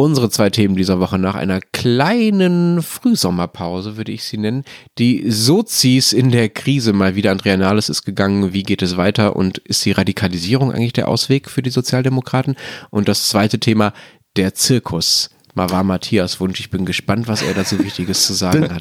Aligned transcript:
Unsere 0.00 0.30
zwei 0.30 0.48
Themen 0.48 0.76
dieser 0.76 1.00
Woche 1.00 1.18
nach 1.18 1.34
einer 1.34 1.60
kleinen 1.60 2.82
Frühsommerpause, 2.82 3.96
würde 3.96 4.12
ich 4.12 4.22
sie 4.22 4.38
nennen. 4.38 4.62
Die 4.96 5.28
Sozis 5.28 6.12
in 6.12 6.30
der 6.30 6.50
Krise 6.50 6.92
mal 6.92 7.16
wieder. 7.16 7.32
Andrea 7.32 7.56
Nahles 7.56 7.88
ist 7.88 8.04
gegangen. 8.04 8.52
Wie 8.52 8.62
geht 8.62 8.80
es 8.80 8.96
weiter? 8.96 9.34
Und 9.34 9.58
ist 9.58 9.84
die 9.84 9.90
Radikalisierung 9.90 10.70
eigentlich 10.70 10.92
der 10.92 11.08
Ausweg 11.08 11.50
für 11.50 11.62
die 11.62 11.70
Sozialdemokraten? 11.70 12.54
Und 12.90 13.08
das 13.08 13.28
zweite 13.28 13.58
Thema, 13.58 13.92
der 14.36 14.54
Zirkus. 14.54 15.30
Mal 15.58 15.70
war 15.70 15.82
Matthias 15.82 16.38
Wunsch. 16.38 16.60
Ich 16.60 16.70
bin 16.70 16.86
gespannt, 16.86 17.26
was 17.26 17.42
er 17.42 17.52
dazu 17.52 17.80
Wichtiges 17.80 18.24
zu 18.28 18.32
sagen 18.32 18.72
hat. 18.72 18.80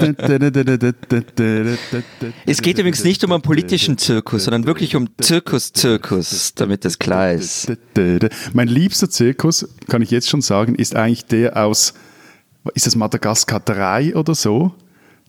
Es 2.45 2.61
geht 2.61 2.77
übrigens 2.77 3.03
nicht 3.03 3.23
um 3.23 3.31
einen 3.31 3.41
politischen 3.41 3.97
Zirkus, 3.97 4.43
sondern 4.43 4.67
wirklich 4.67 4.95
um 4.95 5.09
Zirkus-Zirkus, 5.19 6.53
damit 6.53 6.85
das 6.85 6.99
klar 6.99 7.31
ist. 7.31 7.73
Mein 8.53 8.67
liebster 8.67 9.09
Zirkus, 9.09 9.67
kann 9.87 10.03
ich 10.03 10.11
jetzt 10.11 10.29
schon 10.29 10.41
sagen, 10.41 10.75
ist 10.75 10.95
eigentlich 10.95 11.25
der 11.25 11.57
aus, 11.57 11.95
ist 12.75 12.85
das 12.85 12.95
Madagaskar 12.95 13.59
3 13.59 14.15
oder 14.15 14.35
so? 14.35 14.75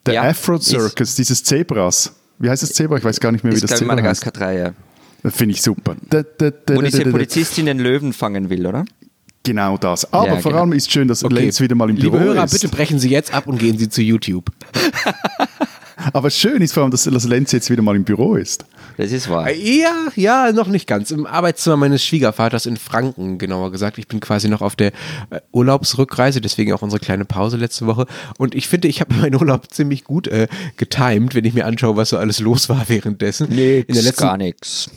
Der 0.04 0.14
Ja, 0.14 0.22
Afro 0.24 0.60
Circus, 0.60 1.14
dieses 1.14 1.42
Zebras. 1.44 2.12
Wie 2.38 2.50
heißt 2.50 2.62
das 2.62 2.74
Zebra? 2.74 2.98
Ich 2.98 3.04
weiß 3.04 3.20
gar 3.20 3.32
nicht 3.32 3.42
mehr, 3.42 3.54
wie 3.54 3.56
Ist, 3.56 3.62
das 3.62 3.78
Zebra 3.78 3.94
Madagaskar 3.94 4.34
heißt. 4.34 4.40
3, 4.42 4.58
ja. 4.58 4.74
Finde 5.30 5.54
ich 5.54 5.62
super. 5.62 5.96
Wo 6.10 6.82
diese 6.82 7.04
Polizistin 7.06 7.64
den 7.64 7.78
Löwen 7.78 8.12
fangen 8.12 8.50
will, 8.50 8.66
oder? 8.66 8.84
Genau 9.48 9.78
das. 9.78 10.12
Aber 10.12 10.26
Ja, 10.26 10.36
vor 10.40 10.50
genau. 10.52 10.62
allem 10.62 10.72
ist 10.72 10.92
schön, 10.92 11.08
dass 11.08 11.24
Okay. 11.24 11.34
Lenz 11.34 11.58
wieder 11.60 11.74
mal 11.74 11.88
im 11.88 11.96
Liebe 11.96 12.10
Büro 12.10 12.22
Hörer, 12.22 12.44
ist. 12.44 12.52
bitte 12.52 12.68
brechen 12.68 12.98
Sie 12.98 13.08
jetzt 13.08 13.32
ab 13.32 13.46
und 13.46 13.58
gehen 13.58 13.78
Sie 13.78 13.88
zu 13.88 14.02
YouTube. 14.02 14.50
Aber 16.12 16.30
schön 16.30 16.62
ist 16.62 16.72
vor 16.74 16.82
allem, 16.82 16.90
dass, 16.92 17.04
dass 17.04 17.24
Lenz 17.24 17.52
jetzt 17.52 17.70
wieder 17.70 17.82
mal 17.82 17.96
im 17.96 18.04
Büro 18.04 18.34
ist. 18.36 18.64
Das 18.98 19.12
ist 19.12 19.30
wahr. 19.30 19.48
Ja, 19.52 20.08
ja, 20.16 20.50
noch 20.50 20.66
nicht 20.66 20.88
ganz. 20.88 21.12
Im 21.12 21.24
Arbeitszimmer 21.24 21.76
meines 21.76 22.04
Schwiegervaters 22.04 22.66
in 22.66 22.76
Franken, 22.76 23.38
genauer 23.38 23.70
gesagt. 23.70 23.96
Ich 23.96 24.08
bin 24.08 24.18
quasi 24.18 24.48
noch 24.48 24.60
auf 24.60 24.74
der 24.74 24.88
äh, 25.30 25.40
Urlaubsrückreise, 25.52 26.40
deswegen 26.40 26.72
auch 26.72 26.82
unsere 26.82 26.98
kleine 26.98 27.24
Pause 27.24 27.58
letzte 27.58 27.86
Woche. 27.86 28.06
Und 28.38 28.56
ich 28.56 28.66
finde, 28.66 28.88
ich 28.88 29.00
habe 29.00 29.14
meinen 29.14 29.36
Urlaub 29.36 29.72
ziemlich 29.72 30.02
gut 30.02 30.26
äh, 30.26 30.48
getimed, 30.78 31.36
wenn 31.36 31.44
ich 31.44 31.54
mir 31.54 31.64
anschaue, 31.66 31.94
was 31.94 32.08
so 32.08 32.18
alles 32.18 32.40
los 32.40 32.68
war 32.68 32.88
währenddessen. 32.88 33.52
in 33.52 33.94
der 33.94 34.02
letzten, 34.02 34.20
gar 34.20 34.36
nichts. 34.36 34.90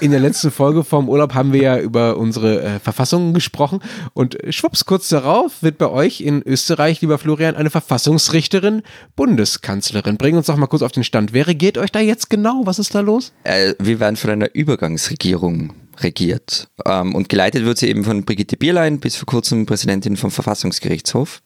in 0.00 0.10
der 0.10 0.20
letzten 0.20 0.50
Folge 0.50 0.82
vom 0.82 1.10
Urlaub 1.10 1.34
haben 1.34 1.52
wir 1.52 1.60
ja 1.60 1.78
über 1.78 2.16
unsere 2.16 2.62
äh, 2.62 2.78
Verfassungen 2.78 3.34
gesprochen 3.34 3.80
und 4.14 4.38
schwupps, 4.48 4.86
kurz 4.86 5.10
darauf 5.10 5.62
wird 5.62 5.76
bei 5.76 5.90
euch 5.90 6.22
in 6.22 6.40
Österreich, 6.40 7.02
lieber 7.02 7.18
Florian, 7.18 7.56
eine 7.56 7.68
Verfassungsrichterin 7.68 8.80
Bundeskanzlerin. 9.16 10.16
Bring 10.16 10.34
uns 10.34 10.46
doch 10.46 10.56
mal 10.56 10.66
kurz 10.66 10.80
auf 10.80 10.92
den 10.92 11.04
Stand. 11.04 11.34
Wer 11.34 11.46
regiert 11.46 11.76
euch 11.76 11.92
da 11.92 12.00
jetzt 12.00 12.30
genau? 12.30 12.62
Was 12.64 12.78
ist 12.78 12.94
da 12.94 13.00
los? 13.00 13.33
Äh, 13.42 13.74
wir 13.78 14.00
werden 14.00 14.16
von 14.16 14.30
einer 14.30 14.54
Übergangsregierung 14.54 15.74
regiert. 16.00 16.68
Ähm, 16.86 17.14
und 17.14 17.28
geleitet 17.28 17.64
wird 17.64 17.78
sie 17.78 17.88
eben 17.88 18.04
von 18.04 18.24
Brigitte 18.24 18.56
Bierlein, 18.56 19.00
bis 19.00 19.16
vor 19.16 19.26
kurzem 19.26 19.66
Präsidentin 19.66 20.16
vom 20.16 20.30
Verfassungsgerichtshof. 20.30 21.42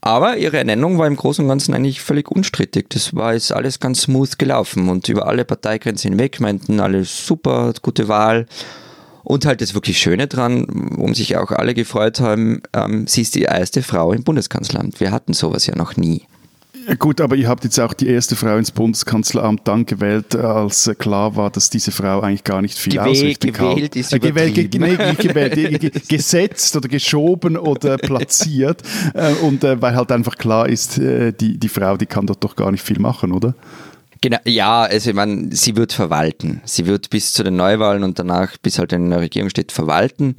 Aber 0.00 0.36
ihre 0.36 0.58
Ernennung 0.58 0.98
war 0.98 1.08
im 1.08 1.16
Großen 1.16 1.44
und 1.44 1.48
Ganzen 1.48 1.74
eigentlich 1.74 2.00
völlig 2.00 2.30
unstrittig. 2.30 2.88
Das 2.90 3.14
war 3.14 3.34
jetzt 3.34 3.52
alles 3.52 3.80
ganz 3.80 4.02
smooth 4.02 4.38
gelaufen 4.38 4.88
und 4.88 5.08
über 5.08 5.26
alle 5.26 5.44
Parteigrenzen 5.44 6.12
hinweg 6.12 6.40
meinten 6.40 6.78
alle 6.78 7.04
super, 7.04 7.72
gute 7.82 8.06
Wahl. 8.06 8.46
Und 9.24 9.44
halt 9.44 9.60
das 9.60 9.74
wirklich 9.74 9.98
Schöne 9.98 10.28
dran, 10.28 10.66
worum 10.68 11.12
sich 11.12 11.36
auch 11.36 11.50
alle 11.50 11.74
gefreut 11.74 12.20
haben, 12.20 12.62
ähm, 12.72 13.08
sie 13.08 13.22
ist 13.22 13.34
die 13.34 13.42
erste 13.42 13.82
Frau 13.82 14.12
im 14.12 14.22
Bundeskanzleramt. 14.22 15.00
Wir 15.00 15.10
hatten 15.10 15.32
sowas 15.32 15.66
ja 15.66 15.74
noch 15.74 15.96
nie. 15.96 16.22
Gut, 17.00 17.20
aber 17.20 17.34
ihr 17.34 17.48
habt 17.48 17.64
jetzt 17.64 17.80
auch 17.80 17.94
die 17.94 18.06
erste 18.06 18.36
Frau 18.36 18.56
ins 18.56 18.70
Bundeskanzleramt 18.70 19.62
dann 19.66 19.86
gewählt, 19.86 20.36
als 20.36 20.86
äh, 20.86 20.94
klar 20.94 21.34
war, 21.34 21.50
dass 21.50 21.68
diese 21.68 21.90
Frau 21.90 22.20
eigentlich 22.20 22.44
gar 22.44 22.62
nicht 22.62 22.78
viel 22.78 22.92
Gewählt- 22.92 23.10
ausrichten 23.10 23.52
kann. 23.52 23.70
gewählt 23.74 23.96
ist 23.96 24.12
Äh, 24.12 24.18
gewählt, 24.20 24.54
gewählt, 24.70 25.54
ge- 25.54 25.78
ge- 25.78 25.90
gesetzt 26.08 26.76
oder 26.76 26.88
geschoben 26.88 27.56
oder 27.56 27.96
platziert. 27.98 28.82
Äh, 29.14 29.32
Und 29.42 29.64
äh, 29.64 29.82
weil 29.82 29.96
halt 29.96 30.12
einfach 30.12 30.36
klar 30.36 30.68
ist, 30.68 30.98
äh, 30.98 31.32
die, 31.32 31.58
die 31.58 31.68
Frau, 31.68 31.96
die 31.96 32.06
kann 32.06 32.26
dort 32.26 32.44
doch 32.44 32.54
gar 32.54 32.70
nicht 32.70 32.84
viel 32.84 33.00
machen, 33.00 33.32
oder? 33.32 33.54
Genau, 34.20 34.38
ja, 34.44 34.82
also 34.82 35.10
ich 35.10 35.16
meine, 35.16 35.54
sie 35.54 35.76
wird 35.76 35.92
verwalten. 35.92 36.60
Sie 36.64 36.86
wird 36.86 37.10
bis 37.10 37.32
zu 37.32 37.42
den 37.42 37.56
Neuwahlen 37.56 38.02
und 38.04 38.18
danach, 38.18 38.56
bis 38.62 38.78
halt 38.78 38.94
eine 38.94 39.20
Regierung 39.20 39.50
steht, 39.50 39.72
verwalten. 39.72 40.36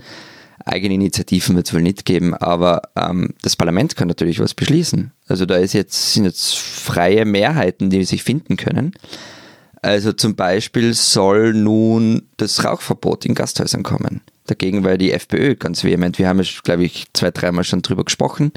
Eigene 0.68 0.96
Initiativen 0.96 1.56
wird 1.56 1.68
es 1.68 1.74
wohl 1.74 1.82
nicht 1.82 2.06
geben, 2.06 2.34
aber 2.34 2.82
ähm, 2.96 3.34
das 3.42 3.56
Parlament 3.56 3.96
kann 3.96 4.08
natürlich 4.08 4.40
was 4.40 4.54
beschließen. 4.54 5.12
Also 5.28 5.46
da 5.46 5.56
ist 5.56 5.74
jetzt, 5.74 6.14
sind 6.14 6.26
jetzt 6.26 6.58
freie 6.58 7.26
Mehrheiten, 7.26 7.90
die 7.90 8.04
sich 8.04 8.24
finden 8.24 8.58
können. 8.58 8.94
Also 9.82 10.12
zum 10.12 10.36
Beispiel 10.36 10.94
soll 10.94 11.54
nun 11.54 12.24
das 12.38 12.64
Rauchverbot 12.64 13.26
in 13.26 13.36
Gasthäusern 13.36 13.84
kommen. 13.84 14.22
Dagegen 14.48 14.84
war 14.84 14.98
die 14.98 15.12
FPÖ 15.12 15.56
ganz 15.56 15.84
vehement. 15.84 16.20
Wir 16.20 16.28
haben 16.28 16.42
ja, 16.42 16.50
glaube 16.64 16.84
ich, 16.84 17.06
zwei, 17.14 17.32
dreimal 17.32 17.64
schon 17.64 17.82
drüber 17.82 18.04
gesprochen. 18.04 18.52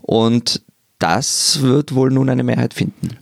Und 0.00 0.62
das 0.98 1.62
wird 1.62 1.94
wohl 1.94 2.10
nun 2.10 2.28
eine 2.28 2.42
Mehrheit 2.42 2.74
finden. 2.74 3.16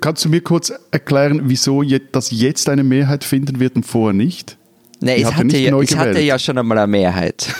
Kannst 0.00 0.24
du 0.24 0.28
mir 0.28 0.40
kurz 0.40 0.72
erklären, 0.90 1.42
wieso 1.44 1.82
das 2.12 2.30
jetzt 2.30 2.68
eine 2.68 2.84
Mehrheit 2.84 3.24
finden 3.24 3.60
wird 3.60 3.76
und 3.76 3.84
vorher 3.84 4.14
nicht? 4.14 4.56
Nee, 5.04 5.16
Die 5.16 5.22
es 5.22 5.34
hatte, 5.34 5.56
ja, 5.58 5.78
es 5.78 5.96
hatte 5.96 6.20
ja 6.20 6.38
schon 6.38 6.56
einmal 6.56 6.78
eine 6.78 6.86
Mehrheit. 6.86 7.54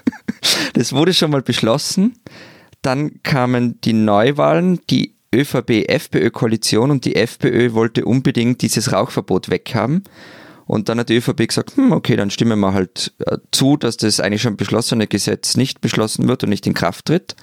das 0.72 0.92
wurde 0.92 1.12
schon 1.12 1.30
mal 1.30 1.42
beschlossen. 1.42 2.18
Dann 2.82 3.22
kamen 3.22 3.80
die 3.82 3.92
Neuwahlen, 3.92 4.80
die 4.88 5.14
ÖVP-FPÖ-Koalition 5.34 6.90
und 6.90 7.04
die 7.04 7.16
FPÖ 7.16 7.74
wollte 7.74 8.04
unbedingt 8.06 8.62
dieses 8.62 8.92
Rauchverbot 8.92 9.50
weghaben. 9.50 10.04
Und 10.66 10.88
dann 10.88 10.98
hat 10.98 11.08
die 11.08 11.16
ÖVP 11.16 11.48
gesagt, 11.48 11.76
hm, 11.76 11.92
okay, 11.92 12.16
dann 12.16 12.30
stimmen 12.30 12.58
wir 12.60 12.72
halt 12.72 13.12
äh, 13.26 13.38
zu, 13.52 13.76
dass 13.76 13.96
das 13.96 14.20
eigentlich 14.20 14.42
schon 14.42 14.56
beschlossene 14.56 15.06
Gesetz 15.06 15.56
nicht 15.56 15.80
beschlossen 15.80 16.28
wird 16.28 16.44
und 16.44 16.48
nicht 16.48 16.66
in 16.66 16.74
Kraft 16.74 17.06
tritt. 17.06 17.34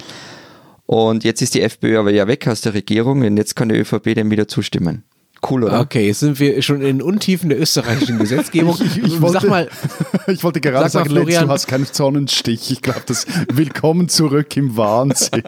Und 0.86 1.26
jetzt 1.26 1.42
ist 1.42 1.54
die 1.54 1.62
FPÖ 1.62 2.00
aber 2.00 2.12
ja 2.12 2.28
weg 2.28 2.48
aus 2.48 2.62
der 2.62 2.74
Regierung 2.74 3.22
und 3.22 3.38
jetzt 3.38 3.56
kann 3.56 3.70
die 3.70 3.76
ÖVP 3.76 4.16
dem 4.16 4.32
wieder 4.32 4.48
zustimmen. 4.48 5.04
Cool, 5.50 5.64
oder? 5.66 5.80
Okay, 5.82 6.08
jetzt 6.08 6.20
sind 6.22 6.40
wir 6.40 6.62
schon 6.62 6.78
in 6.78 6.98
den 6.98 7.02
Untiefen 7.02 7.50
der 7.50 7.60
österreichischen 7.60 8.18
Gesetzgebung. 8.20 8.76
Ich, 8.84 8.98
ich, 8.98 9.22
wollte, 9.22 9.42
Sag 9.42 9.50
mal, 9.50 9.70
ich 10.28 10.44
wollte 10.44 10.62
gerade 10.62 10.90
sag 10.90 11.02
mal, 11.06 11.10
sagen, 11.10 11.16
Lenz, 11.16 11.26
Florian- 11.30 11.46
du 11.48 11.52
hast 11.54 11.68
keinen 11.68 11.86
Sonnenstich. 11.86 12.72
Ich 12.72 12.82
glaube, 12.82 13.02
das 13.06 13.26
Willkommen 13.54 14.10
zurück 14.10 14.56
im 14.58 14.76
Wahnsinn. 14.78 15.44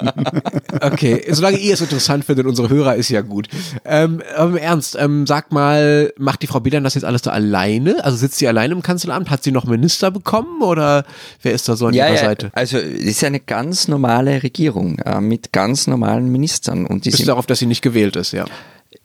okay, 0.82 1.24
solange 1.32 1.58
ihr 1.58 1.74
es 1.74 1.82
interessant 1.82 2.26
findet, 2.26 2.46
unsere 2.46 2.70
Hörer 2.70 2.96
ist 2.96 3.10
ja 3.10 3.22
gut. 3.22 3.48
Ähm, 3.86 4.22
aber 4.36 4.52
im 4.52 4.58
Ernst, 4.58 4.96
ähm, 5.00 5.26
sag 5.28 5.52
mal, 5.52 6.14
macht 6.18 6.42
die 6.42 6.48
Frau 6.48 6.60
Biedern 6.60 6.84
das 6.84 6.94
jetzt 6.96 7.04
alles 7.06 7.22
da 7.22 7.32
alleine? 7.32 8.04
Also 8.04 8.18
sitzt 8.18 8.38
sie 8.38 8.48
alleine 8.48 8.74
im 8.74 8.82
Kanzleramt? 8.82 9.30
Hat 9.30 9.44
sie 9.44 9.52
noch 9.52 9.66
Minister 9.66 10.12
bekommen 10.12 10.62
oder 10.62 11.06
wer 11.42 11.54
ist 11.54 11.68
da 11.68 11.76
so 11.76 11.88
an 11.88 11.94
Ja, 11.94 12.06
ihrer 12.08 12.16
ja, 12.16 12.22
Seite? 12.22 12.52
also 12.54 12.78
es 12.78 13.00
ist 13.06 13.24
eine 13.24 13.40
ganz 13.40 13.88
normale 13.88 14.44
Regierung 14.44 15.00
äh, 15.00 15.20
mit 15.20 15.52
ganz 15.52 15.88
normalen 15.88 16.32
Ministern 16.32 16.86
und 16.86 17.06
die 17.06 17.10
Bis 17.10 17.18
sind, 17.20 17.28
darauf, 17.30 17.46
dass 17.46 17.60
sie 17.60 17.66
nicht 17.66 17.82
gewählt 17.82 18.16
ist, 18.16 18.32
ja. 18.34 18.46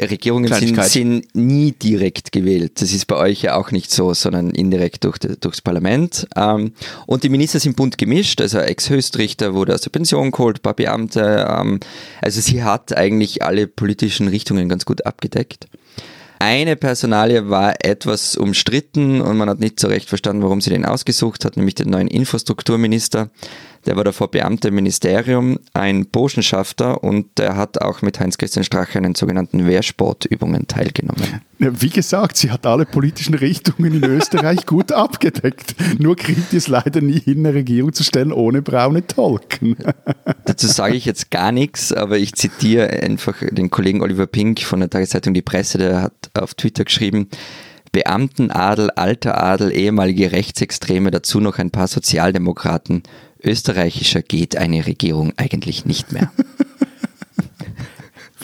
Regierungen 0.01 0.53
sind, 0.53 0.83
sind 0.85 1.35
nie 1.35 1.73
direkt 1.73 2.33
gewählt. 2.33 2.81
Das 2.81 2.93
ist 2.93 3.07
bei 3.07 3.17
euch 3.17 3.43
ja 3.43 3.57
auch 3.57 3.71
nicht 3.71 3.91
so, 3.91 4.15
sondern 4.15 4.51
indirekt 4.51 5.05
durch, 5.05 5.19
durchs 5.19 5.61
Parlament. 5.61 6.27
Ähm, 6.37 6.73
und 7.07 7.23
die 7.23 7.29
Minister 7.29 7.61
sind 7.61 7.77
bunt 7.77 7.99
gemischt, 7.99 8.41
also 8.41 8.59
Ex-Höchstrichter 8.59 9.55
wurde 9.55 9.75
aus 9.75 9.83
der 9.83 9.91
Pension 9.91 10.31
geholt, 10.31 10.59
ein 10.59 10.63
paar 10.63 10.75
Beamte. 10.75 11.47
Ähm, 11.49 11.81
also 12.23 12.41
sie 12.41 12.65
hat 12.65 12.97
eigentlich 12.97 13.43
alle 13.43 13.67
politischen 13.67 14.29
Richtungen 14.29 14.69
ganz 14.69 14.87
gut 14.87 15.05
abgedeckt. 15.05 15.69
Eine 16.39 16.77
Personalie 16.77 17.49
war 17.49 17.75
etwas 17.85 18.37
umstritten 18.37 19.21
und 19.21 19.37
man 19.37 19.49
hat 19.49 19.61
nicht 19.61 19.79
so 19.79 19.89
recht 19.89 20.09
verstanden, 20.09 20.43
warum 20.43 20.61
sie 20.61 20.71
den 20.71 20.85
ausgesucht 20.85 21.45
hat, 21.45 21.57
nämlich 21.57 21.75
den 21.75 21.91
neuen 21.91 22.09
Infrastrukturminister. 22.09 23.31
Der 23.87 23.97
war 23.97 24.05
davor 24.05 24.31
Beamter 24.31 24.69
im 24.69 24.77
Ministerium, 24.77 25.59
ein 25.75 26.07
Burschenschafter 26.07 27.05
und 27.05 27.39
der 27.39 27.57
hat 27.57 27.81
auch 27.83 28.01
mit 28.01 28.19
Heinz-Christian 28.19 28.65
Strache 28.65 28.97
an 28.99 29.05
den 29.05 29.15
sogenannten 29.15 29.67
Wehrsportübungen 29.67 30.67
teilgenommen. 30.67 31.43
Wie 31.59 31.91
gesagt, 31.91 32.37
sie 32.37 32.51
hat 32.51 32.67
alle 32.67 32.87
politischen 32.87 33.35
Richtungen 33.35 34.03
in 34.03 34.05
Österreich 34.05 34.67
gut 34.67 34.93
abgedeckt. 34.93 35.75
Nur 35.99 36.17
kriegt 36.17 36.53
es 36.55 36.69
leider 36.69 37.01
nie 37.01 37.21
hin, 37.21 37.47
eine 37.47 37.55
Regierung 37.55 37.93
zu 37.93 38.05
stellen 38.05 38.33
ohne 38.33 38.63
braune 38.63 39.07
Tolken. 39.07 39.77
Dazu 40.47 40.67
sage 40.67 40.95
ich 40.95 41.05
jetzt 41.05 41.31
gar 41.31 41.53
nichts, 41.53 41.93
aber 41.93 42.19
ich 42.19 42.35
zitiere 42.35 42.89
einfach 42.89 43.37
den 43.51 43.71
Kollegen 43.71 44.03
Oliver 44.03 44.27
Pink 44.27 44.61
von 44.61 44.81
der 44.81 44.91
Tageszeitung 44.91 45.35
Die 45.35 45.43
Presse, 45.43 45.79
der 45.79 46.03
hat 46.03 46.31
auf 46.35 46.55
Twitter 46.55 46.85
geschrieben, 46.85 47.29
Beamtenadel, 47.95 48.91
alter 48.91 49.41
Adel, 49.41 49.71
ehemalige 49.71 50.33
Rechtsextreme, 50.33 51.13
dazu 51.13 51.39
noch 51.39 51.59
ein 51.59 51.71
paar 51.71 51.87
Sozialdemokraten. 51.87 53.05
Österreichischer 53.45 54.23
geht 54.23 54.57
eine 54.57 54.87
Regierung 54.87 55.33
eigentlich 55.37 55.85
nicht 55.85 56.13
mehr. 56.13 56.33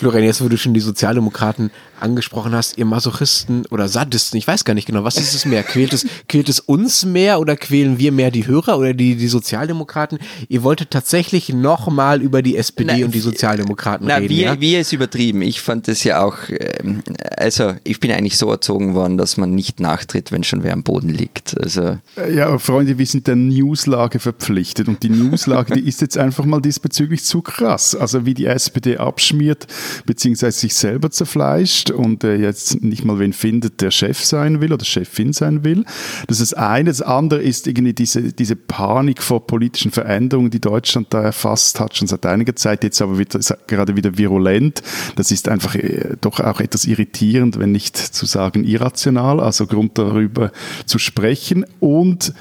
Florian, 0.01 0.25
jetzt 0.25 0.43
wo 0.43 0.49
du 0.49 0.57
schon 0.57 0.73
die 0.73 0.81
Sozialdemokraten 0.81 1.71
angesprochen 2.01 2.53
hast, 2.53 2.79
ihr 2.79 2.87
Masochisten 2.87 3.67
oder 3.67 3.87
Sadisten, 3.87 4.39
ich 4.39 4.47
weiß 4.47 4.65
gar 4.65 4.73
nicht 4.73 4.87
genau, 4.87 5.05
was 5.05 5.19
ist 5.19 5.35
es 5.35 5.45
mehr? 5.45 5.63
Quält 5.63 5.93
es, 5.93 6.07
quält 6.29 6.49
es 6.49 6.59
uns 6.59 7.05
mehr 7.05 7.39
oder 7.39 7.55
quälen 7.55 7.99
wir 7.99 8.11
mehr 8.11 8.31
die 8.31 8.47
Hörer 8.47 8.79
oder 8.79 8.95
die, 8.95 9.17
die 9.17 9.29
Sozialdemokraten? 9.29 10.19
Ihr 10.49 10.63
wolltet 10.63 10.91
tatsächlich 10.91 11.51
nochmal 11.51 12.23
über 12.23 12.41
die 12.41 12.57
SPD 12.57 12.95
Na, 12.97 13.05
und 13.05 13.15
die 13.15 13.21
Sozialdemokraten 13.21 14.07
Na, 14.07 14.17
reden, 14.17 14.31
wir, 14.31 14.45
ja? 14.45 14.61
wir 14.61 14.81
ist 14.81 14.95
übertrieben. 14.95 15.43
Ich 15.43 15.61
fand 15.61 15.87
das 15.87 16.03
ja 16.03 16.25
auch, 16.25 16.37
ähm, 16.49 17.03
also 17.37 17.75
ich 17.85 18.01
bin 18.01 18.11
eigentlich 18.11 18.39
so 18.39 18.51
erzogen 18.51 18.95
worden, 18.95 19.19
dass 19.19 19.37
man 19.37 19.55
nicht 19.55 19.81
nachtritt, 19.81 20.33
wenn 20.33 20.45
schon 20.45 20.63
wer 20.63 20.73
am 20.73 20.83
Boden 20.83 21.11
liegt. 21.11 21.61
Also 21.61 21.99
Ja, 22.35 22.47
aber 22.47 22.59
Freunde, 22.59 22.97
wir 22.97 23.07
sind 23.07 23.27
der 23.27 23.37
Newslage 23.37 24.19
verpflichtet 24.19 24.89
und 24.89 25.03
die 25.03 25.11
Newslage, 25.11 25.75
die 25.75 25.81
ist 25.87 26.01
jetzt 26.01 26.17
einfach 26.17 26.47
mal 26.47 26.63
diesbezüglich 26.63 27.23
zu 27.23 27.43
krass. 27.43 27.95
Also 27.95 28.25
wie 28.25 28.33
die 28.33 28.47
SPD 28.47 28.97
abschmiert, 28.97 29.67
beziehungsweise 30.07 30.59
sich 30.59 30.75
selber 30.75 31.11
zerfleischt 31.11 31.91
und 31.91 32.25
äh, 32.25 32.37
jetzt 32.37 32.83
nicht 32.83 33.05
mal 33.05 33.19
wen 33.19 33.33
findet, 33.33 33.81
der 33.81 33.91
Chef 33.91 34.25
sein 34.25 34.61
will 34.61 34.73
oder 34.73 34.85
Chefin 34.85 35.33
sein 35.33 35.65
will. 35.65 35.85
Das 36.27 36.41
ist 36.41 36.53
das 36.53 36.55
eine. 36.55 36.91
Das 36.91 37.03
andere 37.03 37.43
ist 37.43 37.67
irgendwie 37.67 37.93
diese, 37.93 38.33
diese 38.33 38.57
Panik 38.57 39.23
vor 39.23 39.47
politischen 39.47 39.91
Veränderungen, 39.91 40.51
die 40.51 40.61
Deutschland 40.61 41.09
da 41.11 41.23
erfasst 41.23 41.81
hat, 41.81 41.97
schon 41.97 42.09
seit 42.09 42.27
einiger 42.27 42.57
Zeit, 42.57 42.85
jetzt 42.85 43.01
aber 43.01 43.19
wieder, 43.19 43.41
gerade 43.67 43.97
wieder 43.97 44.17
virulent. 44.17 44.83
Das 45.17 45.31
ist 45.31 45.49
einfach 45.49 45.75
äh, 45.75 46.17
doch 46.21 46.41
auch 46.41 46.61
etwas 46.61 46.85
irritierend, 46.85 47.59
wenn 47.59 47.73
nicht 47.73 47.97
zu 47.97 48.27
sagen 48.27 48.65
irrational, 48.65 49.41
also 49.41 49.67
Grund 49.67 49.99
darüber 49.99 50.53
zu 50.87 50.99
sprechen 50.99 51.65
und 51.81 52.33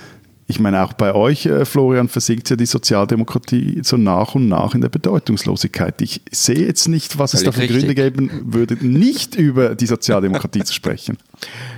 ich 0.49 0.59
meine, 0.59 0.83
auch 0.83 0.93
bei 0.93 1.13
euch, 1.13 1.45
äh, 1.45 1.63
Florian, 1.63 2.07
versinkt 2.07 2.49
ja 2.49 2.55
die 2.55 2.65
Sozialdemokratie 2.65 3.81
so 3.83 3.97
nach 3.97 4.33
und 4.33 4.47
nach 4.47 4.73
in 4.73 4.81
der 4.81 4.89
Bedeutungslosigkeit. 4.89 6.01
Ich 6.01 6.21
sehe 6.31 6.65
jetzt 6.65 6.87
nicht, 6.87 7.19
was 7.19 7.35
es 7.35 7.43
da 7.43 7.51
für 7.51 7.67
Gründe 7.67 7.93
geben 7.93 8.31
würde, 8.45 8.75
nicht 8.83 9.35
über 9.35 9.75
die 9.75 9.85
Sozialdemokratie 9.85 10.63
zu 10.63 10.73
sprechen. 10.73 11.19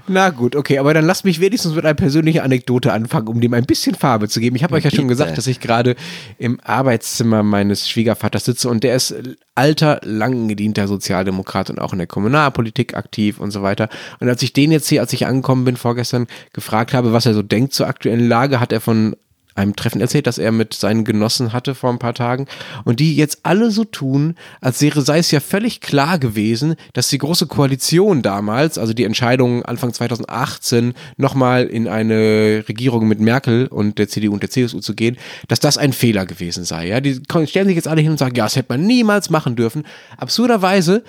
Na 0.07 0.29
gut, 0.29 0.55
okay, 0.55 0.79
aber 0.79 0.93
dann 0.93 1.05
lasst 1.05 1.25
mich 1.25 1.39
wenigstens 1.39 1.75
mit 1.75 1.85
einer 1.85 1.93
persönlichen 1.93 2.41
Anekdote 2.41 2.91
anfangen, 2.91 3.27
um 3.27 3.39
dem 3.39 3.53
ein 3.53 3.65
bisschen 3.65 3.95
Farbe 3.95 4.27
zu 4.27 4.39
geben. 4.39 4.55
Ich 4.55 4.63
habe 4.63 4.75
euch 4.75 4.83
ja 4.83 4.91
schon 4.91 5.07
gesagt, 5.07 5.37
dass 5.37 5.47
ich 5.47 5.59
gerade 5.59 5.95
im 6.37 6.59
Arbeitszimmer 6.61 7.43
meines 7.43 7.87
Schwiegervaters 7.87 8.45
sitze 8.45 8.69
und 8.69 8.83
der 8.83 8.95
ist 8.95 9.13
alter, 9.53 9.99
lang 10.03 10.47
gedienter 10.47 10.87
Sozialdemokrat 10.87 11.69
und 11.69 11.79
auch 11.79 11.93
in 11.93 11.99
der 11.99 12.07
Kommunalpolitik 12.07 12.95
aktiv 12.95 13.39
und 13.39 13.51
so 13.51 13.61
weiter. 13.61 13.89
Und 14.19 14.27
als 14.27 14.41
ich 14.41 14.53
den 14.53 14.71
jetzt 14.71 14.89
hier, 14.89 15.01
als 15.01 15.13
ich 15.13 15.27
angekommen 15.27 15.65
bin 15.65 15.77
vorgestern, 15.77 16.27
gefragt 16.53 16.93
habe, 16.93 17.13
was 17.13 17.25
er 17.25 17.33
so 17.33 17.43
denkt 17.43 17.73
zur 17.73 17.87
aktuellen 17.87 18.27
Lage, 18.27 18.59
hat 18.59 18.71
er 18.71 18.81
von 18.81 19.15
einem 19.55 19.75
Treffen 19.75 20.01
erzählt, 20.01 20.27
das 20.27 20.37
er 20.37 20.51
mit 20.51 20.73
seinen 20.73 21.03
Genossen 21.03 21.53
hatte 21.53 21.75
vor 21.75 21.89
ein 21.89 21.99
paar 21.99 22.13
Tagen 22.13 22.47
und 22.83 22.99
die 22.99 23.15
jetzt 23.15 23.39
alle 23.43 23.71
so 23.71 23.83
tun, 23.83 24.35
als 24.61 24.81
wäre 24.81 25.01
sei 25.01 25.19
es 25.19 25.31
ja 25.31 25.39
völlig 25.39 25.81
klar 25.81 26.19
gewesen, 26.19 26.75
dass 26.93 27.09
die 27.09 27.17
große 27.17 27.47
Koalition 27.47 28.21
damals, 28.21 28.77
also 28.77 28.93
die 28.93 29.03
Entscheidung 29.03 29.63
Anfang 29.63 29.93
2018 29.93 30.93
nochmal 31.17 31.65
in 31.65 31.87
eine 31.87 32.63
Regierung 32.67 33.07
mit 33.07 33.19
Merkel 33.19 33.67
und 33.67 33.97
der 33.97 34.07
CDU 34.07 34.33
und 34.33 34.41
der 34.41 34.49
CSU 34.49 34.79
zu 34.79 34.95
gehen, 34.95 35.17
dass 35.47 35.59
das 35.59 35.77
ein 35.77 35.93
Fehler 35.93 36.25
gewesen 36.25 36.63
sei. 36.63 36.87
Ja, 36.87 37.01
die 37.01 37.21
stellen 37.45 37.67
sich 37.67 37.75
jetzt 37.75 37.87
alle 37.87 38.01
hin 38.01 38.11
und 38.11 38.17
sagen, 38.17 38.35
ja, 38.35 38.45
das 38.45 38.55
hätte 38.55 38.67
man 38.69 38.85
niemals 38.85 39.29
machen 39.29 39.55
dürfen. 39.55 39.83
Absurderweise 40.17 41.03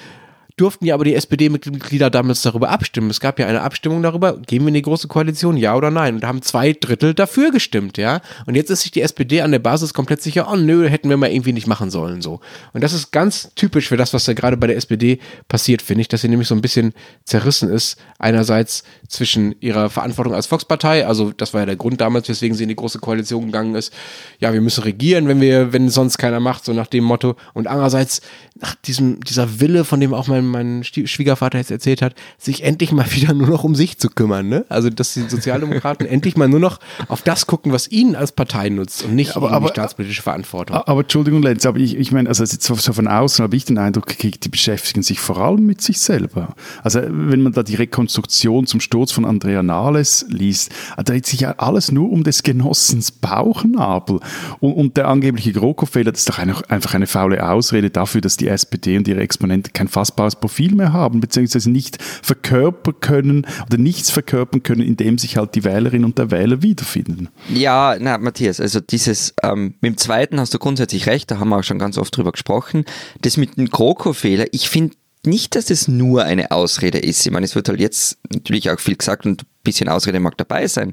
durften 0.57 0.87
ja 0.87 0.95
aber 0.95 1.05
die 1.05 1.15
SPD-Mitglieder 1.15 2.11
damals 2.11 2.43
darüber 2.43 2.71
abstimmen. 2.71 3.11
Es 3.11 3.21
gab 3.21 3.39
ja 3.39 3.47
eine 3.47 3.63
Abstimmung 3.63 4.03
darüber, 4.03 4.39
gehen 4.39 4.63
wir 4.63 4.69
in 4.69 4.75
die 4.75 4.83
große 4.83 5.09
Koalition, 5.09 5.57
ja 5.57 5.77
oder 5.77 5.91
nein? 5.91 6.17
Und 6.17 6.21
da 6.23 6.29
haben 6.29 6.43
zwei 6.43 6.73
Drittel 6.73 7.15
dafür 7.15 7.51
gestimmt, 7.51 7.99
ja. 7.99 8.21
Und 8.47 8.55
jetzt 8.55 8.71
ist 8.71 8.83
sich 8.83 8.91
die 8.91 9.03
SPD 9.03 9.41
an 9.41 9.53
der 9.53 9.59
Basis 9.59 9.95
komplett 9.95 10.23
sicher, 10.23 10.49
oh 10.51 10.57
nö, 10.57 10.89
hätten 10.89 11.09
wir 11.09 11.17
mal 11.17 11.31
irgendwie 11.31 11.53
nicht 11.53 11.67
machen 11.67 11.91
sollen, 11.91 12.23
so. 12.23 12.41
Und 12.73 12.83
das 12.83 12.93
ist 12.93 13.13
ganz 13.13 13.51
typisch 13.55 13.89
für 13.89 13.97
das, 13.97 14.15
was 14.15 14.25
da 14.25 14.33
gerade 14.33 14.57
bei 14.57 14.67
der 14.67 14.77
SPD 14.77 15.19
passiert, 15.49 15.83
finde 15.83 16.03
ich, 16.03 16.09
dass 16.09 16.23
sie 16.23 16.29
nämlich 16.29 16.49
so 16.49 16.55
ein 16.55 16.63
bisschen 16.63 16.93
zerrissen 17.25 17.71
ist. 17.71 17.97
Einerseits 18.19 18.85
zwischen 19.09 19.55
ihrer 19.61 19.91
Verantwortung 19.91 20.35
als 20.35 20.47
Volkspartei, 20.47 21.07
also 21.07 21.33
das 21.33 21.55
war 21.55 21.61
ja 21.61 21.67
der 21.67 21.77
Grund 21.77 22.01
damals, 22.01 22.29
weswegen 22.29 22.57
sie 22.57 22.65
in 22.65 22.69
die 22.69 22.77
große 22.77 22.99
Koalition 22.99 23.47
gegangen 23.47 23.75
ist. 23.75 23.93
Ja, 24.39 24.53
wir 24.53 24.61
müssen 24.61 24.83
regieren, 24.85 25.29
wenn 25.29 25.41
wir, 25.41 25.73
wenn 25.73 25.89
sonst 25.89 26.19
keiner 26.19 26.41
macht, 26.41 26.65
so 26.65 26.73
nach 26.73 26.87
dem 26.87 27.05
Motto. 27.05 27.37
Und 27.55 27.67
andererseits 27.67 28.21
nach 28.61 28.75
diesem, 28.75 29.21
dieser 29.21 29.61
Wille, 29.61 29.85
von 29.85 30.01
dem 30.01 30.15
auch 30.15 30.29
mein, 30.29 30.47
mein 30.53 30.85
Schwiegervater 30.85 31.59
jetzt 31.59 31.71
erzählt 31.71 32.03
hat, 32.03 32.15
sich 32.39 32.63
endlich 32.63 32.93
mal 32.93 33.07
wieder 33.13 33.35
nur 33.35 33.49
noch 33.49 33.65
um 33.65 33.75
sich 33.75 33.99
zu 33.99 34.09
kümmern, 34.09 34.49
ne? 34.49 34.65
Also, 34.69 34.91
dass 34.91 35.15
die 35.15 35.23
Sozialdemokraten 35.29 36.07
endlich 36.09 36.37
mal 36.37 36.49
nur 36.49 36.61
noch 36.61 36.79
auf 37.09 37.23
das 37.23 37.47
gucken, 37.47 37.73
was 37.73 37.91
ihnen 37.91 38.15
als 38.15 38.33
Partei 38.33 38.69
nutzt 38.69 39.05
und 39.05 39.15
nicht 39.15 39.37
aber- 39.37 39.47
um 39.47 39.53
die 39.53 39.57
aber- 39.57 39.69
staatspolitische 39.71 40.23
Verantwortung. 40.23 40.77
Aber 40.77 41.01
Entschuldigung, 41.01 41.43
Lenz, 41.43 41.67
aber 41.67 41.79
ich, 41.79 41.97
ich 41.97 42.13
meine, 42.13 42.29
also 42.29 42.45
jetzt 42.45 42.63
so, 42.63 42.75
so 42.75 42.93
von 42.93 43.09
außen 43.09 43.43
habe 43.43 43.57
ich 43.57 43.65
den 43.65 43.79
Eindruck 43.79 44.07
gekriegt, 44.07 44.45
die 44.45 44.49
beschäftigen 44.49 45.03
sich 45.03 45.19
vor 45.19 45.39
allem 45.39 45.67
mit 45.67 45.81
sich 45.81 45.99
selber. 46.01 46.55
Also 46.83 47.01
wenn 47.03 47.43
man 47.43 47.53
da 47.53 47.63
die 47.63 47.75
Rekonstruktion 47.75 48.67
zum 48.67 48.81
Sturz 48.81 49.13
von 49.13 49.25
Andrea 49.25 49.63
Nahles 49.63 50.27
liest, 50.29 50.71
da 50.97 51.03
dreht 51.03 51.27
sich 51.27 51.41
ja 51.41 51.55
alles 51.59 51.91
nur 51.91 52.11
um 52.11 52.23
des 52.25 52.43
Genossens 52.43 53.11
Bauchnabel. 53.11 54.21
Und, 54.61 54.73
und 54.75 54.97
der 54.97 55.09
angebliche 55.09 55.53
GroKo-Fehler, 55.53 56.13
das 56.13 56.21
ist 56.21 56.29
doch 56.29 56.39
einfach 56.39 56.95
eine 56.95 57.07
faule 57.07 57.49
Ausrede 57.49 57.91
dafür, 57.91 58.21
dass 58.21 58.37
die 58.37 58.49
SPD 58.49 58.97
und 58.97 59.09
ihre 59.09 59.21
Exponenten 59.21 59.73
kein 59.73 59.89
fassbares 59.89 60.32
Profil 60.37 60.75
mehr 60.75 60.93
haben, 60.93 61.21
beziehungsweise 61.21 61.71
nicht 61.71 62.03
verkörpern 62.03 62.95
können 63.01 63.47
oder 63.67 63.79
nichts 63.79 64.11
verkörpern 64.11 64.63
können, 64.63 64.83
in 64.83 64.97
dem 64.97 65.19
sich 65.19 65.37
halt 65.37 65.55
die 65.55 65.65
Wählerin 65.65 66.05
und 66.05 66.19
der 66.19 66.31
Wähler 66.31 66.63
wiederfinden. 66.63 67.29
Ja, 67.49 67.97
na, 67.99 68.19
Matthias, 68.19 68.61
also 68.61 68.81
dieses, 68.81 69.35
ähm, 69.43 69.75
mit 69.81 69.93
dem 69.93 69.97
zweiten 69.97 70.41
hast 70.41 70.55
du 70.55 70.59
grundsätzlich 70.59 71.07
recht, 71.07 71.31
da 71.31 71.39
haben 71.39 71.49
wir 71.49 71.59
auch 71.59 71.65
schon 71.65 71.79
ganz 71.79 71.99
oft 71.99 72.17
drüber 72.17 72.33
gesprochen. 72.33 72.85
Das 73.21 73.37
mit 73.37 73.57
dem 73.57 73.69
GroKo-Fehler, 73.69 74.47
ich 74.53 74.69
finde 74.69 74.95
nicht, 75.25 75.55
dass 75.55 75.67
das 75.67 75.89
nur 75.89 76.25
eine 76.25 76.51
Ausrede 76.51 76.99
ist. 76.99 77.25
Ich 77.25 77.33
meine, 77.33 77.45
es 77.45 77.55
wird 77.55 77.69
halt 77.69 77.81
jetzt 77.81 78.19
natürlich 78.33 78.71
auch 78.71 78.81
viel 78.81 78.97
gesagt 78.97 79.25
und 79.25 79.43
ein 79.43 79.47
bisschen 79.63 79.89
Ausrede 79.89 80.21
mag 80.21 80.37
dabei 80.37 80.67
sein. 80.67 80.93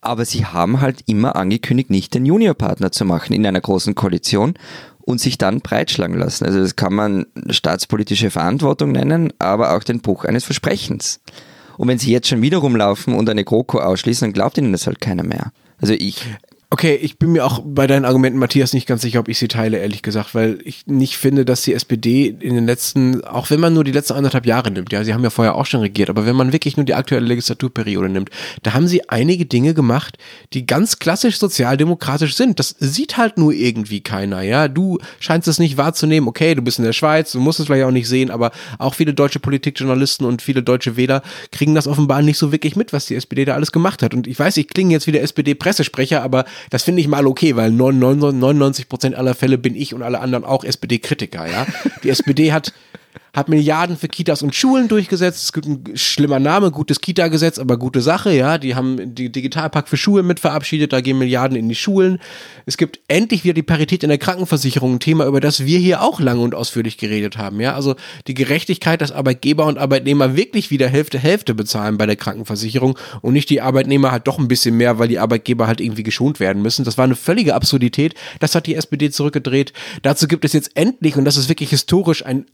Aber 0.00 0.24
sie 0.24 0.44
haben 0.44 0.80
halt 0.80 1.02
immer 1.06 1.34
angekündigt, 1.34 1.90
nicht 1.90 2.14
den 2.14 2.26
Juniorpartner 2.26 2.92
zu 2.92 3.04
machen 3.04 3.32
in 3.32 3.46
einer 3.46 3.60
großen 3.60 3.94
Koalition 3.94 4.54
und 5.06 5.20
sich 5.20 5.38
dann 5.38 5.60
breitschlagen 5.60 6.18
lassen. 6.18 6.44
Also 6.44 6.58
das 6.58 6.76
kann 6.76 6.92
man 6.92 7.26
staatspolitische 7.48 8.30
Verantwortung 8.30 8.92
nennen, 8.92 9.32
aber 9.38 9.74
auch 9.74 9.84
den 9.84 10.00
Bruch 10.00 10.24
eines 10.24 10.44
Versprechens. 10.44 11.20
Und 11.78 11.88
wenn 11.88 11.98
sie 11.98 12.10
jetzt 12.10 12.28
schon 12.28 12.42
wieder 12.42 12.58
rumlaufen 12.58 13.14
und 13.14 13.30
eine 13.30 13.44
GroKo 13.44 13.78
ausschließen, 13.78 14.26
dann 14.26 14.32
glaubt 14.32 14.58
ihnen 14.58 14.72
das 14.72 14.86
halt 14.86 15.00
keiner 15.00 15.22
mehr. 15.22 15.52
Also 15.80 15.94
ich, 15.94 16.24
Okay, 16.68 16.96
ich 16.96 17.16
bin 17.16 17.30
mir 17.30 17.44
auch 17.44 17.62
bei 17.64 17.86
deinen 17.86 18.04
Argumenten, 18.04 18.40
Matthias, 18.40 18.72
nicht 18.72 18.88
ganz 18.88 19.00
sicher, 19.00 19.20
ob 19.20 19.28
ich 19.28 19.38
sie 19.38 19.46
teile, 19.46 19.78
ehrlich 19.78 20.02
gesagt, 20.02 20.34
weil 20.34 20.58
ich 20.64 20.84
nicht 20.88 21.16
finde, 21.16 21.44
dass 21.44 21.62
die 21.62 21.74
SPD 21.74 22.26
in 22.26 22.56
den 22.56 22.66
letzten, 22.66 23.24
auch 23.24 23.50
wenn 23.50 23.60
man 23.60 23.72
nur 23.72 23.84
die 23.84 23.92
letzten 23.92 24.14
anderthalb 24.14 24.46
Jahre 24.46 24.72
nimmt, 24.72 24.92
ja, 24.92 25.04
sie 25.04 25.14
haben 25.14 25.22
ja 25.22 25.30
vorher 25.30 25.54
auch 25.54 25.66
schon 25.66 25.82
regiert, 25.82 26.10
aber 26.10 26.26
wenn 26.26 26.34
man 26.34 26.52
wirklich 26.52 26.76
nur 26.76 26.84
die 26.84 26.94
aktuelle 26.94 27.24
Legislaturperiode 27.24 28.08
nimmt, 28.08 28.30
da 28.64 28.74
haben 28.74 28.88
sie 28.88 29.08
einige 29.08 29.46
Dinge 29.46 29.74
gemacht, 29.74 30.18
die 30.54 30.66
ganz 30.66 30.98
klassisch 30.98 31.38
sozialdemokratisch 31.38 32.34
sind. 32.34 32.58
Das 32.58 32.74
sieht 32.80 33.16
halt 33.16 33.38
nur 33.38 33.52
irgendwie 33.52 34.00
keiner, 34.00 34.42
ja. 34.42 34.66
Du 34.66 34.98
scheinst 35.20 35.46
es 35.46 35.60
nicht 35.60 35.76
wahrzunehmen, 35.76 36.28
okay, 36.28 36.56
du 36.56 36.62
bist 36.62 36.80
in 36.80 36.84
der 36.84 36.92
Schweiz, 36.92 37.30
du 37.30 37.38
musst 37.38 37.60
es 37.60 37.66
vielleicht 37.66 37.84
auch 37.84 37.92
nicht 37.92 38.08
sehen, 38.08 38.28
aber 38.28 38.50
auch 38.80 38.94
viele 38.94 39.14
deutsche 39.14 39.38
Politikjournalisten 39.38 40.26
und 40.26 40.42
viele 40.42 40.64
deutsche 40.64 40.96
Wähler 40.96 41.22
kriegen 41.52 41.76
das 41.76 41.86
offenbar 41.86 42.22
nicht 42.22 42.38
so 42.38 42.50
wirklich 42.50 42.74
mit, 42.74 42.92
was 42.92 43.06
die 43.06 43.14
SPD 43.14 43.44
da 43.44 43.54
alles 43.54 43.70
gemacht 43.70 44.02
hat. 44.02 44.14
Und 44.14 44.26
ich 44.26 44.36
weiß, 44.36 44.56
ich 44.56 44.66
klinge 44.66 44.90
jetzt 44.90 45.06
wie 45.06 45.12
der 45.12 45.22
SPD-Pressesprecher, 45.22 46.24
aber 46.24 46.44
das 46.70 46.82
finde 46.82 47.00
ich 47.00 47.08
mal 47.08 47.26
okay, 47.26 47.56
weil 47.56 47.70
99 47.70 48.88
Prozent 48.88 49.14
aller 49.14 49.34
Fälle 49.34 49.58
bin 49.58 49.74
ich 49.74 49.94
und 49.94 50.02
alle 50.02 50.20
anderen 50.20 50.44
auch 50.44 50.64
SPD-Kritiker, 50.64 51.46
ja. 51.46 51.66
Die 52.02 52.10
SPD 52.10 52.52
hat 52.52 52.72
hat 53.36 53.50
Milliarden 53.50 53.98
für 53.98 54.08
Kitas 54.08 54.42
und 54.42 54.54
Schulen 54.54 54.88
durchgesetzt. 54.88 55.44
Es 55.44 55.52
gibt 55.52 55.66
ein 55.66 55.84
schlimmer 55.94 56.40
Name, 56.40 56.70
gutes 56.70 57.02
Kita-Gesetz, 57.02 57.58
aber 57.58 57.76
gute 57.76 58.00
Sache, 58.00 58.32
ja. 58.32 58.56
Die 58.56 58.74
haben 58.74 59.14
die 59.14 59.30
Digitalpakt 59.30 59.90
für 59.90 59.98
Schulen 59.98 60.26
mit 60.26 60.40
verabschiedet, 60.40 60.94
da 60.94 61.02
gehen 61.02 61.18
Milliarden 61.18 61.54
in 61.56 61.68
die 61.68 61.74
Schulen. 61.74 62.18
Es 62.64 62.78
gibt 62.78 62.98
endlich 63.08 63.44
wieder 63.44 63.52
die 63.52 63.62
Parität 63.62 64.02
in 64.02 64.08
der 64.08 64.16
Krankenversicherung, 64.16 64.94
ein 64.94 65.00
Thema, 65.00 65.26
über 65.26 65.40
das 65.40 65.66
wir 65.66 65.78
hier 65.78 66.00
auch 66.00 66.18
lange 66.18 66.40
und 66.40 66.54
ausführlich 66.54 66.96
geredet 66.96 67.36
haben, 67.36 67.60
ja. 67.60 67.74
Also 67.74 67.94
die 68.26 68.32
Gerechtigkeit, 68.32 69.02
dass 69.02 69.12
Arbeitgeber 69.12 69.66
und 69.66 69.76
Arbeitnehmer 69.76 70.34
wirklich 70.34 70.70
wieder 70.70 70.88
Hälfte 70.88 71.18
Hälfte 71.18 71.54
bezahlen 71.54 71.98
bei 71.98 72.06
der 72.06 72.16
Krankenversicherung 72.16 72.98
und 73.20 73.34
nicht 73.34 73.50
die 73.50 73.60
Arbeitnehmer 73.60 74.12
halt 74.12 74.26
doch 74.26 74.38
ein 74.38 74.48
bisschen 74.48 74.78
mehr, 74.78 74.98
weil 74.98 75.08
die 75.08 75.18
Arbeitgeber 75.18 75.66
halt 75.66 75.82
irgendwie 75.82 76.04
geschont 76.04 76.40
werden 76.40 76.62
müssen. 76.62 76.86
Das 76.86 76.96
war 76.96 77.04
eine 77.04 77.16
völlige 77.16 77.54
Absurdität. 77.54 78.14
Das 78.40 78.54
hat 78.54 78.66
die 78.66 78.76
SPD 78.76 79.10
zurückgedreht. 79.10 79.74
Dazu 80.00 80.26
gibt 80.26 80.46
es 80.46 80.54
jetzt 80.54 80.70
endlich, 80.74 81.16
und 81.16 81.26
das 81.26 81.36
ist 81.36 81.50
wirklich 81.50 81.68
historisch, 81.68 82.24
ein 82.24 82.46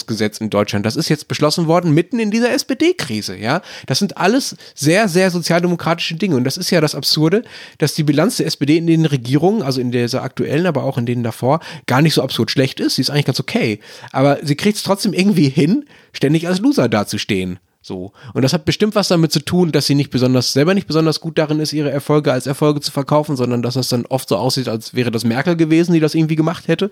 Einwanderungsgesetz 0.00 0.38
in 0.38 0.50
Deutschland. 0.50 0.86
Das 0.86 0.96
ist 0.96 1.08
jetzt 1.08 1.28
beschlossen 1.28 1.66
worden, 1.66 1.92
mitten 1.92 2.18
in 2.18 2.30
dieser 2.30 2.52
SPD-Krise, 2.52 3.36
ja. 3.36 3.62
Das 3.86 3.98
sind 3.98 4.16
alles 4.16 4.56
sehr, 4.74 5.08
sehr 5.08 5.30
sozialdemokratische 5.30 6.14
Dinge. 6.14 6.36
Und 6.36 6.44
das 6.44 6.56
ist 6.56 6.70
ja 6.70 6.80
das 6.80 6.94
Absurde, 6.94 7.44
dass 7.78 7.94
die 7.94 8.04
Bilanz 8.04 8.38
der 8.38 8.46
SPD 8.46 8.76
in 8.76 8.86
den 8.86 9.06
Regierungen, 9.06 9.62
also 9.62 9.80
in 9.80 9.92
dieser 9.92 10.22
aktuellen, 10.22 10.66
aber 10.66 10.84
auch 10.84 10.98
in 10.98 11.06
denen 11.06 11.22
davor, 11.22 11.60
gar 11.86 12.02
nicht 12.02 12.14
so 12.14 12.22
absurd 12.22 12.50
schlecht 12.50 12.80
ist. 12.80 12.96
Sie 12.96 13.02
ist 13.02 13.10
eigentlich 13.10 13.26
ganz 13.26 13.40
okay. 13.40 13.80
Aber 14.12 14.38
sie 14.42 14.56
kriegt 14.56 14.76
es 14.76 14.82
trotzdem 14.82 15.12
irgendwie 15.12 15.48
hin, 15.48 15.84
ständig 16.12 16.46
als 16.46 16.60
Loser 16.60 16.88
dazustehen. 16.88 17.58
So. 17.82 18.12
Und 18.34 18.42
das 18.42 18.52
hat 18.52 18.66
bestimmt 18.66 18.94
was 18.94 19.08
damit 19.08 19.32
zu 19.32 19.40
tun, 19.40 19.72
dass 19.72 19.86
sie 19.86 19.94
nicht 19.94 20.10
besonders, 20.10 20.52
selber 20.52 20.74
nicht 20.74 20.86
besonders 20.86 21.20
gut 21.20 21.38
darin 21.38 21.60
ist, 21.60 21.72
ihre 21.72 21.90
Erfolge 21.90 22.30
als 22.30 22.46
Erfolge 22.46 22.80
zu 22.80 22.92
verkaufen, 22.92 23.36
sondern 23.36 23.62
dass 23.62 23.74
das 23.74 23.88
dann 23.88 24.04
oft 24.04 24.28
so 24.28 24.36
aussieht, 24.36 24.68
als 24.68 24.94
wäre 24.94 25.10
das 25.10 25.24
Merkel 25.24 25.56
gewesen, 25.56 25.94
die 25.94 26.00
das 26.00 26.14
irgendwie 26.14 26.36
gemacht 26.36 26.68
hätte. 26.68 26.90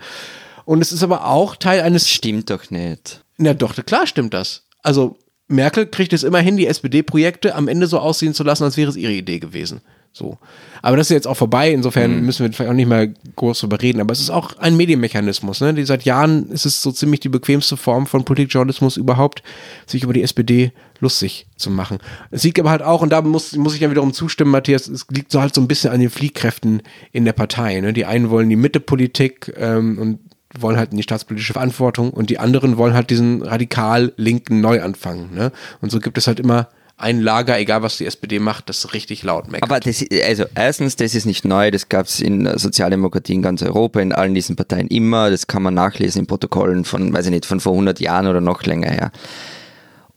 Und 0.68 0.82
es 0.82 0.92
ist 0.92 1.02
aber 1.02 1.24
auch 1.24 1.56
Teil 1.56 1.80
eines. 1.80 2.10
Stimmt 2.10 2.50
doch 2.50 2.70
nicht. 2.70 3.24
Na 3.38 3.54
doch, 3.54 3.74
klar 3.86 4.06
stimmt 4.06 4.34
das. 4.34 4.64
Also 4.82 5.16
Merkel 5.46 5.86
kriegt 5.86 6.12
es 6.12 6.24
immer 6.24 6.40
hin, 6.40 6.58
die 6.58 6.66
SPD-Projekte 6.66 7.54
am 7.54 7.68
Ende 7.68 7.86
so 7.86 7.98
aussehen 7.98 8.34
zu 8.34 8.44
lassen, 8.44 8.64
als 8.64 8.76
wäre 8.76 8.90
es 8.90 8.96
ihre 8.96 9.14
Idee 9.14 9.38
gewesen. 9.38 9.80
So. 10.12 10.36
Aber 10.82 10.98
das 10.98 11.06
ist 11.06 11.14
jetzt 11.14 11.26
auch 11.26 11.38
vorbei, 11.38 11.72
insofern 11.72 12.18
mhm. 12.18 12.26
müssen 12.26 12.44
wir 12.44 12.52
vielleicht 12.52 12.70
auch 12.70 12.74
nicht 12.74 12.86
mehr 12.88 13.06
groß 13.36 13.60
darüber 13.60 13.80
reden. 13.80 14.02
Aber 14.02 14.12
es 14.12 14.20
ist 14.20 14.28
auch 14.28 14.58
ein 14.58 14.76
Medienmechanismus, 14.76 15.62
ne? 15.62 15.72
Die 15.72 15.84
seit 15.84 16.04
Jahren 16.04 16.50
ist 16.50 16.66
es 16.66 16.82
so 16.82 16.92
ziemlich 16.92 17.20
die 17.20 17.30
bequemste 17.30 17.78
Form 17.78 18.06
von 18.06 18.26
Politikjournalismus 18.26 18.98
überhaupt, 18.98 19.42
sich 19.86 20.02
über 20.02 20.12
die 20.12 20.22
SPD 20.22 20.72
lustig 21.00 21.46
zu 21.56 21.70
machen. 21.70 21.96
Es 22.30 22.44
liegt 22.44 22.60
aber 22.60 22.68
halt 22.68 22.82
auch, 22.82 23.00
und 23.00 23.08
da 23.08 23.22
muss, 23.22 23.56
muss 23.56 23.74
ich 23.74 23.80
ja 23.80 23.90
wiederum 23.90 24.12
zustimmen, 24.12 24.50
Matthias, 24.50 24.86
es 24.86 25.06
liegt 25.10 25.32
so 25.32 25.40
halt 25.40 25.54
so 25.54 25.62
ein 25.62 25.68
bisschen 25.68 25.92
an 25.92 26.00
den 26.00 26.10
Fliehkräften 26.10 26.82
in 27.10 27.24
der 27.24 27.32
Partei. 27.32 27.80
Ne? 27.80 27.94
Die 27.94 28.04
einen 28.04 28.28
wollen 28.28 28.50
die 28.50 28.56
Mittepolitik 28.56 29.54
ähm, 29.56 29.98
und 29.98 30.27
wollen 30.58 30.76
halt 30.76 30.92
in 30.92 30.96
die 30.96 31.02
staatspolitische 31.02 31.52
Verantwortung 31.52 32.10
und 32.10 32.30
die 32.30 32.38
anderen 32.38 32.76
wollen 32.76 32.94
halt 32.94 33.10
diesen 33.10 33.42
radikal 33.42 34.12
linken 34.16 34.60
Neuanfang. 34.60 35.34
Ne? 35.34 35.52
Und 35.80 35.90
so 35.90 35.98
gibt 36.00 36.18
es 36.18 36.26
halt 36.26 36.40
immer 36.40 36.68
ein 36.98 37.20
Lager, 37.20 37.58
egal 37.58 37.82
was 37.82 37.96
die 37.96 38.06
SPD 38.06 38.40
macht, 38.40 38.68
das 38.68 38.92
richtig 38.92 39.22
laut 39.22 39.48
meckert. 39.48 39.70
Aber 39.70 39.78
das, 39.78 40.04
also 40.24 40.44
erstens, 40.54 40.96
das 40.96 41.14
ist 41.14 41.26
nicht 41.26 41.44
neu, 41.44 41.70
das 41.70 41.88
gab 41.88 42.06
es 42.06 42.20
in 42.20 42.58
Sozialdemokratie 42.58 43.34
in 43.34 43.42
ganz 43.42 43.62
Europa, 43.62 44.00
in 44.00 44.12
allen 44.12 44.34
diesen 44.34 44.56
Parteien 44.56 44.88
immer, 44.88 45.30
das 45.30 45.46
kann 45.46 45.62
man 45.62 45.74
nachlesen 45.74 46.22
in 46.22 46.26
Protokollen 46.26 46.84
von, 46.84 47.12
weiß 47.12 47.26
ich 47.26 47.30
nicht, 47.30 47.46
von 47.46 47.60
vor 47.60 47.72
100 47.72 48.00
Jahren 48.00 48.26
oder 48.26 48.40
noch 48.40 48.64
länger 48.64 48.90
her. 48.90 49.12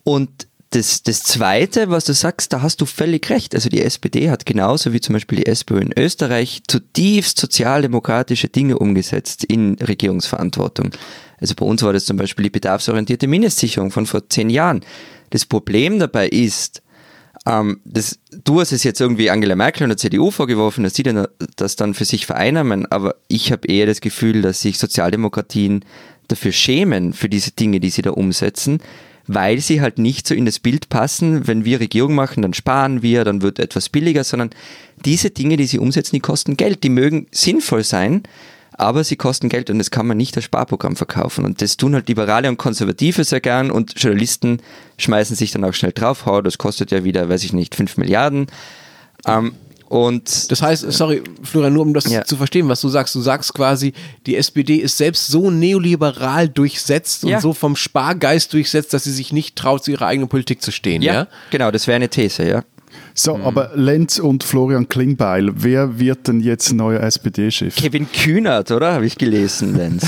Und 0.04 0.48
das, 0.72 1.04
das 1.04 1.24
Zweite, 1.24 1.90
was 1.90 2.06
du 2.06 2.14
sagst, 2.14 2.54
da 2.54 2.62
hast 2.62 2.80
du 2.80 2.86
völlig 2.86 3.30
recht. 3.30 3.54
Also 3.54 3.70
die 3.70 3.82
SPD 3.82 4.30
hat 4.30 4.46
genauso 4.46 4.94
wie 4.94 5.02
zum 5.02 5.14
Beispiel 5.14 5.40
die 5.40 5.46
SPÖ 5.46 5.80
in 5.80 5.92
Österreich 5.98 6.62
zutiefst 6.66 7.38
sozialdemokratische 7.40 8.48
Dinge 8.48 8.80
umgesetzt 8.80 9.44
in 9.44 9.76
Regierungsverantwortung. 9.76 10.92
Also 11.40 11.56
bei 11.56 11.66
uns 11.66 11.84
war 11.84 11.92
das 11.92 12.06
zum 12.06 12.16
Beispiel 12.16 12.44
die 12.44 12.52
bedarfsorientierte 12.52 13.28
Mindestsicherung 13.28 13.92
von 13.92 14.06
vor 14.06 14.30
zehn 14.30 14.50
Jahren. 14.50 14.82
Das 15.32 15.46
Problem 15.46 16.00
dabei 16.00 16.30
ist, 16.30 16.82
ähm, 17.46 17.82
das, 17.84 18.20
du 18.46 18.62
hast 18.62 18.72
es 18.72 18.84
jetzt 18.86 19.02
irgendwie 19.02 19.30
Angela 19.30 19.58
Merkel 19.58 19.84
und 19.84 19.90
der 19.90 19.98
CDU 19.98 20.32
vorgeworfen, 20.32 20.86
dass 20.86 20.96
sie 20.96 21.04
dann, 21.04 21.28
das 21.58 21.76
dann 21.76 21.94
für 21.94 22.06
sich 22.06 22.26
vereinnahmen, 22.26 22.86
aber 22.86 23.16
ich 23.28 23.52
habe 23.52 23.68
eher 23.68 23.88
das 23.88 24.00
Gefühl, 24.00 24.42
dass 24.42 24.62
sich 24.62 24.78
Sozialdemokratien 24.78 25.84
dafür 26.30 26.54
schämen, 26.54 27.12
für 27.12 27.28
diese 27.28 27.52
Dinge, 27.52 27.82
die 27.82 27.90
sie 27.90 28.04
da 28.04 28.12
umsetzen, 28.12 28.80
weil 29.28 29.60
sie 29.60 29.82
halt 29.82 29.98
nicht 29.98 30.28
so 30.28 30.34
in 30.34 30.46
das 30.46 30.60
Bild 30.60 30.90
passen, 30.90 31.48
wenn 31.48 31.66
wir 31.66 31.80
Regierung 31.80 32.16
machen, 32.16 32.42
dann 32.42 32.54
sparen 32.54 33.02
wir, 33.02 33.24
dann 33.24 33.42
wird 33.42 33.60
etwas 33.60 33.90
billiger, 33.90 34.24
sondern 34.24 34.50
diese 35.06 35.30
Dinge, 35.30 35.58
die 35.58 35.66
sie 35.66 35.80
umsetzen, 35.80 36.16
die 36.16 36.22
kosten 36.22 36.58
Geld, 36.58 36.84
die 36.84 36.90
mögen 36.90 37.28
sinnvoll 37.32 37.84
sein, 37.84 38.24
aber 38.74 39.04
sie 39.04 39.16
kosten 39.16 39.50
Geld 39.50 39.70
und 39.70 39.80
das 39.80 39.92
kann 39.92 40.08
man 40.08 40.18
nicht 40.18 40.36
als 40.36 40.46
Sparprogramm 40.46 40.96
verkaufen. 40.96 41.46
Und 41.46 41.62
das 41.62 41.78
tun 41.78 41.94
halt 41.94 42.08
Liberale 42.08 42.50
und 42.50 42.58
Konservative 42.58 43.24
sehr 43.24 43.42
gern 43.42 43.70
und 43.70 43.94
Journalisten 44.02 44.62
schmeißen 44.98 45.36
sich 45.36 45.52
dann 45.52 45.64
auch 45.64 45.74
schnell 45.74 45.92
drauf, 45.92 46.26
das 46.44 46.58
kostet 46.58 46.92
ja 46.92 47.04
wieder, 47.04 47.30
weiß 47.30 47.44
ich 47.44 47.54
nicht, 47.54 47.76
5 47.76 47.98
Milliarden. 47.98 48.48
Ähm, 49.28 49.54
und 49.92 50.50
das 50.50 50.62
heißt, 50.62 50.90
sorry, 50.94 51.22
Florian, 51.44 51.74
nur 51.74 51.82
um 51.82 51.94
das 51.94 52.10
ja. 52.10 52.24
zu 52.24 52.38
verstehen, 52.38 52.70
was 52.70 52.80
du 52.80 52.88
sagst. 52.88 53.14
Du 53.14 53.20
sagst 53.20 53.54
quasi, 53.54 53.92
die 54.26 54.38
SPD 54.38 54.78
ist 54.78 54.96
selbst 54.96 55.28
so 55.28 55.52
neoliberal 55.52 56.48
durchsetzt 56.48 57.24
ja. 57.24 57.36
und 57.36 57.42
so 57.42 57.54
vom 57.54 57.76
Spargeist 57.76 58.54
durchsetzt, 58.54 58.94
dass 58.94 59.04
sie 59.04 59.12
sich 59.12 59.34
nicht 59.34 59.58
traut, 59.58 59.84
zu 59.84 59.92
ihrer 59.92 60.08
eigenen 60.08 60.30
Politik 60.30 60.62
zu 60.62 60.72
stehen. 60.72 61.02
Ja, 61.02 61.14
ja? 61.14 61.28
genau, 61.50 61.72
das 61.72 61.88
wäre 61.88 61.98
eine 61.98 62.08
These, 62.08 62.48
ja. 62.48 62.64
So, 63.14 63.38
mhm. 63.38 63.44
aber 63.44 63.72
Lenz 63.76 64.20
und 64.20 64.44
Florian 64.44 64.88
Klingbeil, 64.88 65.52
wer 65.54 66.00
wird 66.00 66.28
denn 66.28 66.40
jetzt 66.40 66.74
neuer 66.74 67.02
SPD-Chef? 67.02 67.76
Kevin 67.76 68.08
Kühnert, 68.12 68.72
oder? 68.72 68.94
Habe 68.94 69.06
ich 69.06 69.18
gelesen, 69.18 69.76
Lenz. 69.76 70.06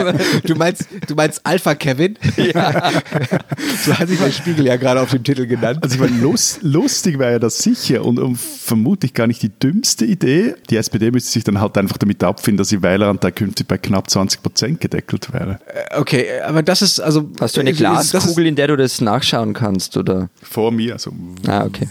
du 0.44 0.54
meinst, 0.54 0.86
du 1.06 1.14
meinst 1.14 1.40
Alpha 1.44 1.74
Kevin? 1.74 2.16
Ja. 2.40 2.90
so 3.84 3.96
hat 3.96 4.08
sich 4.08 4.18
mein 4.18 4.32
Spiegel 4.32 4.66
ja 4.66 4.76
gerade 4.76 5.00
auf 5.00 5.10
dem 5.10 5.22
Titel 5.22 5.46
genannt. 5.46 5.80
Also 5.82 5.96
ich 5.96 6.00
meine, 6.00 6.18
lust, 6.20 6.62
lustig 6.62 7.18
wäre 7.18 7.32
ja 7.32 7.38
das 7.38 7.58
sicher 7.58 8.04
und, 8.04 8.18
und, 8.18 8.38
vermutlich 8.38 9.14
gar 9.14 9.26
nicht 9.26 9.42
die 9.42 9.50
dümmste 9.50 10.06
Idee. 10.06 10.54
Die 10.70 10.76
SPD 10.76 11.10
müsste 11.10 11.30
sich 11.30 11.44
dann 11.44 11.60
halt 11.60 11.76
einfach 11.76 11.98
damit 11.98 12.24
abfinden, 12.24 12.58
dass 12.58 12.72
ihr 12.72 12.82
Wähleranteil 12.82 13.32
künftig 13.32 13.68
bei 13.68 13.78
knapp 13.78 14.08
20 14.10 14.42
Prozent 14.42 14.80
gedeckelt 14.80 15.32
wäre. 15.32 15.60
Äh, 15.66 15.98
okay, 15.98 16.40
aber 16.46 16.62
das 16.62 16.82
ist 16.82 16.98
also... 16.98 17.30
Hast 17.40 17.56
du 17.56 17.60
eine 17.60 17.72
Glaskugel, 17.72 18.46
in 18.46 18.56
der 18.56 18.68
du 18.68 18.76
das 18.76 19.00
nachschauen 19.00 19.52
kannst, 19.52 19.96
oder? 19.96 20.30
Vor 20.42 20.72
mir, 20.72 20.94
also... 20.94 21.12
Ah, 21.46 21.64
okay. 21.64 21.88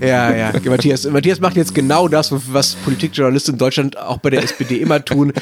Ja, 0.00 0.34
ja. 0.34 0.52
Matthias, 0.64 1.04
Matthias 1.04 1.40
macht 1.40 1.56
jetzt 1.56 1.74
genau 1.74 2.08
das, 2.08 2.32
was 2.52 2.74
Politikjournalisten 2.74 3.54
in 3.54 3.58
Deutschland 3.58 3.98
auch 3.98 4.18
bei 4.18 4.30
der 4.30 4.42
SPD 4.42 4.76
immer 4.76 5.04
tun 5.04 5.32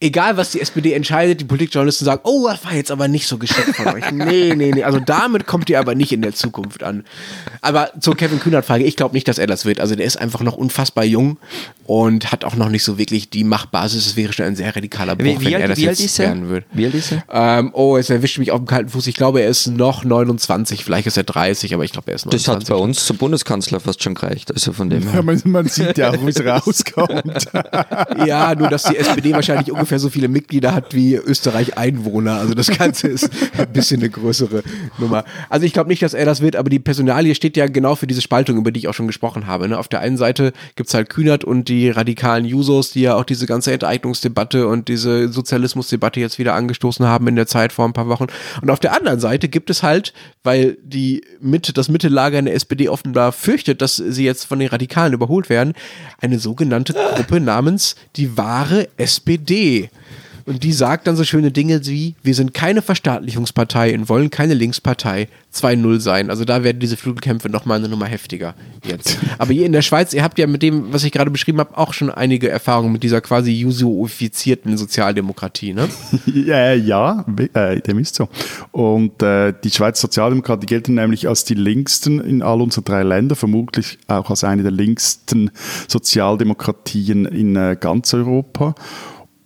egal 0.00 0.36
was 0.36 0.52
die 0.52 0.60
SPD 0.60 0.92
entscheidet, 0.92 1.40
die 1.40 1.44
Politikjournalisten 1.44 2.04
sagen, 2.04 2.20
oh, 2.24 2.46
das 2.48 2.64
war 2.64 2.74
jetzt 2.74 2.90
aber 2.90 3.08
nicht 3.08 3.26
so 3.26 3.36
geschickt 3.36 3.74
von 3.74 3.88
euch. 3.88 4.10
Nee, 4.12 4.54
nee, 4.54 4.70
nee. 4.72 4.84
Also 4.84 5.00
damit 5.00 5.46
kommt 5.46 5.68
ihr 5.70 5.80
aber 5.80 5.94
nicht 5.94 6.12
in 6.12 6.22
der 6.22 6.34
Zukunft 6.34 6.82
an. 6.82 7.04
Aber 7.62 7.90
zur 8.00 8.16
Kevin 8.16 8.38
Kühnert-Frage, 8.38 8.84
ich 8.84 8.96
glaube 8.96 9.14
nicht, 9.14 9.26
dass 9.26 9.38
er 9.38 9.46
das 9.46 9.64
wird. 9.64 9.80
Also 9.80 9.96
der 9.96 10.06
ist 10.06 10.16
einfach 10.16 10.40
noch 10.42 10.56
unfassbar 10.56 11.04
jung 11.04 11.38
und 11.84 12.30
hat 12.30 12.44
auch 12.44 12.54
noch 12.54 12.68
nicht 12.68 12.84
so 12.84 12.98
wirklich 12.98 13.30
die 13.30 13.44
Machtbasis. 13.44 14.06
Es 14.06 14.16
wäre 14.16 14.32
schon 14.32 14.46
ein 14.46 14.56
sehr 14.56 14.74
radikaler 14.74 15.16
Bruch, 15.16 15.26
wie, 15.26 15.40
wie 15.40 15.52
wenn 15.52 15.62
er 15.62 15.68
das 15.68 15.78
jetzt 15.80 16.18
werden 16.18 16.48
würde. 16.48 16.66
Wie 16.72 16.84
alt 16.86 16.94
ist 16.94 17.12
er? 17.12 17.24
Ähm, 17.30 17.70
oh, 17.72 17.96
es 17.96 18.08
erwischt 18.08 18.38
mich 18.38 18.52
auf 18.52 18.60
dem 18.60 18.66
kalten 18.66 18.90
Fuß. 18.90 19.06
Ich 19.08 19.16
glaube, 19.16 19.40
er 19.40 19.48
ist 19.48 19.66
noch 19.66 20.04
29, 20.04 20.84
vielleicht 20.84 21.08
ist 21.08 21.16
er 21.16 21.24
30, 21.24 21.74
aber 21.74 21.84
ich 21.84 21.92
glaube, 21.92 22.12
er 22.12 22.14
ist 22.14 22.26
29. 22.26 22.46
Das 22.46 22.54
hat 22.54 22.68
bei 22.68 22.82
uns 22.82 23.04
zum 23.04 23.16
Bundeskanzler 23.16 23.80
fast 23.80 24.02
schon 24.02 24.14
gereicht. 24.14 24.52
Also 24.52 24.72
von 24.72 24.90
dem 24.90 25.02
ja, 25.12 25.22
man, 25.22 25.40
man, 25.44 25.66
sieht 25.66 25.98
ja 25.98 26.10
auch, 26.10 26.24
wie 26.24 26.30
es 26.30 26.40
rauskommt. 26.44 27.46
ja, 28.24 28.54
nur 28.54 28.68
dass 28.68 28.84
die 28.84 28.96
SPD 28.96 29.32
wahrscheinlich 29.32 29.72
ungefähr 29.72 29.87
ungefähr 29.88 29.98
so 30.00 30.10
viele 30.10 30.28
Mitglieder 30.28 30.74
hat 30.74 30.92
wie 30.92 31.14
Österreich 31.14 31.78
Einwohner. 31.78 32.34
Also 32.34 32.52
das 32.52 32.68
Ganze 32.68 33.08
ist 33.08 33.30
ein 33.56 33.72
bisschen 33.72 34.00
eine 34.00 34.10
größere 34.10 34.62
Nummer. 34.98 35.24
Also 35.48 35.64
ich 35.64 35.72
glaube 35.72 35.88
nicht, 35.88 36.02
dass 36.02 36.12
er 36.12 36.26
das 36.26 36.42
wird, 36.42 36.56
aber 36.56 36.68
die 36.68 36.78
Personalie 36.78 37.34
steht 37.34 37.56
ja 37.56 37.68
genau 37.68 37.94
für 37.94 38.06
diese 38.06 38.20
Spaltung, 38.20 38.58
über 38.58 38.70
die 38.70 38.80
ich 38.80 38.88
auch 38.88 38.92
schon 38.92 39.06
gesprochen 39.06 39.46
habe. 39.46 39.66
Ne? 39.66 39.78
Auf 39.78 39.88
der 39.88 40.00
einen 40.00 40.18
Seite 40.18 40.52
gibt 40.76 40.88
es 40.88 40.94
halt 40.94 41.08
Kühnert 41.08 41.42
und 41.42 41.70
die 41.70 41.88
radikalen 41.88 42.44
Jusos, 42.44 42.90
die 42.90 43.00
ja 43.00 43.14
auch 43.14 43.24
diese 43.24 43.46
ganze 43.46 43.72
Enteignungsdebatte 43.72 44.68
und 44.68 44.88
diese 44.88 45.32
Sozialismusdebatte 45.32 46.20
jetzt 46.20 46.38
wieder 46.38 46.52
angestoßen 46.52 47.06
haben 47.06 47.26
in 47.26 47.36
der 47.36 47.46
Zeit 47.46 47.72
vor 47.72 47.86
ein 47.86 47.94
paar 47.94 48.08
Wochen. 48.08 48.26
Und 48.60 48.68
auf 48.68 48.80
der 48.80 48.94
anderen 48.94 49.20
Seite 49.20 49.48
gibt 49.48 49.70
es 49.70 49.82
halt, 49.82 50.12
weil 50.42 50.76
die 50.84 51.24
Mitte, 51.40 51.72
das 51.72 51.88
Mittellager 51.88 52.38
in 52.38 52.44
der 52.44 52.54
SPD 52.54 52.90
offenbar 52.90 53.32
fürchtet, 53.32 53.80
dass 53.80 53.96
sie 53.96 54.24
jetzt 54.24 54.44
von 54.44 54.58
den 54.58 54.68
Radikalen 54.68 55.14
überholt 55.14 55.48
werden, 55.48 55.72
eine 56.20 56.38
sogenannte 56.38 56.92
Gruppe 56.92 57.40
namens 57.40 57.96
die 58.16 58.36
wahre 58.36 58.88
SPD. 58.98 59.77
Und 60.48 60.64
die 60.64 60.72
sagt 60.72 61.06
dann 61.06 61.14
so 61.14 61.24
schöne 61.24 61.50
Dinge 61.50 61.84
wie, 61.84 62.14
wir 62.22 62.34
sind 62.34 62.54
keine 62.54 62.80
Verstaatlichungspartei 62.80 63.94
und 63.94 64.08
wollen 64.08 64.30
keine 64.30 64.54
Linkspartei 64.54 65.28
2-0 65.54 66.00
sein. 66.00 66.30
Also 66.30 66.46
da 66.46 66.64
werden 66.64 66.78
diese 66.78 66.96
Flügelkämpfe 66.96 67.50
nochmal 67.50 67.76
eine 67.76 67.90
Nummer 67.90 68.06
heftiger 68.06 68.54
jetzt. 68.82 69.18
Aber 69.38 69.52
ihr 69.52 69.66
in 69.66 69.72
der 69.72 69.82
Schweiz, 69.82 70.14
ihr 70.14 70.22
habt 70.22 70.38
ja 70.38 70.46
mit 70.46 70.62
dem, 70.62 70.90
was 70.90 71.04
ich 71.04 71.12
gerade 71.12 71.30
beschrieben 71.30 71.58
habe, 71.58 71.76
auch 71.76 71.92
schon 71.92 72.08
einige 72.08 72.48
Erfahrungen 72.48 72.92
mit 72.92 73.02
dieser 73.02 73.20
quasi 73.20 73.52
jusoifizierten 73.52 74.78
Sozialdemokratie, 74.78 75.74
ne? 75.74 75.86
ja, 76.26 76.72
ja 76.72 77.26
äh, 77.52 77.82
dem 77.82 77.98
ist 77.98 78.14
so. 78.14 78.30
Und 78.72 79.22
äh, 79.22 79.52
die 79.62 79.70
Schweizer 79.70 80.00
Sozialdemokratie 80.00 80.64
gelten 80.64 80.94
nämlich 80.94 81.28
als 81.28 81.44
die 81.44 81.56
linksten 81.56 82.22
in 82.22 82.40
all 82.40 82.62
unseren 82.62 82.84
drei 82.84 83.02
Ländern, 83.02 83.36
vermutlich 83.36 83.98
auch 84.06 84.30
als 84.30 84.44
eine 84.44 84.62
der 84.62 84.72
linksten 84.72 85.50
Sozialdemokratien 85.88 87.26
in 87.26 87.54
äh, 87.54 87.76
ganz 87.78 88.14
Europa. 88.14 88.74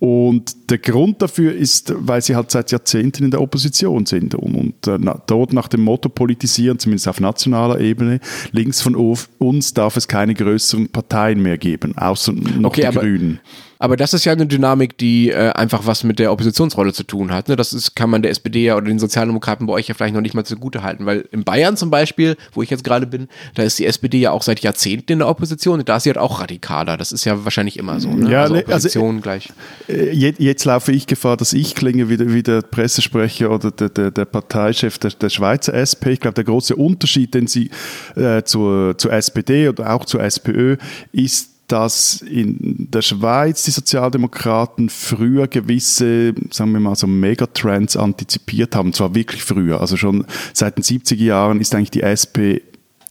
Und 0.02 0.68
der 0.68 0.78
Grund 0.78 1.23
dafür 1.23 1.54
ist, 1.54 1.94
weil 1.97 2.21
sie 2.23 2.35
halt 2.35 2.50
seit 2.50 2.73
Jahrzehnten 2.73 3.23
in 3.23 3.30
der 3.30 3.40
Opposition 3.40 4.04
sind 4.04 4.35
und, 4.35 4.56
und 4.56 4.88
äh, 4.88 4.99
dort 5.28 5.52
nach 5.52 5.68
dem 5.68 5.82
Motto 5.82 6.09
politisieren, 6.09 6.80
zumindest 6.80 7.06
auf 7.06 7.21
nationaler 7.21 7.78
Ebene, 7.78 8.18
links 8.50 8.80
von 8.80 8.97
uns 8.97 9.75
darf 9.75 9.97
es 9.97 10.09
keine 10.09 10.35
größeren 10.35 10.88
Parteien 10.88 11.40
mehr 11.40 11.56
geben, 11.56 11.97
außer 11.97 12.32
noch 12.32 12.71
okay, 12.71 12.90
die 12.90 12.99
Grünen. 12.99 13.40
Aber 13.82 13.96
das 13.96 14.14
ist 14.14 14.24
ja 14.24 14.30
eine 14.30 14.46
Dynamik, 14.46 14.96
die 14.96 15.30
äh, 15.30 15.50
einfach 15.54 15.86
was 15.86 16.04
mit 16.04 16.20
der 16.20 16.30
Oppositionsrolle 16.30 16.92
zu 16.92 17.02
tun 17.02 17.32
hat. 17.32 17.48
Ne? 17.48 17.56
Das 17.56 17.72
ist, 17.72 17.96
kann 17.96 18.10
man 18.10 18.22
der 18.22 18.30
SPD 18.30 18.66
ja 18.66 18.76
oder 18.76 18.86
den 18.86 19.00
Sozialdemokraten 19.00 19.66
bei 19.66 19.72
euch 19.72 19.88
ja 19.88 19.94
vielleicht 19.94 20.14
noch 20.14 20.20
nicht 20.20 20.34
mal 20.34 20.44
zugute 20.44 20.84
halten, 20.84 21.04
weil 21.04 21.28
in 21.32 21.42
Bayern 21.42 21.76
zum 21.76 21.90
Beispiel, 21.90 22.36
wo 22.52 22.62
ich 22.62 22.70
jetzt 22.70 22.84
gerade 22.84 23.08
bin, 23.08 23.26
da 23.56 23.64
ist 23.64 23.80
die 23.80 23.86
SPD 23.86 24.20
ja 24.20 24.30
auch 24.30 24.42
seit 24.42 24.60
Jahrzehnten 24.60 25.14
in 25.14 25.18
der 25.18 25.26
Opposition 25.26 25.80
und 25.80 25.88
da 25.88 25.96
ist 25.96 26.04
sie 26.04 26.10
halt 26.10 26.18
auch 26.18 26.40
radikaler. 26.40 26.96
Das 26.96 27.10
ist 27.10 27.24
ja 27.24 27.44
wahrscheinlich 27.44 27.76
immer 27.76 27.98
so. 27.98 28.08
Ne? 28.12 28.30
Ja, 28.30 28.42
also 28.42 28.54
ne, 28.54 28.60
also, 28.60 28.70
Opposition 28.70 29.16
also, 29.16 29.20
gleich. 29.20 29.52
Äh, 29.88 30.12
jetzt, 30.12 30.38
jetzt, 30.38 30.64
laufe 30.64 30.92
ich 30.92 31.08
Gefahr, 31.08 31.36
dass 31.36 31.52
ich 31.52 31.74
klinge 31.74 32.08
wie 32.08 32.16
der, 32.16 32.32
wie 32.32 32.44
der 32.44 32.62
Pressesprecher 32.62 33.50
oder 33.50 33.72
der, 33.72 33.88
der, 33.88 34.12
der 34.12 34.24
Parteichef 34.26 34.98
der, 34.98 35.10
der 35.10 35.28
Schweizer 35.28 35.74
SP. 35.74 36.14
Ich 36.14 36.20
glaube, 36.20 36.34
der 36.34 36.44
große 36.44 36.76
Unterschied, 36.76 37.34
den 37.34 37.48
sie 37.48 37.68
äh, 38.14 38.44
zur, 38.44 38.96
zur 38.96 39.12
SPD 39.12 39.68
oder 39.68 39.92
auch 39.92 40.04
zur 40.04 40.22
SPÖ 40.22 40.76
ist, 41.10 41.51
dass 41.69 42.21
in 42.21 42.88
der 42.90 43.02
Schweiz 43.02 43.64
die 43.64 43.71
Sozialdemokraten 43.71 44.88
früher 44.88 45.49
gewisse, 45.49 46.35
sagen 46.50 46.73
wir 46.73 46.81
mal 46.81 46.97
so 46.97 47.07
Megatrends 47.07 47.97
antizipiert 47.97 48.76
haben, 48.76 48.92
zwar 48.92 49.14
wirklich 49.14 49.42
früher, 49.42 49.81
also 49.81 49.97
schon 49.97 50.26
seit 50.52 50.76
den 50.76 50.85
70er 50.85 51.23
Jahren 51.23 51.61
ist 51.61 51.75
eigentlich 51.75 51.90
die 51.90 52.02
SP 52.02 52.61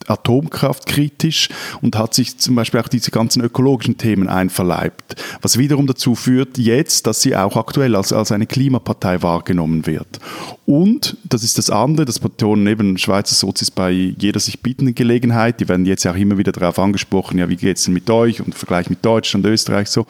Atomkraft 0.10 0.86
kritisch 0.86 1.50
und 1.81 1.98
hat 1.98 2.13
sich 2.13 2.38
zum 2.38 2.55
Beispiel 2.55 2.79
auch 2.79 2.88
diese 2.88 3.12
ganzen 3.12 3.43
ökologischen 3.43 3.98
Themen 3.98 4.27
einverleibt. 4.27 5.15
Was 5.41 5.58
wiederum 5.58 5.88
dazu 5.88 6.15
führt 6.15 6.58
jetzt, 6.58 7.08
dass 7.08 7.22
sie 7.22 7.36
auch 7.36 7.55
aktuell 7.58 7.96
als, 7.96 8.13
als 8.13 8.31
eine 8.31 8.48
Klimapartei 8.48 9.22
wahrgenommen 9.22 9.86
wird. 9.86 10.20
Und, 10.65 11.17
das 11.24 11.43
ist 11.43 11.58
das 11.58 11.70
andere, 11.70 12.05
das 12.05 12.20
betonen 12.20 12.65
eben 12.67 12.98
Schweizer 12.98 13.36
Sozis 13.36 13.72
bei 13.72 13.91
jeder 13.91 14.39
sich 14.39 14.62
bietenden 14.62 14.96
Gelegenheit, 14.96 15.60
die 15.60 15.67
werden 15.67 15.86
jetzt 15.86 16.05
auch 16.08 16.15
immer 16.15 16.38
wieder 16.38 16.51
darauf 16.51 16.79
angesprochen, 16.79 17.39
ja, 17.39 17.50
wie 17.50 17.58
geht 17.58 17.77
es 17.77 17.84
denn 17.84 17.93
mit 17.93 18.10
euch 18.10 18.39
und 18.39 18.48
im 18.48 18.53
Vergleich 18.53 18.89
mit 18.89 19.03
Deutschland, 19.03 19.46
Österreich 19.46 19.89
so, 19.89 20.05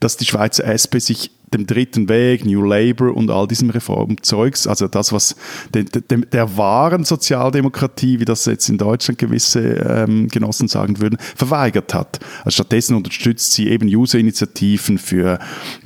dass 0.00 0.16
die 0.16 0.24
Schweizer 0.24 0.64
SP 0.66 0.98
sich 0.98 1.30
dem 1.52 1.66
dritten 1.66 2.08
Weg, 2.08 2.44
New 2.44 2.62
Labour 2.62 3.16
und 3.16 3.30
all 3.30 3.46
diesem 3.48 3.70
Reformzeugs, 3.70 4.66
also 4.66 4.88
das, 4.88 5.12
was 5.12 5.36
de, 5.74 5.84
de, 5.84 6.24
der 6.26 6.56
wahren 6.56 7.04
Sozialdemokratie, 7.04 8.20
wie 8.20 8.24
das 8.24 8.46
jetzt 8.46 8.68
in 8.68 8.78
Deutschland 8.78 9.18
gewisse 9.18 9.60
ähm, 9.60 10.28
Genossen 10.28 10.68
sagen 10.68 11.00
würden, 11.00 11.18
verweigert 11.36 11.92
hat. 11.94 12.20
Also 12.44 12.50
stattdessen 12.50 12.94
unterstützt 12.96 13.52
sie 13.52 13.68
eben 13.68 13.88
User-Initiativen 13.88 14.98
für 14.98 15.38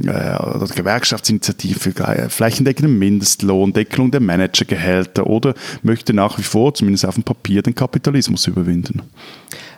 äh, 0.02 0.74
Gewerkschaftsinitiativen 0.74 1.80
für 1.80 2.28
flächendeckenden 2.28 2.98
Mindestlohn, 2.98 3.72
Deckelung 3.72 4.10
der 4.10 4.20
Managergehälter 4.20 5.26
oder 5.26 5.54
möchte 5.82 6.12
nach 6.12 6.38
wie 6.38 6.42
vor, 6.42 6.74
zumindest 6.74 7.06
auf 7.06 7.14
dem 7.14 7.24
Papier, 7.24 7.62
den 7.62 7.74
Kapitalismus 7.74 8.46
überwinden. 8.46 9.02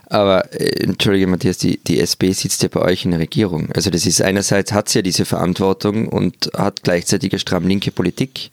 Aber 0.06 0.52
äh, 0.52 0.84
entschuldige 0.84 1.26
Matthias, 1.26 1.58
die, 1.58 1.78
die 1.78 2.00
SP 2.00 2.30
sitzt 2.32 2.62
ja 2.62 2.68
bei 2.68 2.80
euch 2.80 3.04
in 3.04 3.10
der 3.10 3.20
Regierung. 3.20 3.68
Also 3.75 3.90
das 3.90 4.06
ist 4.06 4.22
einerseits 4.22 4.72
hat 4.72 4.88
sie 4.88 4.98
ja 4.98 5.02
diese 5.02 5.25
Verantwortung 5.25 6.08
und 6.08 6.50
hat 6.56 6.82
gleichzeitig 6.82 7.32
eine 7.32 7.40
stramm 7.40 7.66
linke 7.66 7.90
Politik, 7.90 8.50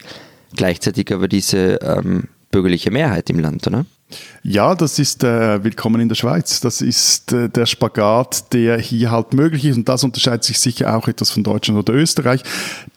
gleichzeitig 0.56 1.12
aber 1.12 1.28
diese 1.28 1.78
ähm, 1.82 2.28
bürgerliche 2.50 2.90
Mehrheit 2.90 3.30
im 3.30 3.38
Land, 3.38 3.66
oder? 3.66 3.86
Ja, 4.46 4.74
das 4.74 4.98
ist 4.98 5.24
äh, 5.24 5.64
Willkommen 5.64 6.02
in 6.02 6.10
der 6.10 6.16
Schweiz. 6.16 6.60
Das 6.60 6.82
ist 6.82 7.32
äh, 7.32 7.48
der 7.48 7.64
Spagat, 7.64 8.52
der 8.52 8.76
hier 8.76 9.10
halt 9.10 9.32
möglich 9.32 9.64
ist 9.64 9.78
und 9.78 9.88
das 9.88 10.04
unterscheidet 10.04 10.44
sich 10.44 10.58
sicher 10.58 10.94
auch 10.94 11.08
etwas 11.08 11.30
von 11.30 11.42
Deutschland 11.42 11.78
oder 11.78 11.94
Österreich. 11.94 12.42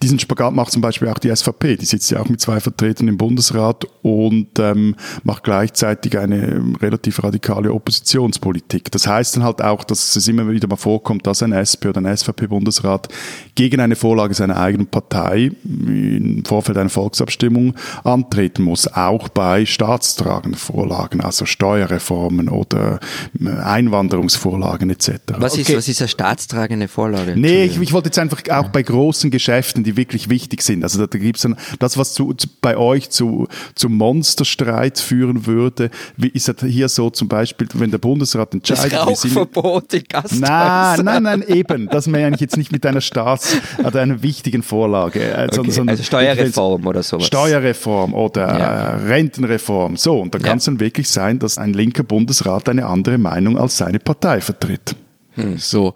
Diesen 0.04 0.20
Spagat 0.20 0.54
macht 0.54 0.74
zum 0.74 0.82
Beispiel 0.82 1.08
auch 1.08 1.20
die 1.20 1.34
SVP. 1.34 1.77
Die 1.77 1.86
sitzt 1.86 2.12
ja 2.12 2.20
auch 2.20 2.27
mit 2.27 2.42
zwei 2.42 2.60
Vertretern 2.60 3.08
im 3.08 3.18
Bundesrat 3.18 3.86
und 4.01 4.60
ähm, 4.60 4.98
macht 5.24 5.46
gleichzeitig 5.46 6.18
eine 6.18 6.62
relativ 6.82 7.24
radikale 7.24 7.72
Oppositionspolitik. 7.72 8.92
Das 8.92 9.08
heißt 9.08 9.38
dann 9.38 9.46
halt 9.46 9.62
auch, 9.62 9.86
dass 9.86 10.18
es 10.18 10.27
immer 10.27 10.50
wieder 10.50 10.68
mal 10.68 10.75
vorkommt, 10.75 11.27
dass 11.27 11.42
ein 11.44 11.54
SP 11.56 11.88
oder 11.88 12.01
ein 12.01 12.18
SVP-Bundesrat 12.18 13.08
gegen 13.56 13.80
eine 13.80 13.96
Vorlage 13.96 14.34
seiner 14.34 14.58
eigenen 14.58 14.88
Partei 14.88 15.51
im 15.63 16.44
Vorfeld 16.44 16.77
einer 16.77 16.89
Volksabstimmung 16.89 17.74
antreten 18.04 18.63
muss, 18.63 18.92
auch 18.92 19.30
bei 19.30 19.66
staatstragenden 19.66 20.60
Vorlagen, 20.60 21.22
also 21.22 21.37
Steuerreformen 21.46 22.50
oder 22.50 23.00
äh, 23.39 23.50
Einwanderungsvorlagen 23.50 24.89
etc. 24.89 25.12
Was, 25.38 25.53
okay. 25.53 25.62
ist, 25.62 25.77
was 25.77 25.88
ist 25.88 26.01
eine 26.01 26.08
staatstragende 26.08 26.88
Vorlage? 26.88 27.36
Nee, 27.36 27.65
ich, 27.65 27.79
ich 27.79 27.94
wollte 27.94 28.08
jetzt 28.08 28.20
einfach 28.20 28.41
auch 28.50 28.70
bei 28.70 28.84
großen 28.84 29.32
Geschäften, 29.32 29.84
die 29.84 29.98
wirklich 29.98 30.29
wichtig 30.29 30.62
sind. 30.62 30.84
Also 30.84 31.00
da, 31.00 31.08
da 31.08 31.17
gibt 31.17 31.38
es 31.38 31.44
dann 31.44 31.56
das, 31.79 31.98
was 31.98 32.13
zu, 32.13 32.34
zu, 32.34 32.48
bei 32.62 32.77
euch 32.77 33.10
zu, 33.10 33.48
zu 33.75 33.89
Monsterstreit 33.89 35.00
führen 35.00 35.46
würde. 35.46 35.89
Wie 36.15 36.29
ist 36.29 36.48
das 36.48 36.58
hier 36.62 36.89
so 36.89 37.10
zum 37.10 37.27
Beispiel, 37.27 37.67
wenn 37.74 37.91
der 37.91 37.98
Bundesrat 37.98 38.53
entscheidet... 38.53 38.94
Das 38.94 39.08
Rauchverbot 39.08 39.94
in 39.94 40.03
Nein, 40.39 41.01
nein, 41.03 41.24
nein, 41.24 41.44
eben. 41.48 41.89
Das 41.89 42.08
meine 42.08 42.36
ich 42.36 42.41
jetzt 42.41 42.58
nicht 42.58 42.72
mit 42.72 42.86
einer 42.86 43.01
Staats-, 43.01 43.58
oder 43.84 44.01
einer 44.01 44.22
wichtigen 44.22 44.63
Vorlage. 44.63 45.22
Äh, 45.22 45.48
okay. 45.51 45.72
Sondern, 45.72 45.89
also 45.89 46.03
Steuerreform 46.03 46.86
oder 46.86 47.03
sowas. 47.03 47.27
Steuerreform 47.27 48.13
oder 48.13 48.60
ja. 48.60 48.98
Rentenreform. 48.98 49.98
So, 49.98 50.20
und 50.20 50.34
da 50.34 50.39
kann 50.39 50.58
es 50.58 50.65
ja. 50.65 50.72
dann 50.72 50.79
wirklich 50.79 51.10
sein, 51.10 51.27
dass 51.36 51.58
ein 51.58 51.74
linker 51.74 52.04
Bundesrat 52.04 52.70
eine 52.70 52.86
andere 52.86 53.18
Meinung 53.18 53.58
als 53.58 53.78
seine 53.78 54.00
Partei 54.00 54.42
vertritt. 54.42 54.96
Hm. 55.36 55.58
So, 55.58 55.94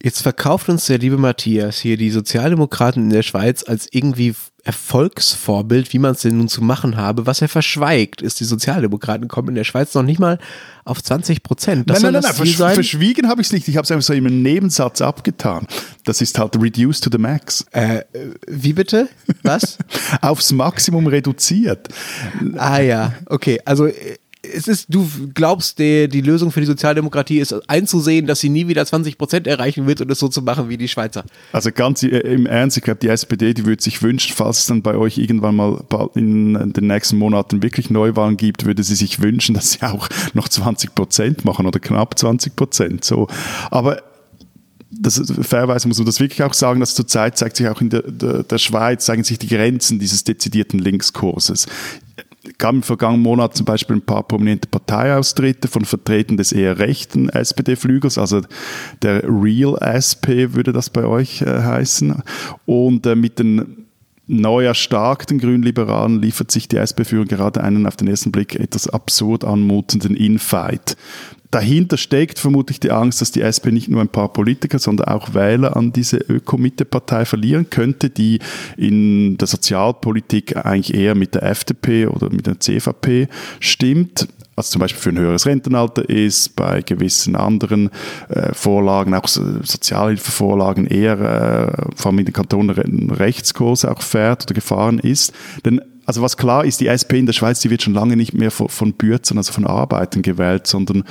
Jetzt 0.00 0.22
verkauft 0.22 0.68
uns 0.68 0.86
der 0.86 0.98
liebe 0.98 1.18
Matthias 1.18 1.78
hier 1.80 1.96
die 1.96 2.10
Sozialdemokraten 2.10 3.02
in 3.02 3.10
der 3.10 3.24
Schweiz 3.24 3.64
als 3.66 3.88
irgendwie 3.90 4.32
Erfolgsvorbild, 4.62 5.92
wie 5.92 5.98
man 5.98 6.12
es 6.12 6.20
denn 6.20 6.36
nun 6.36 6.46
zu 6.46 6.62
machen 6.62 6.96
habe. 6.96 7.26
Was 7.26 7.42
er 7.42 7.48
verschweigt, 7.48 8.22
ist, 8.22 8.38
die 8.38 8.44
Sozialdemokraten 8.44 9.26
kommen 9.26 9.48
in 9.48 9.54
der 9.56 9.64
Schweiz 9.64 9.94
noch 9.94 10.04
nicht 10.04 10.20
mal 10.20 10.38
auf 10.84 11.02
20 11.02 11.42
Prozent. 11.42 11.88
Nein, 11.88 12.00
nein, 12.00 12.12
nein, 12.12 12.22
nein. 12.22 12.32
Versch 12.32 12.56
sein? 12.56 12.74
verschwiegen 12.74 13.28
habe 13.28 13.40
ich 13.40 13.48
es 13.48 13.52
nicht. 13.52 13.66
Ich 13.66 13.76
habe 13.76 13.84
es 13.84 13.90
einfach 13.90 14.04
so 14.04 14.12
in 14.12 14.24
einem 14.24 14.40
Nebensatz 14.42 15.00
abgetan. 15.00 15.66
Das 16.04 16.20
ist 16.20 16.38
halt 16.38 16.54
reduced 16.62 17.02
to 17.02 17.10
the 17.10 17.18
max. 17.18 17.66
Äh, 17.72 18.04
wie 18.46 18.74
bitte? 18.74 19.08
Was? 19.42 19.78
Aufs 20.20 20.52
Maximum 20.52 21.08
reduziert. 21.08 21.88
Ah 22.56 22.78
ja, 22.78 23.14
okay. 23.26 23.58
Also 23.64 23.86
äh, 23.86 24.16
es 24.42 24.68
ist, 24.68 24.86
du 24.88 25.08
glaubst, 25.34 25.78
die, 25.78 26.08
die 26.08 26.20
Lösung 26.20 26.52
für 26.52 26.60
die 26.60 26.66
Sozialdemokratie 26.66 27.38
ist 27.38 27.52
einzusehen, 27.68 28.26
dass 28.26 28.40
sie 28.40 28.48
nie 28.48 28.68
wieder 28.68 28.86
20 28.86 29.18
Prozent 29.18 29.46
erreichen 29.46 29.86
wird 29.86 30.00
und 30.00 30.10
es 30.10 30.18
so 30.18 30.28
zu 30.28 30.42
machen 30.42 30.68
wie 30.68 30.76
die 30.76 30.88
Schweizer. 30.88 31.24
Also 31.52 31.72
ganz 31.72 32.02
äh, 32.02 32.08
im 32.08 32.46
Ernst, 32.46 32.76
ich 32.76 32.84
glaube, 32.84 33.00
die 33.00 33.08
SPD, 33.08 33.52
die 33.54 33.66
würde 33.66 33.82
sich 33.82 34.02
wünschen, 34.02 34.34
falls 34.34 34.60
es 34.60 34.66
dann 34.66 34.82
bei 34.82 34.96
euch 34.96 35.18
irgendwann 35.18 35.56
mal 35.56 35.82
in 36.14 36.72
den 36.72 36.86
nächsten 36.86 37.16
Monaten 37.18 37.62
wirklich 37.62 37.90
Neuwahlen 37.90 38.36
gibt, 38.36 38.64
würde 38.64 38.82
sie 38.82 38.94
sich 38.94 39.20
wünschen, 39.20 39.54
dass 39.54 39.72
sie 39.72 39.82
auch 39.82 40.08
noch 40.34 40.48
20 40.48 40.94
Prozent 40.94 41.44
machen 41.44 41.66
oder 41.66 41.80
knapp 41.80 42.18
20 42.18 42.54
Prozent. 42.54 43.04
So. 43.04 43.26
Aber 43.70 44.02
das, 44.90 45.20
fairerweise 45.42 45.88
muss 45.88 45.98
man 45.98 46.06
das 46.06 46.20
wirklich 46.20 46.42
auch 46.42 46.54
sagen, 46.54 46.80
dass 46.80 46.94
zurzeit 46.94 47.36
zeigt 47.36 47.56
sich 47.56 47.68
auch 47.68 47.80
in 47.80 47.90
der, 47.90 48.02
der, 48.02 48.42
der 48.44 48.58
Schweiz, 48.58 49.04
zeigen 49.04 49.24
sich 49.24 49.38
die 49.38 49.48
Grenzen 49.48 49.98
dieses 49.98 50.24
dezidierten 50.24 50.78
Linkskurses 50.78 51.66
gab 52.58 52.74
im 52.74 52.82
vergangenen 52.82 53.22
Monat 53.22 53.56
zum 53.56 53.66
Beispiel 53.66 53.96
ein 53.96 54.02
paar 54.02 54.22
prominente 54.22 54.68
Parteiaustritte 54.68 55.68
von 55.68 55.84
Vertretern 55.84 56.36
des 56.36 56.52
eher 56.52 56.78
rechten 56.78 57.28
SPD-Flügels, 57.28 58.18
also 58.18 58.42
der 59.02 59.22
Real 59.24 59.76
SP 59.82 60.54
würde 60.54 60.72
das 60.72 60.90
bei 60.90 61.04
euch 61.04 61.42
äh, 61.42 61.62
heißen. 61.62 62.22
Und 62.66 63.06
äh, 63.06 63.16
mit 63.16 63.38
den 63.38 63.77
neu 64.28 64.64
erstarkten 64.64 65.38
Grünliberalen 65.38 66.22
liefert 66.22 66.50
sich 66.50 66.68
die 66.68 66.76
SP-Führung 66.76 67.26
gerade 67.26 67.62
einen 67.62 67.86
auf 67.86 67.96
den 67.96 68.08
ersten 68.08 68.30
Blick 68.30 68.54
etwas 68.54 68.88
absurd 68.88 69.44
anmutenden 69.44 70.14
Infight. 70.14 70.96
Dahinter 71.50 71.96
steckt 71.96 72.38
vermutlich 72.38 72.78
die 72.78 72.90
Angst, 72.90 73.22
dass 73.22 73.32
die 73.32 73.40
SP 73.40 73.72
nicht 73.72 73.88
nur 73.88 74.02
ein 74.02 74.10
paar 74.10 74.30
Politiker, 74.34 74.78
sondern 74.78 75.08
auch 75.08 75.32
Wähler 75.32 75.76
an 75.78 75.92
diese 75.92 76.18
Ökomitte-Partei 76.18 77.24
verlieren. 77.24 77.70
Könnte, 77.70 78.10
die 78.10 78.38
in 78.76 79.38
der 79.38 79.48
Sozialpolitik 79.48 80.56
eigentlich 80.56 80.92
eher 80.94 81.14
mit 81.14 81.34
der 81.34 81.44
FDP 81.44 82.06
oder 82.06 82.28
mit 82.28 82.46
der 82.46 82.60
CVP 82.60 83.28
stimmt 83.60 84.28
also 84.58 84.72
zum 84.72 84.80
Beispiel 84.80 85.00
für 85.00 85.10
ein 85.10 85.18
höheres 85.18 85.46
Rentenalter 85.46 86.08
ist, 86.08 86.54
bei 86.56 86.82
gewissen 86.82 87.36
anderen 87.36 87.90
äh, 88.28 88.52
Vorlagen, 88.52 89.14
auch 89.14 89.26
Sozialhilfevorlagen 89.28 90.86
eher 90.86 91.18
äh, 91.18 91.92
vor 91.96 92.10
allem 92.10 92.18
in 92.18 92.26
den 92.26 92.34
Kantonen 92.34 93.10
Rechtskurse 93.10 93.90
auch 93.90 94.02
fährt 94.02 94.44
oder 94.44 94.54
gefahren 94.54 94.98
ist. 94.98 95.32
Denn 95.64 95.80
also 96.08 96.22
was 96.22 96.38
klar 96.38 96.64
ist, 96.64 96.80
die 96.80 96.86
SP 96.88 97.20
in 97.20 97.26
der 97.26 97.34
Schweiz, 97.34 97.60
die 97.60 97.68
wird 97.68 97.82
schon 97.82 97.92
lange 97.92 98.16
nicht 98.16 98.32
mehr 98.32 98.50
von, 98.50 98.70
von 98.70 98.94
Bürzern, 98.94 99.36
also 99.36 99.52
von 99.52 99.66
Arbeitern 99.66 100.22
gewählt, 100.22 100.66
sondern 100.66 101.04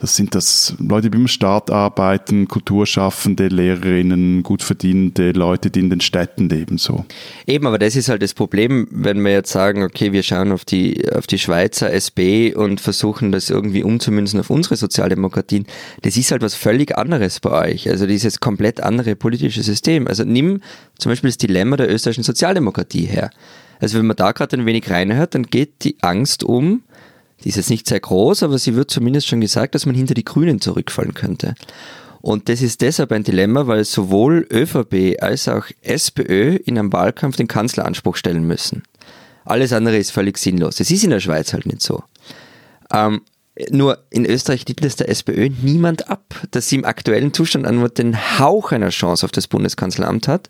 das 0.00 0.14
sind 0.14 0.36
das 0.36 0.76
Leute, 0.78 1.10
die 1.10 1.18
im 1.18 1.26
Staat 1.26 1.72
arbeiten, 1.72 2.46
Kulturschaffende, 2.46 3.48
Lehrerinnen, 3.48 4.44
gut 4.44 4.62
verdienende 4.62 5.32
Leute, 5.32 5.72
die 5.72 5.80
in 5.80 5.90
den 5.90 6.00
Städten 6.00 6.48
leben, 6.48 6.78
so. 6.78 7.04
Eben, 7.48 7.66
aber 7.66 7.80
das 7.80 7.96
ist 7.96 8.08
halt 8.08 8.22
das 8.22 8.32
Problem, 8.32 8.86
wenn 8.92 9.24
wir 9.24 9.32
jetzt 9.32 9.50
sagen, 9.50 9.82
okay, 9.82 10.12
wir 10.12 10.22
schauen 10.22 10.52
auf 10.52 10.64
die, 10.64 11.04
auf 11.12 11.26
die 11.26 11.40
Schweizer 11.40 11.90
SP 11.90 12.54
und 12.54 12.80
versuchen 12.80 13.32
das 13.32 13.50
irgendwie 13.50 13.82
umzumünzen 13.82 14.38
auf 14.38 14.50
unsere 14.50 14.76
Sozialdemokratien. 14.76 15.66
Das 16.02 16.16
ist 16.16 16.30
halt 16.30 16.42
was 16.42 16.54
völlig 16.54 16.96
anderes 16.96 17.40
bei 17.40 17.70
euch. 17.72 17.90
Also 17.90 18.06
dieses 18.06 18.38
komplett 18.38 18.80
andere 18.80 19.16
politische 19.16 19.64
System. 19.64 20.06
Also 20.06 20.22
nimm 20.22 20.60
zum 20.96 21.10
Beispiel 21.10 21.30
das 21.30 21.38
Dilemma 21.38 21.76
der 21.76 21.92
österreichischen 21.92 22.22
Sozialdemokratie 22.22 23.06
her. 23.06 23.30
Also 23.80 23.98
wenn 23.98 24.06
man 24.06 24.16
da 24.16 24.32
gerade 24.32 24.56
ein 24.56 24.66
wenig 24.66 24.90
reinhört, 24.90 25.34
dann 25.34 25.44
geht 25.44 25.84
die 25.84 25.96
Angst 26.00 26.44
um, 26.44 26.82
die 27.42 27.50
ist 27.50 27.56
jetzt 27.56 27.70
nicht 27.70 27.86
sehr 27.86 28.00
groß, 28.00 28.42
aber 28.42 28.58
sie 28.58 28.74
wird 28.74 28.90
zumindest 28.90 29.26
schon 29.26 29.40
gesagt, 29.40 29.74
dass 29.74 29.86
man 29.86 29.94
hinter 29.94 30.14
die 30.14 30.24
Grünen 30.24 30.60
zurückfallen 30.60 31.14
könnte. 31.14 31.54
Und 32.22 32.48
das 32.48 32.62
ist 32.62 32.80
deshalb 32.80 33.12
ein 33.12 33.22
Dilemma, 33.22 33.66
weil 33.66 33.84
sowohl 33.84 34.46
ÖVP 34.50 35.22
als 35.22 35.46
auch 35.46 35.66
SPÖ 35.82 36.56
in 36.56 36.78
einem 36.78 36.90
Wahlkampf 36.90 37.36
den 37.36 37.48
Kanzleranspruch 37.48 38.16
stellen 38.16 38.46
müssen. 38.46 38.82
Alles 39.44 39.74
andere 39.74 39.98
ist 39.98 40.10
völlig 40.10 40.38
sinnlos. 40.38 40.76
Das 40.76 40.90
ist 40.90 41.04
in 41.04 41.10
der 41.10 41.20
Schweiz 41.20 41.52
halt 41.52 41.66
nicht 41.66 41.82
so. 41.82 42.02
Ähm, 42.90 43.20
nur 43.70 43.98
in 44.08 44.24
Österreich 44.24 44.66
nimmt 44.66 44.84
es 44.84 44.96
der 44.96 45.10
SPÖ 45.10 45.50
niemand 45.62 46.08
ab, 46.08 46.34
dass 46.50 46.68
sie 46.68 46.76
im 46.76 46.86
aktuellen 46.86 47.34
Zustand 47.34 47.70
nur 47.70 47.90
den 47.90 48.16
Hauch 48.38 48.72
einer 48.72 48.88
Chance 48.88 49.26
auf 49.26 49.32
das 49.32 49.46
Bundeskanzleramt 49.46 50.26
hat 50.26 50.48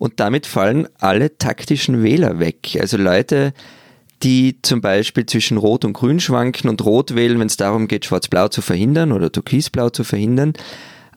und 0.00 0.18
damit 0.18 0.46
fallen 0.46 0.88
alle 0.98 1.36
taktischen 1.36 2.02
Wähler 2.02 2.38
weg. 2.38 2.78
Also 2.80 2.96
Leute, 2.96 3.52
die 4.22 4.56
zum 4.62 4.80
Beispiel 4.80 5.26
zwischen 5.26 5.58
Rot 5.58 5.84
und 5.84 5.92
Grün 5.92 6.20
schwanken 6.20 6.70
und 6.70 6.82
Rot 6.86 7.14
wählen, 7.14 7.38
wenn 7.38 7.48
es 7.48 7.58
darum 7.58 7.86
geht, 7.86 8.06
Schwarz-Blau 8.06 8.48
zu 8.48 8.62
verhindern 8.62 9.12
oder 9.12 9.30
Türkis-Blau 9.30 9.90
zu 9.90 10.02
verhindern, 10.02 10.54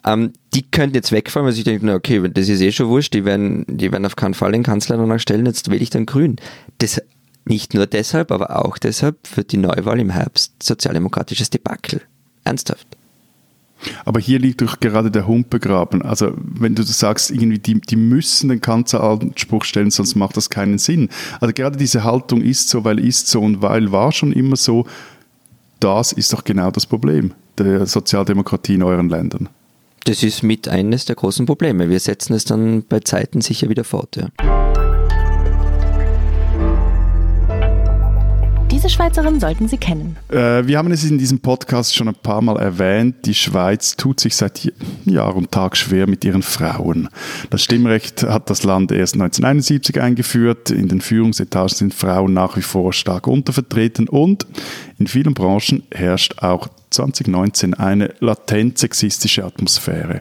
ähm, 0.04 0.34
die 0.52 0.70
könnten 0.70 0.96
jetzt 0.96 1.12
wegfallen, 1.12 1.46
weil 1.46 1.54
sie 1.54 1.64
denken, 1.64 1.88
okay, 1.88 2.28
das 2.28 2.50
ist 2.50 2.60
eh 2.60 2.72
schon 2.72 2.88
wurscht, 2.88 3.14
die 3.14 3.24
werden, 3.24 3.64
die 3.68 3.90
werden 3.90 4.04
auf 4.04 4.16
keinen 4.16 4.34
Fall 4.34 4.52
den 4.52 4.62
Kanzler 4.62 4.98
danach 4.98 5.18
stellen, 5.18 5.46
jetzt 5.46 5.70
wähle 5.70 5.82
ich 5.82 5.88
dann 5.88 6.04
Grün. 6.04 6.36
Das 6.76 7.00
Nicht 7.46 7.72
nur 7.72 7.86
deshalb, 7.86 8.30
aber 8.30 8.62
auch 8.62 8.76
deshalb 8.76 9.16
wird 9.34 9.52
die 9.52 9.56
Neuwahl 9.56 9.98
im 9.98 10.10
Herbst 10.10 10.62
sozialdemokratisches 10.62 11.48
Debakel. 11.48 12.02
Ernsthaft. 12.44 12.86
Aber 14.04 14.20
hier 14.20 14.38
liegt 14.38 14.62
doch 14.62 14.80
gerade 14.80 15.10
der 15.10 15.26
Hund 15.26 15.50
begraben. 15.50 16.02
Also 16.02 16.32
wenn 16.36 16.74
du 16.74 16.82
sagst, 16.82 17.30
irgendwie 17.30 17.58
die, 17.58 17.80
die 17.80 17.96
müssen 17.96 18.48
den 18.48 18.60
Kanzleranspruch 18.60 19.64
stellen, 19.64 19.90
sonst 19.90 20.14
macht 20.14 20.36
das 20.36 20.50
keinen 20.50 20.78
Sinn. 20.78 21.08
Also 21.40 21.52
gerade 21.52 21.76
diese 21.76 22.04
Haltung 22.04 22.42
ist 22.42 22.68
so, 22.68 22.84
weil 22.84 22.98
ist 22.98 23.28
so 23.28 23.40
und 23.40 23.62
weil 23.62 23.92
war 23.92 24.12
schon 24.12 24.32
immer 24.32 24.56
so, 24.56 24.86
das 25.80 26.12
ist 26.12 26.32
doch 26.32 26.44
genau 26.44 26.70
das 26.70 26.86
Problem 26.86 27.32
der 27.58 27.86
Sozialdemokratie 27.86 28.74
in 28.74 28.82
euren 28.82 29.08
Ländern. 29.08 29.48
Das 30.04 30.22
ist 30.22 30.42
mit 30.42 30.68
eines 30.68 31.06
der 31.06 31.16
großen 31.16 31.46
Probleme. 31.46 31.88
Wir 31.88 32.00
setzen 32.00 32.34
es 32.34 32.44
dann 32.44 32.82
bei 32.82 33.00
Zeiten 33.00 33.40
sicher 33.40 33.68
wieder 33.68 33.84
fort. 33.84 34.16
Ja. 34.16 34.63
Diese 38.84 38.96
Schweizerin 38.96 39.40
sollten 39.40 39.66
Sie 39.66 39.78
kennen. 39.78 40.18
Äh, 40.28 40.66
wir 40.66 40.76
haben 40.76 40.92
es 40.92 41.08
in 41.08 41.16
diesem 41.16 41.40
Podcast 41.40 41.94
schon 41.94 42.06
ein 42.06 42.14
paar 42.14 42.42
Mal 42.42 42.58
erwähnt. 42.58 43.24
Die 43.24 43.32
Schweiz 43.32 43.96
tut 43.96 44.20
sich 44.20 44.36
seit 44.36 44.70
Jahr 45.06 45.34
und 45.34 45.50
Tag 45.50 45.78
schwer 45.78 46.06
mit 46.06 46.22
ihren 46.22 46.42
Frauen. 46.42 47.08
Das 47.48 47.64
Stimmrecht 47.64 48.24
hat 48.24 48.50
das 48.50 48.62
Land 48.62 48.92
erst 48.92 49.14
1971 49.14 50.02
eingeführt. 50.02 50.68
In 50.68 50.88
den 50.88 51.00
Führungsetagen 51.00 51.70
sind 51.70 51.94
Frauen 51.94 52.34
nach 52.34 52.58
wie 52.58 52.62
vor 52.62 52.92
stark 52.92 53.26
untervertreten 53.26 54.06
und 54.06 54.46
in 54.98 55.06
vielen 55.06 55.32
Branchen 55.32 55.84
herrscht 55.90 56.42
auch 56.42 56.68
2019 56.90 57.72
eine 57.72 58.12
latent 58.20 58.76
sexistische 58.76 59.46
Atmosphäre. 59.46 60.20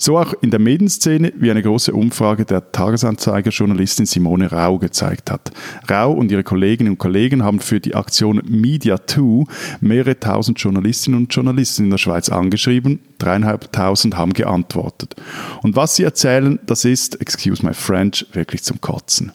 So 0.00 0.16
auch 0.16 0.32
in 0.40 0.52
der 0.52 0.60
Medienszene, 0.60 1.32
wie 1.36 1.50
eine 1.50 1.60
große 1.60 1.92
Umfrage 1.92 2.44
der 2.44 2.70
Tagesanzeiger-Journalistin 2.70 4.06
Simone 4.06 4.52
Rau 4.52 4.78
gezeigt 4.78 5.28
hat. 5.28 5.50
Rau 5.90 6.12
und 6.12 6.30
ihre 6.30 6.44
Kolleginnen 6.44 6.92
und 6.92 6.98
Kollegen 6.98 7.42
haben 7.42 7.58
für 7.58 7.80
die 7.80 7.96
Aktion 7.96 8.40
Media2 8.42 9.48
mehrere 9.80 10.18
tausend 10.20 10.60
Journalistinnen 10.60 11.18
und 11.18 11.34
Journalisten 11.34 11.84
in 11.84 11.90
der 11.90 11.98
Schweiz 11.98 12.28
angeschrieben. 12.28 13.00
Dreieinhalbtausend 13.18 14.16
haben 14.16 14.34
geantwortet. 14.34 15.16
Und 15.62 15.74
was 15.74 15.96
sie 15.96 16.04
erzählen, 16.04 16.60
das 16.64 16.84
ist, 16.84 17.20
excuse 17.20 17.66
my 17.66 17.74
French, 17.74 18.24
wirklich 18.32 18.62
zum 18.62 18.80
Kotzen. 18.80 19.32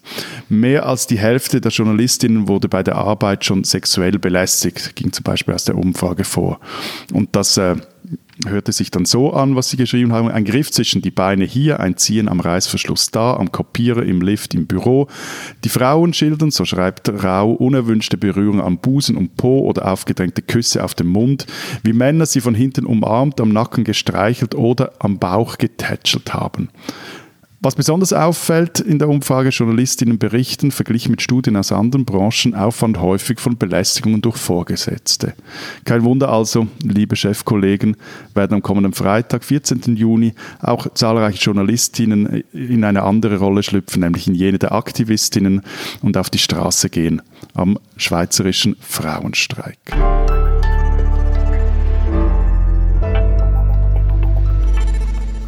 Mehr 0.47 0.85
als 0.85 1.07
die 1.07 1.19
Hälfte 1.19 1.59
der 1.59 1.71
Journalistinnen 1.71 2.47
wurde 2.47 2.69
bei 2.69 2.83
der 2.83 2.95
Arbeit 2.95 3.43
schon 3.43 3.65
sexuell 3.65 4.17
belästigt, 4.17 4.95
ging 4.95 5.11
zum 5.11 5.23
Beispiel 5.23 5.53
aus 5.53 5.65
der 5.65 5.77
Umfrage 5.77 6.23
vor. 6.23 6.61
Und 7.11 7.35
das 7.35 7.57
äh, 7.57 7.75
hörte 8.45 8.71
sich 8.71 8.91
dann 8.91 9.05
so 9.05 9.33
an, 9.33 9.55
was 9.55 9.69
sie 9.69 9.77
geschrieben 9.77 10.11
haben. 10.11 10.29
Ein 10.29 10.45
Griff 10.45 10.71
zwischen 10.71 11.01
die 11.01 11.11
Beine 11.11 11.45
hier, 11.45 11.79
ein 11.79 11.97
Ziehen 11.97 12.27
am 12.27 12.39
Reißverschluss 12.39 13.11
da, 13.11 13.35
am 13.35 13.51
Kopierer, 13.51 14.03
im 14.03 14.21
Lift, 14.21 14.53
im 14.53 14.65
Büro. 14.65 15.07
Die 15.63 15.69
Frauen 15.69 16.13
schildern, 16.13 16.51
so 16.51 16.65
schreibt 16.65 17.09
Rau, 17.09 17.51
unerwünschte 17.51 18.17
Berührungen 18.17 18.61
am 18.61 18.79
Busen 18.79 19.17
und 19.17 19.37
Po 19.37 19.59
oder 19.59 19.91
aufgedrängte 19.91 20.41
Küsse 20.41 20.83
auf 20.83 20.93
dem 20.93 21.07
Mund, 21.07 21.45
wie 21.83 21.93
Männer 21.93 22.25
sie 22.25 22.41
von 22.41 22.55
hinten 22.55 22.85
umarmt, 22.85 23.39
am 23.39 23.49
Nacken 23.49 23.83
gestreichelt 23.83 24.55
oder 24.55 24.93
am 24.99 25.19
Bauch 25.19 25.57
getätschelt 25.57 26.33
haben. 26.33 26.69
Was 27.65 27.75
besonders 27.75 28.11
auffällt 28.11 28.81
in 28.81 28.99
der 28.99 29.07
Umfrage, 29.07 29.47
Journalistinnen 29.47 30.17
berichten, 30.17 30.69
verglichen 30.69 31.11
mit 31.11 31.21
Studien 31.21 31.55
aus 31.55 31.71
anderen 31.71 32.03
Branchen, 32.03 32.55
Aufwand 32.55 32.99
häufig 32.99 33.39
von 33.39 33.57
Belästigungen 33.57 34.21
durch 34.21 34.35
Vorgesetzte. 34.35 35.33
Kein 35.85 36.03
Wunder 36.03 36.27
also, 36.27 36.67
liebe 36.83 37.15
Chefkollegen, 37.15 37.95
werden 38.33 38.55
am 38.55 38.61
kommenden 38.61 38.91
Freitag, 38.91 39.45
14. 39.45 39.95
Juni, 39.95 40.33
auch 40.61 40.93
zahlreiche 40.93 41.39
Journalistinnen 41.41 42.43
in 42.51 42.83
eine 42.83 43.03
andere 43.03 43.37
Rolle 43.37 43.63
schlüpfen, 43.63 44.01
nämlich 44.01 44.27
in 44.27 44.35
jene 44.35 44.59
der 44.59 44.73
Aktivistinnen 44.73 45.61
und 46.01 46.17
auf 46.17 46.29
die 46.29 46.39
Straße 46.39 46.89
gehen 46.89 47.21
am 47.53 47.79
schweizerischen 47.95 48.75
Frauenstreik. 48.81 49.79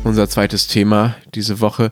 Unser 0.05 0.29
zweites 0.29 0.67
Thema 0.67 1.15
diese 1.33 1.61
Woche. 1.61 1.91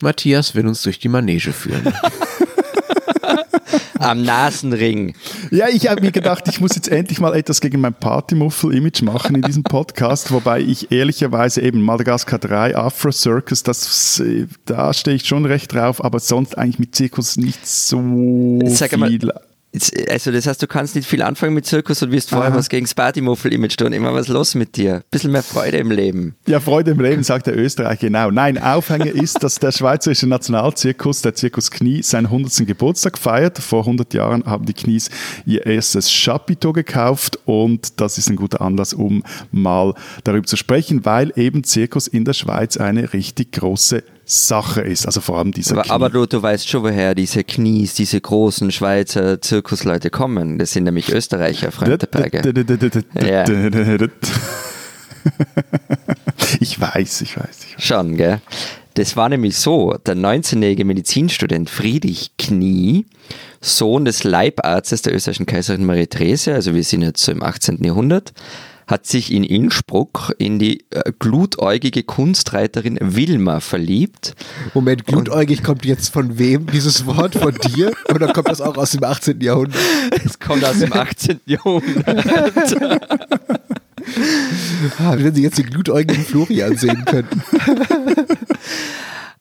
Matthias 0.00 0.54
will 0.54 0.66
uns 0.66 0.82
durch 0.82 0.98
die 0.98 1.10
Manege 1.10 1.52
führen. 1.52 1.92
Am 3.98 4.22
Nasenring. 4.22 5.14
Ja, 5.50 5.68
ich 5.68 5.86
habe 5.86 6.00
mir 6.00 6.10
gedacht, 6.10 6.48
ich 6.48 6.58
muss 6.58 6.74
jetzt 6.74 6.88
endlich 6.88 7.20
mal 7.20 7.36
etwas 7.36 7.60
gegen 7.60 7.82
mein 7.82 7.92
Partymuffel-Image 7.92 9.02
machen 9.02 9.36
in 9.36 9.42
diesem 9.42 9.62
Podcast, 9.62 10.32
wobei 10.32 10.60
ich 10.60 10.90
ehrlicherweise 10.90 11.60
eben 11.60 11.82
Madagascar 11.82 12.38
3, 12.38 12.78
Afro 12.78 13.12
Circus, 13.12 13.62
das, 13.62 14.22
da 14.64 14.94
stehe 14.94 15.16
ich 15.16 15.26
schon 15.26 15.44
recht 15.44 15.74
drauf, 15.74 16.02
aber 16.02 16.18
sonst 16.18 16.56
eigentlich 16.56 16.78
mit 16.78 16.94
Zirkus 16.94 17.36
nicht 17.36 17.66
so 17.66 18.58
Sag 18.68 18.92
viel. 18.92 18.98
Mal, 18.98 19.18
also 20.08 20.32
das 20.32 20.46
heißt, 20.46 20.60
du 20.60 20.66
kannst 20.66 20.96
nicht 20.96 21.08
viel 21.08 21.22
anfangen 21.22 21.54
mit 21.54 21.64
Zirkus 21.64 22.02
und 22.02 22.10
wirst 22.10 22.30
vorher 22.30 22.50
Aha. 22.50 22.58
was 22.58 22.68
gegen 22.68 22.86
das 22.86 22.94
Partymuffel-Image 22.94 23.76
tun. 23.76 23.92
Immer 23.92 24.12
was 24.12 24.26
los 24.26 24.56
mit 24.56 24.76
dir. 24.76 25.02
Bisschen 25.10 25.30
mehr 25.30 25.44
Freude 25.44 25.76
im 25.76 25.92
Leben. 25.92 26.34
Ja, 26.46 26.58
Freude 26.58 26.90
im 26.90 27.00
Leben, 27.00 27.22
sagt 27.22 27.46
der 27.46 27.56
Österreicher, 27.56 28.08
genau. 28.08 28.30
Nein, 28.30 28.58
Aufhänger 28.58 29.12
ist, 29.12 29.42
dass 29.42 29.60
der 29.60 29.70
Schweizerische 29.70 30.26
Nationalzirkus, 30.26 31.22
der 31.22 31.34
Zirkus 31.34 31.70
Knie, 31.70 32.02
seinen 32.02 32.26
100. 32.26 32.66
Geburtstag 32.66 33.16
feiert. 33.16 33.58
Vor 33.58 33.80
100 33.80 34.12
Jahren 34.12 34.44
haben 34.44 34.66
die 34.66 34.74
Knies 34.74 35.08
ihr 35.46 35.64
erstes 35.64 36.10
Chapiteau 36.10 36.72
gekauft 36.72 37.38
und 37.44 38.00
das 38.00 38.18
ist 38.18 38.28
ein 38.28 38.36
guter 38.36 38.60
Anlass, 38.60 38.92
um 38.92 39.22
mal 39.52 39.94
darüber 40.24 40.46
zu 40.46 40.56
sprechen, 40.56 41.04
weil 41.04 41.32
eben 41.36 41.62
Zirkus 41.62 42.08
in 42.08 42.24
der 42.24 42.32
Schweiz 42.32 42.76
eine 42.76 43.12
richtig 43.12 43.52
große 43.52 44.02
Sache 44.30 44.80
ist, 44.82 45.06
also 45.06 45.20
vor 45.20 45.38
allem 45.38 45.50
dieser 45.50 45.72
Aber, 45.72 45.82
Knie. 45.82 45.90
aber 45.92 46.10
du, 46.10 46.26
du 46.26 46.40
weißt 46.40 46.68
schon, 46.68 46.84
woher 46.84 47.16
diese 47.16 47.42
Knies, 47.42 47.94
diese 47.94 48.20
großen 48.20 48.70
Schweizer 48.70 49.40
Zirkusleute 49.40 50.10
kommen. 50.10 50.58
Das 50.58 50.72
sind 50.72 50.84
nämlich 50.84 51.10
Österreicher, 51.10 51.72
Freunde 51.72 51.98
Ich 56.60 56.80
weiß, 56.80 57.20
ich 57.22 57.36
weiß. 57.36 57.58
Ich 57.66 57.76
weiß. 57.76 57.84
Schon, 57.84 58.16
gell? 58.16 58.40
Das 58.94 59.16
war 59.16 59.28
nämlich 59.28 59.56
so, 59.56 59.96
der 60.06 60.16
19-jährige 60.16 60.84
Medizinstudent 60.84 61.68
Friedrich 61.68 62.32
Knie, 62.38 63.06
Sohn 63.60 64.04
des 64.04 64.24
Leibarztes 64.24 65.02
der 65.02 65.14
österreichischen 65.14 65.46
Kaiserin 65.46 65.84
Marie 65.84 66.06
Therese, 66.06 66.54
also 66.54 66.74
wir 66.74 66.82
sind 66.84 67.02
jetzt 67.02 67.22
so 67.22 67.32
im 67.32 67.42
18. 67.42 67.82
Jahrhundert, 67.84 68.32
hat 68.90 69.06
sich 69.06 69.32
in 69.32 69.44
Innsbruck 69.44 70.34
in 70.38 70.58
die 70.58 70.84
äh, 70.90 71.12
glutäugige 71.18 72.02
Kunstreiterin 72.02 72.98
Wilma 73.00 73.60
verliebt. 73.60 74.34
Moment, 74.74 75.06
glutäugig 75.06 75.62
kommt 75.62 75.84
jetzt 75.84 76.12
von 76.12 76.38
wem 76.38 76.66
dieses 76.66 77.06
Wort? 77.06 77.36
Von 77.36 77.54
dir? 77.54 77.92
Oder 78.12 78.32
kommt 78.32 78.48
das 78.48 78.60
auch 78.60 78.76
aus 78.76 78.90
dem 78.90 79.04
18. 79.04 79.40
Jahrhundert? 79.40 79.78
Es 80.24 80.40
kommt 80.40 80.64
aus 80.64 80.80
dem 80.80 80.92
18. 80.92 81.40
Jahrhundert. 81.46 82.76
ah, 84.98 85.14
wenn 85.16 85.34
Sie 85.34 85.42
jetzt 85.42 85.58
den 85.58 85.70
glutäugigen 85.70 86.24
Florian 86.24 86.76
sehen 86.76 87.04
könnten. 87.04 87.42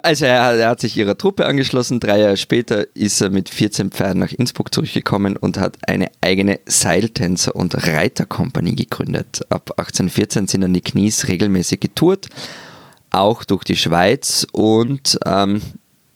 Also 0.10 0.26
er, 0.26 0.56
er, 0.56 0.70
hat 0.70 0.80
sich 0.80 0.98
ihrer 0.98 1.16
Truppe 1.16 1.46
angeschlossen. 1.46 2.00
Drei 2.00 2.22
Jahre 2.22 2.36
später 2.36 2.88
ist 2.96 3.22
er 3.22 3.30
mit 3.30 3.48
14 3.48 3.92
Pferden 3.92 4.18
nach 4.18 4.32
Innsbruck 4.32 4.74
zurückgekommen 4.74 5.38
und 5.38 5.60
hat 5.60 5.78
eine 5.88 6.10
eigene 6.20 6.60
Seiltänzer- 6.66 7.56
und 7.56 7.76
Reiterkompanie 7.86 8.76
gegründet. 8.76 9.42
Ab 9.50 9.70
1814 9.78 10.48
sind 10.48 10.62
dann 10.62 10.74
die 10.74 10.82
Knies 10.82 11.28
regelmäßig 11.28 11.80
getourt, 11.80 12.28
auch 13.12 13.44
durch 13.44 13.64
die 13.64 13.76
Schweiz. 13.76 14.48
Und 14.52 15.20
ähm, 15.28 15.62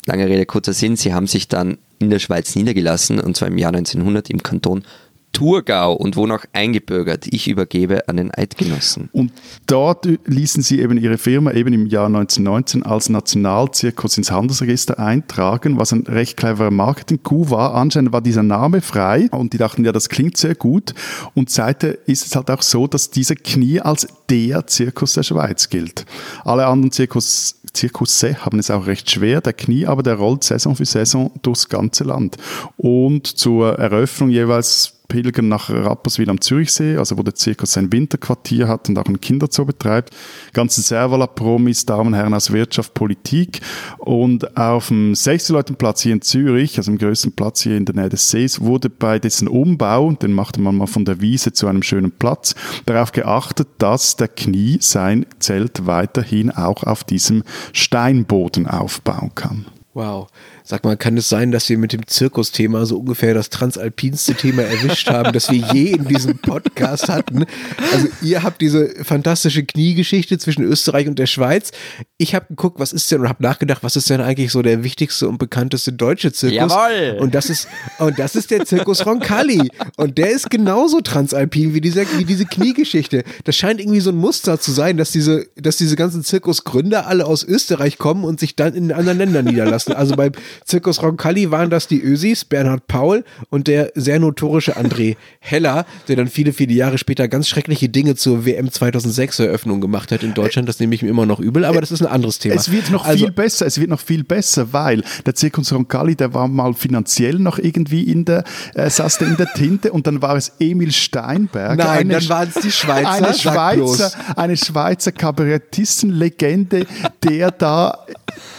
lange 0.07 0.25
Rede, 0.25 0.47
kurzer 0.47 0.73
Sinn, 0.73 0.95
sie 0.95 1.13
haben 1.13 1.27
sich 1.27 1.47
dann 1.47 1.77
in 1.99 2.09
der 2.09 2.17
Schweiz 2.17 2.55
niedergelassen, 2.55 3.19
und 3.19 3.37
zwar 3.37 3.49
im 3.49 3.59
Jahr 3.59 3.75
1900 3.75 4.27
im 4.31 4.41
Kanton 4.41 4.85
Thurgau 5.33 5.93
und 5.93 6.15
wo 6.15 6.27
noch 6.27 6.45
eingebürgert. 6.53 7.27
Ich 7.27 7.47
übergebe 7.47 8.07
an 8.07 8.17
den 8.17 8.31
Eidgenossen. 8.31 9.09
Und 9.11 9.33
dort 9.67 10.07
ließen 10.25 10.63
sie 10.63 10.79
eben 10.79 10.97
ihre 10.97 11.17
Firma 11.17 11.51
eben 11.51 11.73
im 11.73 11.87
Jahr 11.87 12.05
1919 12.05 12.83
als 12.83 13.09
Nationalzirkus 13.09 14.17
ins 14.17 14.31
Handelsregister 14.31 14.99
eintragen, 14.99 15.77
was 15.77 15.91
ein 15.91 16.03
recht 16.03 16.37
cleverer 16.37 16.71
Marketing-Coup 16.71 17.49
war. 17.49 17.73
Anscheinend 17.73 18.13
war 18.13 18.21
dieser 18.21 18.43
Name 18.43 18.81
frei 18.81 19.27
und 19.31 19.53
die 19.53 19.57
dachten, 19.57 19.83
ja, 19.83 19.91
das 19.91 20.07
klingt 20.07 20.37
sehr 20.37 20.55
gut. 20.55 20.93
Und 21.33 21.49
seither 21.49 21.97
ist 22.07 22.25
es 22.25 22.35
halt 22.35 22.49
auch 22.49 22.61
so, 22.61 22.87
dass 22.87 23.09
dieser 23.09 23.35
Knie 23.35 23.81
als 23.81 24.07
der 24.29 24.67
Zirkus 24.67 25.13
der 25.13 25.23
Schweiz 25.23 25.69
gilt. 25.69 26.05
Alle 26.45 26.67
anderen 26.67 26.91
Zirkus 26.91 27.59
Zirkusse 27.73 28.45
haben 28.45 28.59
es 28.59 28.69
auch 28.69 28.85
recht 28.85 29.09
schwer. 29.09 29.41
Der 29.41 29.53
Knie 29.53 29.87
aber, 29.87 30.03
der 30.03 30.15
rollt 30.15 30.43
Saison 30.43 30.75
für 30.75 30.85
Saison 30.85 31.31
durchs 31.41 31.69
ganze 31.69 32.03
Land. 32.03 32.37
Und 32.77 33.25
zur 33.25 33.79
Eröffnung 33.79 34.29
jeweils 34.29 34.92
pilgern 35.13 35.47
nach 35.47 35.69
Rapperswil 35.69 36.27
am 36.31 36.41
Zürichsee, 36.41 36.97
also 36.97 37.19
wo 37.19 37.21
der 37.21 37.35
Zirkus 37.35 37.73
sein 37.73 37.91
Winterquartier 37.91 38.67
hat 38.67 38.89
und 38.89 38.97
auch 38.97 39.05
ein 39.05 39.21
Kinderzoo 39.21 39.63
betreibt. 39.63 40.09
Ganze 40.53 40.81
Servala 40.81 41.27
Promis, 41.27 41.85
Damen 41.85 42.07
und 42.07 42.13
Herren 42.15 42.33
aus 42.33 42.51
Wirtschaft, 42.51 42.95
Politik. 42.95 43.61
Und 43.99 44.57
auf 44.57 44.87
dem 44.87 45.13
16 45.13 45.75
Platz 45.77 46.01
hier 46.01 46.13
in 46.13 46.23
Zürich, 46.23 46.79
also 46.79 46.91
im 46.91 46.97
größten 46.97 47.33
Platz 47.33 47.61
hier 47.61 47.77
in 47.77 47.85
der 47.85 47.93
Nähe 47.93 48.09
des 48.09 48.27
Sees, 48.31 48.59
wurde 48.59 48.89
bei 48.89 49.19
dessen 49.19 49.47
Umbau, 49.47 50.13
den 50.13 50.33
machte 50.33 50.59
man 50.59 50.77
mal 50.77 50.87
von 50.87 51.05
der 51.05 51.21
Wiese 51.21 51.53
zu 51.53 51.67
einem 51.67 51.83
schönen 51.83 52.09
Platz, 52.09 52.55
darauf 52.87 53.11
geachtet, 53.11 53.67
dass 53.77 54.15
der 54.15 54.29
Knie 54.29 54.79
sein 54.81 55.27
Zelt 55.37 55.85
weiterhin 55.85 56.49
auch 56.49 56.81
auf 56.81 57.03
diesem 57.03 57.43
Steinboden 57.71 58.65
aufbauen 58.65 59.29
kann. 59.35 59.67
Wow. 59.93 60.27
Sag 60.63 60.83
mal, 60.83 60.97
kann 60.97 61.17
es 61.17 61.29
sein, 61.29 61.51
dass 61.51 61.69
wir 61.69 61.77
mit 61.77 61.93
dem 61.93 62.07
Zirkusthema 62.07 62.85
so 62.85 62.97
ungefähr 62.97 63.35
das 63.35 63.51
transalpinste 63.51 64.33
Thema 64.33 64.63
erwischt 64.63 65.07
haben, 65.09 65.33
das 65.33 65.51
wir 65.51 65.59
je 65.59 65.91
in 65.91 66.05
diesem 66.07 66.37
Podcast 66.39 67.09
hatten? 67.09 67.45
Also 67.91 68.07
ihr 68.23 68.41
habt 68.41 68.61
diese 68.61 68.89
fantastische 69.03 69.63
Kniegeschichte 69.63 70.39
zwischen 70.39 70.63
Österreich 70.63 71.07
und 71.07 71.19
der 71.19 71.27
Schweiz. 71.27 71.71
Ich 72.17 72.33
habe 72.33 72.47
geguckt, 72.49 72.79
was 72.79 72.91
ist 72.91 73.11
denn 73.11 73.21
und 73.21 73.29
habe 73.29 73.43
nachgedacht, 73.43 73.83
was 73.83 73.95
ist 73.95 74.09
denn 74.09 74.21
eigentlich 74.21 74.51
so 74.51 74.63
der 74.63 74.83
wichtigste 74.83 75.27
und 75.29 75.37
bekannteste 75.37 75.93
deutsche 75.93 76.31
Zirkus? 76.31 76.71
Jawohl. 76.71 77.17
Und 77.19 77.35
das 77.35 77.51
ist 77.51 77.67
und 77.99 78.17
das 78.17 78.35
ist 78.35 78.49
der 78.49 78.65
Zirkus 78.65 79.05
Roncalli 79.05 79.69
und 79.97 80.17
der 80.17 80.31
ist 80.31 80.49
genauso 80.49 81.01
transalpin 81.01 81.75
wie 81.75 81.81
diese 81.81 82.05
wie 82.17 82.25
diese 82.25 82.45
Kniegeschichte. 82.45 83.23
Das 83.43 83.55
scheint 83.55 83.79
irgendwie 83.79 83.99
so 83.99 84.09
ein 84.09 84.17
Muster 84.17 84.59
zu 84.59 84.71
sein, 84.71 84.97
dass 84.97 85.11
diese 85.11 85.45
dass 85.55 85.77
diese 85.77 85.95
ganzen 85.95 86.23
Zirkusgründer 86.23 87.05
alle 87.05 87.25
aus 87.27 87.43
Österreich 87.43 87.99
kommen 87.99 88.23
und 88.23 88.39
sich 88.39 88.55
dann 88.55 88.73
in 88.73 88.91
anderen 88.91 89.19
Ländern 89.19 89.45
niederlassen. 89.45 89.82
Also 89.91 90.15
beim 90.15 90.31
Zirkus 90.65 91.01
Roncalli 91.01 91.51
waren 91.51 91.69
das 91.69 91.87
die 91.87 92.01
Ösis, 92.01 92.45
Bernhard 92.45 92.87
Paul 92.87 93.23
und 93.49 93.67
der 93.67 93.91
sehr 93.95 94.19
notorische 94.19 94.77
André 94.77 95.15
Heller, 95.39 95.85
der 96.07 96.15
dann 96.15 96.27
viele, 96.27 96.53
viele 96.53 96.73
Jahre 96.73 96.97
später 96.97 97.27
ganz 97.27 97.47
schreckliche 97.47 97.89
Dinge 97.89 98.15
zur 98.15 98.45
WM 98.45 98.71
2006 98.71 99.39
Eröffnung 99.39 99.81
gemacht 99.81 100.11
hat 100.11 100.23
in 100.23 100.33
Deutschland. 100.33 100.69
Das 100.69 100.79
nehme 100.79 100.95
ich 100.95 101.01
mir 101.01 101.09
immer 101.09 101.25
noch 101.25 101.39
übel, 101.39 101.65
aber 101.65 101.81
das 101.81 101.91
ist 101.91 102.01
ein 102.01 102.07
anderes 102.07 102.39
Thema. 102.39 102.55
Es 102.55 102.71
wird 102.71 102.89
noch 102.91 103.05
Also- 103.05 103.25
viel 103.25 103.33
besser, 103.33 103.65
es 103.65 103.79
wird 103.79 103.89
noch 103.89 103.99
viel 103.99 104.23
besser, 104.23 104.73
weil 104.73 105.03
der 105.25 105.35
Zirkus 105.35 105.71
Roncalli, 105.73 106.15
der 106.15 106.33
war 106.33 106.47
mal 106.47 106.73
finanziell 106.73 107.39
noch 107.39 107.57
irgendwie 107.59 108.03
in 108.03 108.25
der, 108.25 108.43
äh, 108.75 108.89
saß 108.89 109.17
der 109.17 109.27
in 109.27 109.37
der 109.37 109.47
Tinte 109.53 109.91
und 109.91 110.07
dann 110.07 110.21
war 110.21 110.35
es 110.35 110.53
Emil 110.59 110.91
Steinberger. 110.91 111.75
Nein, 111.75 111.89
eine 111.99 112.13
dann 112.19 112.29
waren 112.29 112.49
es 112.53 112.61
die 112.61 112.71
Schweizer. 112.71 113.09
Eine. 113.11 113.33
Schweizer, 113.33 114.11
eine 114.35 114.57
Schweizer 114.57 115.11
Kabarettistenlegende, 115.11 116.85
der 117.23 117.51
da 117.51 118.05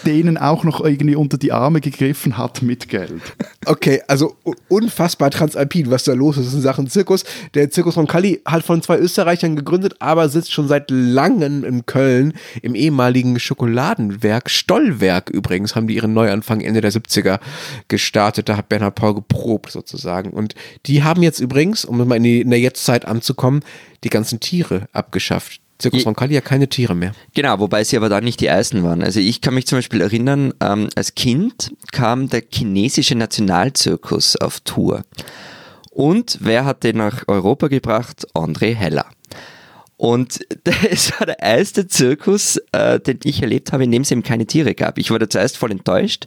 denen 0.04 0.36
auch 0.36 0.64
noch 0.64 0.84
irgendwie 0.84 1.16
unter 1.16 1.38
die 1.38 1.52
Arme 1.52 1.80
gegriffen 1.80 2.36
hat 2.36 2.62
mit 2.62 2.88
Geld. 2.88 3.22
Okay, 3.66 4.02
also 4.08 4.36
unfassbar 4.68 5.30
transalpin, 5.30 5.90
was 5.90 6.04
da 6.04 6.12
los 6.12 6.36
ist 6.36 6.52
in 6.52 6.60
Sachen 6.60 6.88
Zirkus. 6.88 7.24
Der 7.54 7.70
Zirkus 7.70 7.96
Roncalli 7.96 8.42
hat 8.44 8.62
von 8.62 8.82
zwei 8.82 8.98
Österreichern 8.98 9.56
gegründet, 9.56 9.94
aber 10.00 10.28
sitzt 10.28 10.52
schon 10.52 10.68
seit 10.68 10.90
langem 10.90 11.64
in 11.64 11.86
Köln 11.86 12.34
im 12.62 12.74
ehemaligen 12.74 13.38
Schokoladenwerk, 13.40 14.50
Stollwerk 14.50 15.30
übrigens, 15.30 15.74
haben 15.74 15.86
die 15.86 15.94
ihren 15.94 16.12
Neuanfang 16.12 16.60
Ende 16.60 16.80
der 16.80 16.92
70er 16.92 17.40
gestartet. 17.88 18.48
Da 18.48 18.56
hat 18.56 18.68
Bernhard 18.68 18.94
Paul 18.94 19.14
geprobt 19.14 19.70
sozusagen. 19.70 20.30
Und 20.30 20.54
die 20.86 21.02
haben 21.02 21.22
jetzt 21.22 21.40
übrigens, 21.40 21.84
um 21.84 21.96
mal 22.06 22.16
in, 22.16 22.22
die, 22.22 22.40
in 22.40 22.50
der 22.50 22.60
Jetztzeit 22.60 23.06
anzukommen, 23.06 23.62
die 24.04 24.10
ganzen 24.10 24.40
Tiere 24.40 24.88
abgeschafft. 24.92 25.60
Zirkus 25.78 26.06
Roncalli 26.06 26.34
hat 26.36 26.44
keine 26.44 26.68
Tiere 26.68 26.94
mehr. 26.94 27.12
Genau, 27.34 27.58
wobei 27.58 27.84
sie 27.84 27.96
aber 27.96 28.08
da 28.08 28.20
nicht 28.20 28.40
die 28.40 28.46
ersten 28.46 28.82
waren. 28.84 29.02
Also 29.02 29.20
ich 29.20 29.40
kann 29.40 29.54
mich 29.54 29.66
zum 29.66 29.78
Beispiel 29.78 30.00
erinnern, 30.00 30.54
ähm, 30.60 30.88
als 30.94 31.14
Kind 31.14 31.72
kam 31.92 32.28
der 32.28 32.42
chinesische 32.48 33.16
Nationalzirkus 33.16 34.36
auf 34.36 34.60
Tour. 34.60 35.02
Und 35.90 36.38
wer 36.40 36.64
hat 36.64 36.84
den 36.84 36.96
nach 36.96 37.24
Europa 37.28 37.68
gebracht? 37.68 38.26
André 38.34 38.74
Heller. 38.74 39.06
Und 39.96 40.40
es 40.90 41.12
war 41.18 41.26
der 41.26 41.40
erste 41.40 41.86
Zirkus, 41.86 42.58
äh, 42.72 43.00
den 43.00 43.20
ich 43.24 43.42
erlebt 43.42 43.72
habe, 43.72 43.84
in 43.84 43.92
dem 43.92 44.02
es 44.02 44.10
eben 44.10 44.22
keine 44.22 44.46
Tiere 44.46 44.74
gab. 44.74 44.98
Ich 44.98 45.10
war 45.10 45.18
da 45.18 45.28
zuerst 45.28 45.56
voll 45.56 45.70
enttäuscht, 45.70 46.26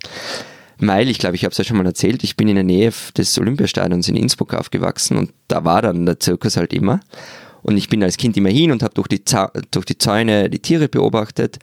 weil, 0.78 1.10
ich 1.10 1.20
glaube, 1.20 1.36
ich 1.36 1.44
habe 1.44 1.52
es 1.52 1.58
ja 1.58 1.64
schon 1.64 1.78
mal 1.78 1.86
erzählt, 1.86 2.24
ich 2.24 2.38
bin 2.38 2.48
in 2.48 2.56
der 2.56 2.64
Nähe 2.64 2.94
des 3.18 3.38
Olympiastadions 3.38 4.08
in 4.08 4.16
Innsbruck 4.16 4.54
aufgewachsen 4.54 5.18
und 5.18 5.34
da 5.48 5.66
war 5.66 5.82
dann 5.82 6.06
der 6.06 6.20
Zirkus 6.20 6.56
halt 6.58 6.74
immer. 6.74 7.00
Und 7.68 7.76
ich 7.76 7.90
bin 7.90 8.02
als 8.02 8.16
Kind 8.16 8.38
immer 8.38 8.50
hin 8.50 8.72
und 8.72 8.82
habe 8.82 8.94
durch, 8.94 9.10
die 9.10 9.22
durch 9.72 9.86
die 9.86 9.98
Zäune 9.98 10.50
die 10.50 10.60
Tiere 10.60 10.88
beobachtet. 10.88 11.60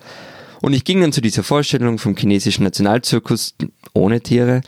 Und 0.61 0.75
ich 0.75 0.85
ging 0.85 1.01
dann 1.01 1.13
zu 1.13 1.23
dieser 1.23 1.43
Vorstellung 1.43 1.99
vom 1.99 2.15
chinesischen 2.15 2.65
Nationalzirkus 2.65 3.55
ohne 3.95 4.21
Tiere 4.21 4.61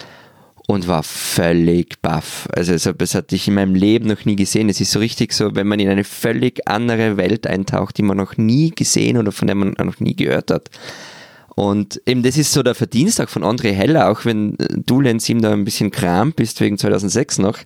und 0.67 0.89
war 0.89 1.03
völlig 1.03 2.01
baff. 2.01 2.49
Also 2.53 2.93
das, 2.93 3.15
hatte 3.15 3.37
ich 3.37 3.49
in 3.49 3.55
meinem 3.55 3.75
Leben 3.75 4.09
noch 4.09 4.25
nie 4.25 4.35
gesehen. 4.35 4.71
Es 4.71 4.81
ist 4.81 4.93
so 4.93 4.99
richtig 4.99 5.35
so, 5.35 5.55
wenn 5.55 5.67
man 5.67 5.79
in 5.79 5.91
eine 5.91 6.05
völlig 6.05 6.67
andere 6.67 7.19
Welt 7.19 7.47
eintaucht, 7.47 7.99
die 7.99 8.03
man 8.03 8.17
noch 8.17 8.39
nie 8.39 8.71
gesehen 8.71 9.19
oder 9.19 9.31
von 9.31 9.47
der 9.47 9.57
man 9.57 9.75
noch 9.79 10.01
nie 10.01 10.17
gehört 10.17 10.51
hat. 10.51 10.71
Und 11.55 12.01
eben 12.07 12.23
das 12.23 12.39
ist 12.39 12.53
so 12.53 12.63
der 12.63 12.75
Verdienst 12.75 13.21
auch 13.21 13.29
von 13.29 13.45
André 13.45 13.73
Heller, 13.73 14.11
auch 14.11 14.25
wenn 14.25 14.57
du, 14.75 15.03
Lenz, 15.03 15.29
ihm 15.29 15.43
da 15.43 15.53
ein 15.53 15.65
bisschen 15.65 15.91
kram 15.91 16.33
bist 16.33 16.61
wegen 16.63 16.79
2006 16.79 17.39
noch. 17.39 17.59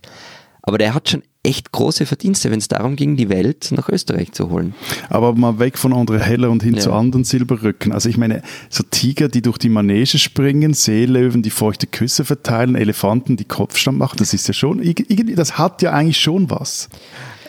Aber 0.61 0.77
der 0.77 0.93
hat 0.93 1.09
schon 1.09 1.23
echt 1.43 1.71
große 1.71 2.05
Verdienste, 2.05 2.51
wenn 2.51 2.59
es 2.59 2.67
darum 2.67 2.95
ging, 2.95 3.15
die 3.17 3.29
Welt 3.29 3.71
nach 3.71 3.89
Österreich 3.89 4.31
zu 4.31 4.49
holen. 4.51 4.75
Aber 5.09 5.33
mal 5.33 5.57
weg 5.57 5.77
von 5.77 5.91
André 5.93 6.19
Heller 6.19 6.51
und 6.51 6.61
hin 6.61 6.75
Ja. 6.75 6.81
zu 6.81 6.93
anderen 6.93 7.23
Silberrücken. 7.23 7.91
Also 7.91 8.09
ich 8.09 8.17
meine, 8.17 8.43
so 8.69 8.83
Tiger, 8.89 9.27
die 9.27 9.41
durch 9.41 9.57
die 9.57 9.69
Manege 9.69 10.19
springen, 10.19 10.73
Seelöwen, 10.75 11.41
die 11.41 11.49
feuchte 11.49 11.87
Küsse 11.87 12.25
verteilen, 12.25 12.75
Elefanten, 12.75 13.37
die 13.37 13.45
Kopfstand 13.45 13.97
machen, 13.97 14.17
das 14.19 14.33
ist 14.35 14.47
ja 14.47 14.53
schon, 14.53 14.81
irg- 14.81 15.05
irgendwie, 15.07 15.33
das 15.35 15.57
hat 15.57 15.81
ja 15.81 15.91
eigentlich 15.93 16.19
schon 16.19 16.49
was. 16.51 16.89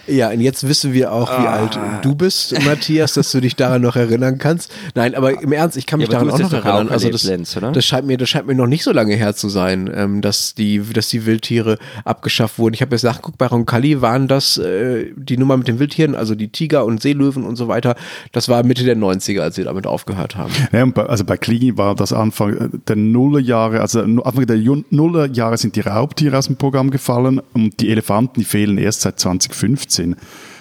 Ja, 0.06 0.30
und 0.30 0.40
jetzt 0.40 0.66
wissen 0.66 0.92
wir 0.92 1.12
auch, 1.12 1.30
wie 1.30 1.46
alt 1.46 1.78
du 2.02 2.14
bist, 2.14 2.54
Matthias, 2.64 3.12
dass 3.14 3.30
du 3.30 3.40
dich 3.40 3.54
daran 3.54 3.82
noch 3.82 3.94
erinnern 3.94 4.38
kannst. 4.38 4.72
Nein, 4.94 5.14
aber 5.14 5.40
im 5.42 5.52
Ernst, 5.52 5.76
ich 5.76 5.86
kann 5.86 6.00
mich 6.00 6.08
Ja, 6.08 6.14
daran 6.14 6.30
auch 6.30 6.38
noch 6.40 6.52
erinnern. 6.52 6.88
auch 6.88 6.92
Also 6.92 7.08
das, 7.08 7.22
Lenz, 7.24 7.56
oder? 7.56 7.70
das 7.72 7.84
scheint 7.84 8.06
mir, 8.06 8.16
das 8.16 8.28
scheint 8.28 8.46
mir 8.46 8.54
noch 8.54 8.66
nicht 8.66 8.82
so 8.82 8.90
lange 8.92 9.14
her 9.14 9.34
zu 9.36 9.48
sein, 9.48 9.88
ähm, 9.94 10.20
dass 10.20 10.54
die, 10.54 10.80
dass 10.92 11.08
die 11.08 11.24
Wildtiere 11.24 11.78
abgeschafft 12.04 12.58
wurden. 12.58 12.74
Ich 12.74 12.82
habe 12.82 12.94
jetzt 12.94 13.04
nachgeguckt, 13.04 13.38
bei 13.38 13.46
Roncalli 13.46 14.00
waren 14.02 14.26
das 14.26 14.58
äh, 14.58 15.12
die 15.14 15.36
Nummer 15.36 15.56
mit 15.56 15.68
den 15.68 15.78
Wildtieren, 15.78 16.16
also 16.16 16.34
die 16.34 16.48
Tiger 16.48 16.84
und 16.84 17.00
Seelöwen 17.00 17.44
und 17.44 17.54
so 17.54 17.68
weiter. 17.68 17.94
Das 18.32 18.48
war 18.48 18.64
Mitte 18.64 18.82
der 18.82 18.96
90er, 18.96 19.40
als 19.40 19.54
sie 19.54 19.64
damit 19.64 19.86
aufgehört 19.86 20.36
haben. 20.36 20.52
Ja, 20.72 20.82
und 20.82 20.94
bei, 20.94 21.04
also 21.06 21.24
bei 21.24 21.36
Kligi 21.36 21.78
war 21.78 21.94
das 21.94 22.12
Anfang 22.12 22.80
der 22.88 22.96
Nullerjahre, 22.96 23.80
also 23.80 24.00
Anfang 24.00 24.46
der 24.46 24.58
Nullerjahre 24.90 25.56
sind 25.58 25.76
die 25.76 25.80
Raubtiere 25.80 26.36
aus 26.38 26.46
dem 26.46 26.56
Programm 26.56 26.90
gefallen 26.90 27.40
und 27.52 27.80
die 27.80 27.90
Elefanten, 27.90 28.40
die 28.40 28.44
fehlen 28.44 28.78
erst 28.78 29.02
seit 29.02 29.20
2015. 29.20 29.91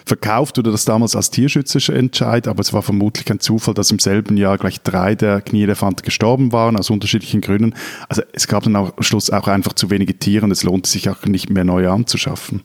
Verkauft 0.06 0.58
wurde 0.58 0.72
das 0.72 0.86
damals 0.86 1.16
als 1.16 1.30
Tierschutzentscheid, 1.30 2.48
aber 2.48 2.60
es 2.60 2.74
war 2.74 2.82
vermutlich 2.82 3.30
ein 3.32 3.40
Zufall, 3.40 3.74
dass 3.74 3.92
im 3.92 4.00
selben 4.00 4.36
Jahr 4.36 4.58
gleich 4.58 4.82
drei 4.82 5.16
der 5.16 5.42
Knieelefanten 5.42 6.04
gestorben 6.04 6.52
waren, 6.52 6.78
aus 6.78 6.90
unterschiedlichen 6.90 7.42
Gründen. 7.42 7.76
Also 8.10 8.24
es 8.34 8.48
gab 8.48 8.64
dann 8.64 8.76
auch 8.76 8.98
am 8.98 9.04
Schluss 9.04 9.30
auch 9.30 9.48
einfach 9.48 9.74
zu 9.74 9.90
wenige 9.90 10.18
Tiere 10.18 10.46
und 10.46 10.52
es 10.52 10.64
lohnte 10.64 10.90
sich 10.90 11.10
auch 11.10 11.24
nicht 11.26 11.50
mehr 11.50 11.64
neue 11.64 11.92
anzuschaffen. 11.92 12.62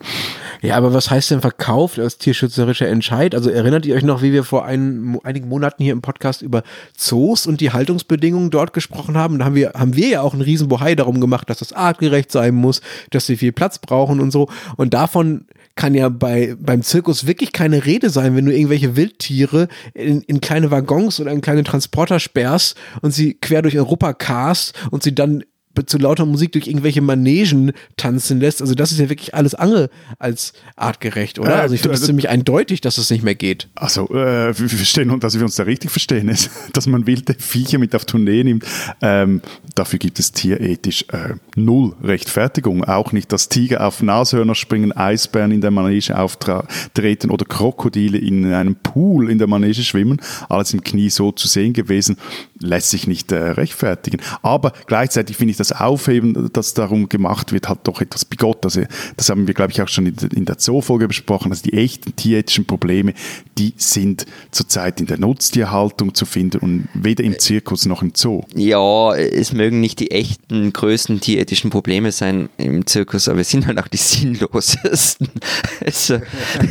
Ja, 0.63 0.77
aber 0.77 0.95
was 0.95 1.11
heißt 1.11 1.31
denn 1.31 1.41
verkauft 1.41 1.99
als 1.99 2.19
tierschützerischer 2.19 2.89
Entscheid? 2.89 3.35
Also 3.35 3.51
erinnert 3.51 3.87
ihr 3.87 3.95
euch 3.95 4.05
noch, 4.05 4.23
wie 4.23 4.33
wir 4.33 4.45
vor 4.45 4.65
ein, 4.65 5.19
einigen 5.23 5.49
Monaten 5.49 5.83
hier 5.83 5.93
im 5.93 6.03
Podcast 6.03 6.43
über 6.43 6.63
Zoos 6.97 7.47
und 7.47 7.61
die 7.61 7.73
Haltungsbedingungen 7.73 8.51
dort 8.51 8.73
gesprochen 8.73 9.17
haben? 9.17 9.39
Da 9.39 9.45
haben 9.45 9.55
wir, 9.55 9.73
haben 9.75 9.95
wir 9.95 10.09
ja 10.09 10.23
auch 10.23 10.33
einen 10.33 10.43
riesen 10.43 10.69
Bohai 10.69 10.95
darum 10.95 11.21
gemacht, 11.21 11.51
dass 11.51 11.59
das 11.59 11.73
artgerecht 11.73 12.33
sein 12.33 12.55
muss, 12.55 12.81
dass 13.11 13.27
sie 13.27 13.37
viel 13.37 13.53
Platz 13.53 13.79
brauchen 13.79 14.21
und 14.21 14.31
so. 14.31 14.49
Und 14.77 14.95
davon 14.95 15.45
kann 15.77 15.95
ja 15.95 16.09
bei, 16.09 16.57
beim 16.59 16.83
Zirkus 16.83 17.27
wirklich 17.27 17.53
keine 17.53 17.85
Rede 17.85 18.11
sein, 18.11 18.35
wenn 18.35 18.47
du 18.47 18.53
irgendwelche 18.53 18.97
Wildtiere 18.97 19.69
in, 19.95 20.23
in 20.23 20.41
kleine 20.41 20.71
Waggons 20.71 21.21
oder 21.21 21.31
in 21.31 21.43
kleine 21.43 21.65
Transporter 21.65 22.19
sperrst 22.19 22.77
und 23.03 23.13
sie 23.13 23.35
quer 23.35 23.63
durch 23.63 23.77
Europa 23.77 24.15
cast 24.15 24.75
und 24.91 25.03
sie 25.03 25.15
dann 25.15 25.45
zu 25.85 25.99
lauter 25.99 26.25
Musik 26.27 26.53
durch 26.53 26.67
irgendwelche 26.69 27.01
Manegen 27.03 27.73
tanzen 27.97 28.41
lässt. 28.41 28.61
Also 28.63 28.75
das 28.75 28.93
ist 28.93 28.99
ja 28.99 29.09
wirklich 29.09 29.35
alles 29.35 29.55
andere 29.55 29.91
als 30.19 30.53
artgerecht, 30.77 31.39
oder? 31.39 31.51
Äh, 31.51 31.61
Also 31.61 31.75
ich 31.75 31.81
finde 31.83 31.95
es 31.95 32.01
also- 32.01 32.07
ziemlich 32.11 32.29
eindeutig, 32.29 32.81
dass 32.81 32.99
es 32.99 33.11
nicht 33.11 33.23
mehr 33.25 33.35
geht. 33.35 33.69
Also, 33.75 34.09
äh, 34.11 34.59
wir 34.59 34.59
wir 34.59 34.69
verstehen, 34.69 35.11
und 35.11 35.25
dass 35.25 35.35
wir 35.37 35.43
uns 35.43 35.57
da 35.57 35.65
richtig 35.65 35.91
verstehen, 35.91 36.29
ist, 36.29 36.51
dass 36.73 36.87
man 36.87 37.07
wilde 37.07 37.35
Viecher 37.39 37.79
mit 37.79 37.95
auf 37.95 38.05
Tournee 38.05 38.45
nimmt. 38.45 38.65
Ähm, 39.03 39.41
dafür 39.75 39.99
gibt 39.99 40.19
es 40.19 40.33
tierethisch 40.33 41.05
äh, 41.13 41.35
null 41.57 41.95
Rechtfertigung. 42.03 42.85
Auch 42.85 43.13
nicht, 43.13 43.33
dass 43.33 43.49
Tiger 43.49 43.87
auf 43.87 44.03
Nashörner 44.03 44.55
springen, 44.55 44.93
Eisbären 44.93 45.51
in 45.51 45.61
der 45.61 45.71
Manege 45.71 46.19
auftreten 46.19 47.31
oder 47.31 47.45
Krokodile 47.45 48.19
in 48.19 48.53
einem 48.53 48.77
Pool 48.77 49.31
in 49.31 49.39
der 49.39 49.47
Manege 49.47 49.83
schwimmen. 49.83 50.21
Alles 50.49 50.73
im 50.75 50.83
Knie 50.83 51.11
so 51.11 51.33
zu 51.33 51.49
sehen 51.49 51.73
gewesen, 51.73 52.17
lässt 52.61 52.91
sich 52.91 53.07
nicht 53.07 53.33
äh, 53.33 53.37
rechtfertigen. 53.37 54.21
Aber 54.43 54.73
gleichzeitig 54.87 55.37
finde 55.37 55.53
ich 55.53 55.57
das 55.57 55.73
Aufheben, 55.73 56.51
das 56.53 56.75
darum 56.75 57.09
gemacht 57.09 57.53
wird, 57.53 57.69
halt 57.69 57.81
doch 57.85 58.01
etwas 58.01 58.25
bigott. 58.25 58.65
Also, 58.65 58.83
das 59.17 59.29
haben 59.29 59.47
wir, 59.47 59.55
glaube 59.55 59.73
ich, 59.73 59.83
auch 59.83 59.89
schon 59.89 60.07
in 60.07 60.17
der, 60.17 60.33
in 60.33 60.45
der 60.45 60.57
Zoo-Folge 60.59 61.09
besprochen. 61.09 61.53
Also 61.53 61.63
die 61.63 61.75
echten 61.75 62.17
tierethischen 62.17 62.67
Probleme, 62.67 63.15
die 63.59 63.75
sind 63.77 64.27
zurzeit 64.51 65.01
in 65.01 65.07
der 65.07 65.19
Nutztierhaltung 65.19 66.15
zu 66.15 66.27
finden 66.27 66.59
und 66.59 66.89
weder 66.95 67.25
im 67.25 67.39
Zirkus 67.39 67.87
noch 67.87 68.03
im 68.03 68.13
Zoo. 68.15 68.43
Ja, 68.55 69.15
es 69.15 69.53
mögen 69.53 69.81
nicht 69.81 70.01
die 70.01 70.11
echten 70.11 70.73
größten 70.73 71.21
tierethischen 71.21 71.71
Probleme 71.71 72.13
sein 72.13 72.49
im 72.59 72.87
Zirkus, 72.87 73.29
aber 73.29 73.41
es 73.41 73.51
sind 73.51 73.67
halt 73.67 73.79
auch 73.79 73.89
die 73.89 73.99
sinnlosesten. 73.99 75.29
Also, 75.85 76.21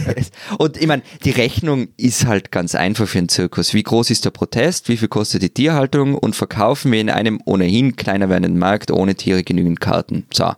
und 0.57 0.77
ich 0.77 0.87
meine, 0.87 1.03
die 1.23 1.31
Rechnung 1.31 1.87
ist 1.95 2.25
halt 2.25 2.51
ganz 2.51 2.75
einfach 2.75 3.07
für 3.07 3.19
einen 3.19 3.29
Zirkus. 3.29 3.73
Wie 3.73 3.83
groß 3.83 4.09
ist 4.09 4.25
der 4.25 4.31
Protest? 4.31 4.89
Wie 4.89 4.97
viel 4.97 5.07
kostet 5.07 5.41
die 5.41 5.49
Tierhaltung? 5.49 5.74
Und 6.15 6.35
verkaufen 6.35 6.91
wir 6.91 6.99
in 6.99 7.09
einem 7.09 7.41
ohnehin 7.45 7.95
kleiner 7.95 8.29
werdenden 8.29 8.59
Markt 8.59 8.91
ohne 8.91 9.15
Tiere 9.15 9.43
genügend 9.43 9.79
Karten? 9.79 10.25
So. 10.33 10.53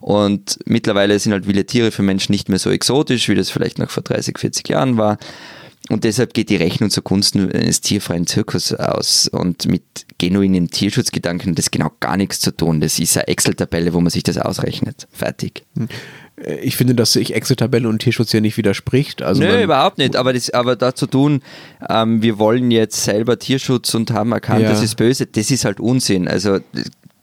Und 0.00 0.58
mittlerweile 0.64 1.18
sind 1.18 1.32
halt 1.32 1.46
wilde 1.46 1.66
Tiere 1.66 1.90
für 1.90 2.02
Menschen 2.02 2.32
nicht 2.32 2.48
mehr 2.48 2.58
so 2.58 2.70
exotisch, 2.70 3.28
wie 3.28 3.34
das 3.34 3.50
vielleicht 3.50 3.78
noch 3.78 3.90
vor 3.90 4.02
30, 4.02 4.38
40 4.38 4.68
Jahren 4.68 4.96
war. 4.96 5.18
und 5.90 6.04
deshalb 6.04 6.34
geht 6.34 6.50
die 6.50 6.56
Rechnung 6.56 6.90
zugunsten 6.90 7.50
eines 7.50 7.80
tierfreien 7.80 8.26
Zirkus 8.26 8.72
aus 8.72 9.28
und 9.28 9.66
mit 9.66 9.82
genuinen 10.18 10.68
Tierschutzgedanken 10.68 11.50
hat 11.50 11.58
das 11.58 11.70
genau 11.70 11.90
gar 12.00 12.16
nichts 12.16 12.40
zu 12.40 12.56
tun. 12.56 12.80
Das 12.80 12.98
ist 12.98 13.16
eine 13.16 13.28
Excel-Tabelle, 13.28 13.92
wo 13.92 14.00
man 14.00 14.10
sich 14.10 14.22
das 14.22 14.38
ausrechnet. 14.38 15.08
Fertig. 15.12 15.64
Ich 16.62 16.76
finde, 16.76 16.94
dass 16.94 17.12
sich 17.12 17.34
Excel-Tabelle 17.34 17.88
und 17.88 18.00
Tierschutz 18.00 18.32
ja 18.32 18.40
nicht 18.40 18.56
widerspricht. 18.56 19.22
Also 19.22 19.42
Nö, 19.42 19.62
überhaupt 19.62 19.98
nicht. 19.98 20.16
Aber, 20.16 20.32
das, 20.32 20.50
aber 20.50 20.76
dazu 20.76 21.06
tun, 21.06 21.42
ähm, 21.88 22.22
wir 22.22 22.38
wollen 22.38 22.70
jetzt 22.70 23.02
selber 23.04 23.38
Tierschutz 23.38 23.94
und 23.94 24.10
haben 24.12 24.32
erkannt, 24.32 24.62
Ja. 24.62 24.70
das 24.70 24.82
ist 24.82 24.96
böse, 24.96 25.26
das 25.26 25.50
ist 25.50 25.64
halt 25.64 25.80
Unsinn. 25.80 26.28
Also, 26.28 26.58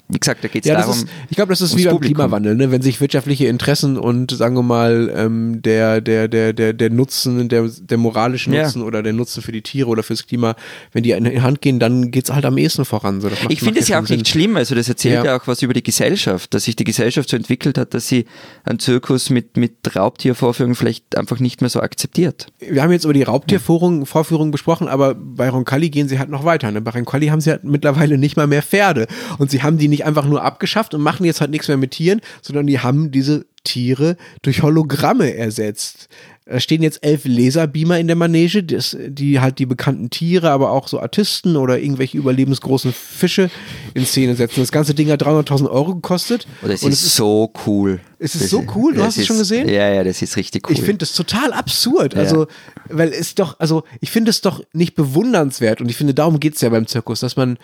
wie 0.08 0.20
gesagt, 0.20 0.44
da 0.44 0.48
geht 0.48 0.64
es 0.66 0.70
Ja, 0.70 0.78
darum. 0.78 0.94
ist, 0.94 1.08
ich 1.30 1.36
glaube, 1.36 1.50
das 1.52 1.62
ist 1.62 1.76
wie 1.78 1.84
beim 1.86 1.94
Publikum. 1.94 2.16
Klimawandel, 2.18 2.56
ne? 2.56 2.72
wenn 2.72 2.82
sich 2.82 3.02
wirtschaftliche 3.02 3.48
Interessen 3.48 3.98
und 3.98 4.32
sagen 4.32 4.56
wir 4.56 4.62
mal 4.64 5.12
ähm, 5.16 5.62
der, 5.64 6.00
der, 6.02 6.28
der, 6.28 6.54
der, 6.54 6.74
der 6.74 6.90
Nutzen, 6.92 7.50
der, 7.50 7.68
der 7.82 7.98
moralische 7.98 8.52
Ja. 8.52 8.64
Nutzen 8.64 8.82
oder 8.84 9.02
der 9.02 9.14
Nutzen 9.14 9.42
für 9.42 9.52
die 9.52 9.62
Tiere 9.62 9.88
oder 9.90 10.04
fürs 10.04 10.28
Klima, 10.28 10.56
wenn 10.92 11.04
die 11.04 11.12
in 11.12 11.24
die 11.24 11.42
Hand 11.42 11.62
gehen, 11.62 11.80
dann 11.80 12.12
geht's 12.12 12.32
halt 12.32 12.46
am 12.46 12.58
ehesten 12.58 12.86
voran. 12.86 13.22
So, 13.22 13.30
macht, 13.30 13.46
Ich 13.50 13.60
finde 13.62 13.80
es 13.80 13.88
ja 13.88 14.00
auch 14.00 14.06
schon 14.08 14.18
nicht 14.18 14.28
Sinn. 14.28 14.42
schlimm. 14.42 14.58
Also 14.58 14.76
das 14.76 14.88
erzählt 14.90 15.16
Ja. 15.16 15.26
ja. 15.26 15.38
auch 15.38 15.48
was 15.48 15.62
über 15.62 15.74
die 15.74 15.84
Gesellschaft, 15.84 16.54
dass 16.54 16.66
sich 16.66 16.76
die 16.76 16.84
Gesellschaft 16.84 17.30
so 17.30 17.36
entwickelt 17.38 17.78
hat, 17.78 17.94
dass 17.94 18.08
sie 18.08 18.26
einen 18.64 18.80
Zirkus 18.80 19.30
mit, 19.30 19.58
mit 19.58 19.74
Raubtiervorführungen 19.96 20.76
vielleicht 20.76 21.18
einfach 21.18 21.40
nicht 21.40 21.62
mehr 21.62 21.70
so 21.70 21.82
akzeptiert. 21.82 22.48
Wir 22.60 22.84
haben 22.84 22.92
jetzt 22.92 23.06
über 23.06 23.14
die 23.14 23.24
Raubtiervorführung 23.24 24.06
Vorführung 24.06 24.52
besprochen, 24.52 24.88
aber 24.88 25.16
bei 25.16 25.50
Roncalli 25.50 25.90
gehen 25.90 26.08
sie 26.08 26.20
halt 26.20 26.30
noch 26.30 26.46
weiter. 26.46 26.72
Ne? 26.72 26.82
Bei 26.82 26.92
Roncalli 26.92 27.28
haben 27.28 27.42
sie 27.42 27.50
halt 27.52 27.64
mittlerweile 27.64 28.18
nicht 28.18 28.38
mal 28.38 28.48
mehr 28.48 28.62
Pferde. 28.62 29.08
Und 29.38 29.52
sie 29.52 29.64
haben 29.64 29.78
die 29.78 29.88
nicht 29.88 29.95
einfach 30.04 30.26
nur 30.26 30.44
abgeschafft 30.44 30.94
und 30.94 31.02
machen 31.02 31.26
jetzt 31.26 31.40
halt 31.40 31.52
nichts 31.52 31.68
mehr 31.70 31.78
mit 31.78 31.92
Tieren, 31.92 32.20
sondern 32.42 32.68
die 32.68 32.80
haben 32.80 33.12
diese 33.12 33.46
Tiere 33.64 34.18
durch 34.42 34.62
Hologramme 34.64 35.36
ersetzt. 35.36 36.10
Da 36.48 36.60
stehen 36.60 36.84
jetzt 36.84 37.04
elf 37.04 37.22
Laserbeamer 37.26 37.98
in 37.98 38.06
der 38.06 38.16
Manege, 38.16 38.64
das, 38.64 38.96
die 39.08 39.40
halt 39.40 39.58
die 39.58 39.66
bekannten 39.66 40.12
Tiere, 40.12 40.52
aber 40.52 40.70
auch 40.70 40.88
so 40.88 41.00
Artisten 41.00 41.56
oder 41.56 41.80
irgendwelche 41.80 42.20
überlebensgroßen 42.20 42.94
Fische 42.94 43.50
in 43.96 44.06
Szene 44.06 44.36
setzen. 44.36 44.60
Das 44.60 44.72
ganze 44.72 44.94
Ding 44.94 45.10
hat 45.10 45.24
300.000 45.24 45.68
Euro 45.72 45.96
gekostet. 45.96 46.46
Oder 46.62 46.76
es 46.76 46.84
und 46.84 46.92
ist, 46.92 47.16
so 47.16 47.52
cool. 47.66 48.00
Es 48.20 48.36
ist 48.36 48.44
Das 48.44 48.50
so 48.52 48.64
cool? 48.76 48.94
Du 48.94 49.02
hast 49.02 49.16
es 49.16 49.22
ist- 49.22 49.26
schon 49.28 49.40
gesehen? 49.40 49.68
Ja, 49.68 49.90
ja, 49.92 50.04
das 50.04 50.22
ist 50.22 50.38
richtig 50.38 50.70
cool. 50.70 50.74
Ich 50.76 50.82
finde 50.84 51.00
das 51.00 51.14
total 51.14 51.52
absurd. 51.52 52.14
Also, 52.14 52.46
weil 52.90 53.10
es 53.12 53.34
doch, 53.34 53.60
also 53.60 53.84
ich 54.00 54.12
finde 54.12 54.30
es 54.30 54.42
doch 54.42 54.62
nicht 54.72 54.94
bewundernswert 54.94 55.82
und 55.82 55.90
ich 55.90 55.96
finde, 55.98 56.14
darum 56.14 56.40
geht 56.40 56.54
es 56.54 56.62
ja 56.62 56.70
beim 56.70 56.86
Zirkus, 56.86 57.22
dass 57.22 57.36
man 57.38 57.58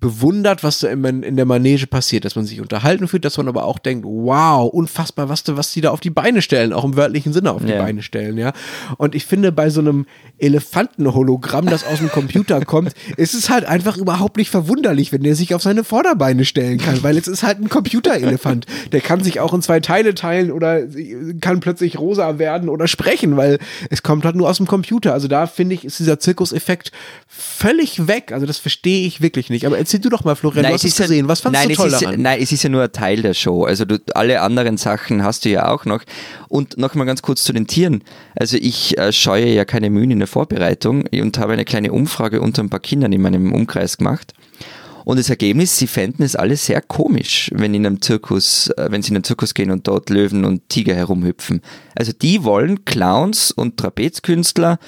bewundert, 0.00 0.62
was 0.62 0.80
da 0.80 0.88
in, 0.88 1.36
der 1.36 1.44
Manege 1.46 1.86
passiert, 1.86 2.26
dass 2.26 2.36
man 2.36 2.44
sich 2.44 2.60
unterhalten 2.60 3.08
fühlt, 3.08 3.24
dass 3.24 3.38
man 3.38 3.48
aber 3.48 3.64
auch 3.64 3.78
denkt, 3.78 4.04
wow, 4.06 4.70
unfassbar, 4.70 5.30
was, 5.30 5.44
was 5.46 5.72
die 5.72 5.80
da 5.80 5.90
auf 5.92 6.00
die 6.00 6.10
Beine 6.10 6.42
stellen, 6.42 6.74
auch 6.74 6.84
im 6.84 6.96
wörtlichen 6.96 7.32
Sinne 7.32 7.52
auf 7.52 7.64
die 7.64 7.72
Ja. 7.72 7.78
Beine 7.78 8.02
stellen, 8.02 8.36
ja. 8.36 8.52
Und 8.98 9.14
ich 9.14 9.24
finde, 9.24 9.50
bei 9.50 9.70
so 9.70 9.80
einem 9.80 10.04
Elefantenhologramm, 10.38 11.66
das 11.66 11.86
aus 11.86 12.00
dem 12.00 12.10
Computer 12.10 12.60
kommt, 12.66 12.92
ist 13.16 13.34
es 13.34 13.48
halt 13.48 13.64
einfach 13.64 13.96
überhaupt 13.96 14.36
nicht 14.36 14.50
verwunderlich, 14.50 15.12
wenn 15.12 15.22
der 15.22 15.36
sich 15.36 15.54
auf 15.54 15.62
seine 15.62 15.84
Vorderbeine 15.84 16.44
stellen 16.44 16.78
kann, 16.78 17.02
weil 17.02 17.16
es 17.16 17.26
ist 17.28 17.42
halt 17.42 17.60
ein 17.60 17.68
Computerelefant. 17.68 18.66
Der 18.92 19.00
kann 19.00 19.22
sich 19.22 19.40
auch 19.40 19.54
in 19.54 19.62
zwei 19.62 19.80
Teile 19.80 20.14
teilen 20.14 20.50
oder 20.50 20.82
kann 21.40 21.60
plötzlich 21.60 21.98
rosa 21.98 22.38
werden 22.38 22.68
oder 22.68 22.88
sprechen, 22.88 23.36
weil 23.36 23.58
es 23.90 24.02
kommt 24.02 24.24
halt 24.24 24.36
nur 24.36 24.50
aus 24.50 24.58
dem 24.58 24.66
Computer. 24.66 25.12
Also 25.14 25.28
da 25.28 25.46
finde 25.46 25.76
ich, 25.76 25.84
ist 25.84 25.98
dieser 25.98 26.18
Zirkuseffekt 26.18 26.92
völlig 27.26 28.06
weg. 28.06 28.32
Also 28.32 28.44
das 28.44 28.58
verstehe 28.58 29.06
ich 29.06 29.20
wirklich 29.20 29.48
nicht. 29.50 29.66
Aber 29.66 29.78
erzähl 29.84 30.00
du 30.00 30.08
doch 30.08 30.24
mal, 30.24 30.34
Florian, 30.34 30.64
du 30.64 30.72
hast 30.72 30.84
es 30.84 30.98
ja- 30.98 31.04
gesehen. 31.04 31.28
Was 31.28 31.40
fandest 31.40 31.64
nein, 31.64 31.68
du 31.70 31.74
toll 31.76 31.88
es 31.88 31.94
ist, 31.94 32.00
ja- 32.00 32.08
daran? 32.08 32.22
Nein, 32.22 32.38
es 32.40 32.52
ist 32.52 32.62
ja 32.62 32.68
nur 32.70 32.82
ein 32.82 32.92
Teil 32.92 33.22
der 33.22 33.34
Show. 33.34 33.64
Also 33.64 33.84
du, 33.84 33.98
alle 34.14 34.40
anderen 34.40 34.76
Sachen 34.76 35.22
hast 35.22 35.44
du 35.44 35.50
ja 35.50 35.68
auch 35.68 35.84
noch. 35.84 36.02
Und 36.48 36.76
noch 36.78 36.94
mal 36.94 37.04
ganz 37.04 37.22
kurz 37.22 37.44
zu 37.44 37.52
den 37.52 37.66
Tieren. 37.66 38.02
Also 38.34 38.56
ich 38.56 38.98
äh, 38.98 39.12
scheue 39.12 39.52
ja 39.52 39.64
keine 39.64 39.90
Mühen 39.90 40.10
in 40.10 40.18
der 40.18 40.28
Vorbereitung 40.28 41.04
und 41.12 41.38
habe 41.38 41.52
eine 41.52 41.64
kleine 41.64 41.92
Umfrage 41.92 42.40
unter 42.40 42.62
ein 42.62 42.70
paar 42.70 42.80
Kindern 42.80 43.12
in 43.12 43.22
meinem 43.22 43.52
Umkreis 43.52 43.98
gemacht. 43.98 44.32
Und 45.04 45.18
das 45.18 45.28
Ergebnis, 45.28 45.76
sie 45.76 45.86
fänden 45.86 46.24
es 46.24 46.34
alle 46.34 46.56
sehr 46.56 46.80
komisch, 46.80 47.50
wenn 47.54 47.74
in 47.74 47.84
einem 47.86 48.00
Zirkus, 48.00 48.68
äh, 48.70 48.86
wenn 48.90 49.02
sie 49.02 49.10
in 49.10 49.16
einen 49.16 49.24
Zirkus 49.24 49.52
gehen 49.52 49.70
und 49.70 49.86
dort 49.86 50.08
Löwen 50.08 50.44
und 50.44 50.68
Tiger 50.70 50.94
herumhüpfen. 50.94 51.60
Also 51.94 52.12
die 52.12 52.42
wollen 52.42 52.84
Clowns 52.86 53.50
und 53.50 53.76
Trapezkünstler 53.76 54.78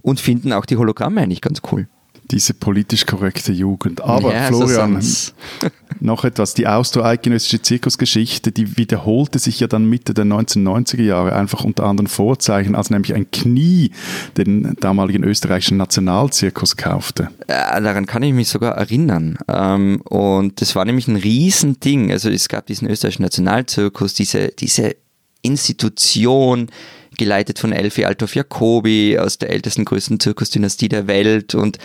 und 0.00 0.18
finden 0.20 0.52
auch 0.52 0.64
die 0.64 0.76
Hologramme 0.76 1.20
eigentlich 1.20 1.42
ganz 1.42 1.60
cool. 1.70 1.88
Diese 2.30 2.54
politisch 2.54 3.06
korrekte 3.06 3.52
Jugend. 3.52 4.00
Aber 4.00 4.32
Ja, 4.34 4.52
so 4.52 4.66
Florian, 4.66 5.00
sind's. 5.00 5.34
noch 6.00 6.24
etwas. 6.24 6.54
Die 6.54 6.66
austroeidgenössische 6.66 7.62
Zirkusgeschichte, 7.62 8.52
die 8.52 8.76
wiederholte 8.76 9.38
sich 9.38 9.60
ja 9.60 9.66
dann 9.66 9.84
Mitte 9.84 10.12
der 10.14 10.24
1990er 10.24 11.02
Jahre 11.02 11.34
einfach 11.34 11.64
unter 11.64 11.84
anderen 11.84 12.08
Vorzeichen, 12.08 12.74
als 12.74 12.90
nämlich 12.90 13.14
ein 13.14 13.30
Knie 13.30 13.92
den 14.36 14.76
damaligen 14.80 15.24
österreichischen 15.24 15.76
Nationalzirkus 15.76 16.76
kaufte. 16.76 17.30
Äh, 17.46 17.80
daran 17.80 18.06
kann 18.06 18.22
ich 18.22 18.32
mich 18.32 18.48
sogar 18.48 18.74
erinnern. 18.76 19.38
Ähm, 19.48 20.00
und 20.02 20.60
das 20.60 20.74
war 20.74 20.84
nämlich 20.84 21.08
ein 21.08 21.16
Riesending. 21.16 22.10
Also 22.10 22.28
es 22.28 22.48
gab 22.48 22.66
diesen 22.66 22.88
österreichischen 22.88 23.22
Nationalzirkus, 23.22 24.14
diese, 24.14 24.48
diese 24.48 24.96
Institution, 25.42 26.68
geleitet 27.16 27.58
von 27.58 27.72
Elfi 27.72 28.04
Althoff 28.04 28.34
Jacobi 28.34 29.18
aus 29.18 29.38
der 29.38 29.50
ältesten, 29.50 29.84
größten 29.84 30.20
Zirkusdynastie 30.20 30.88
der 30.88 31.06
Welt. 31.06 31.54
Und 31.54 31.78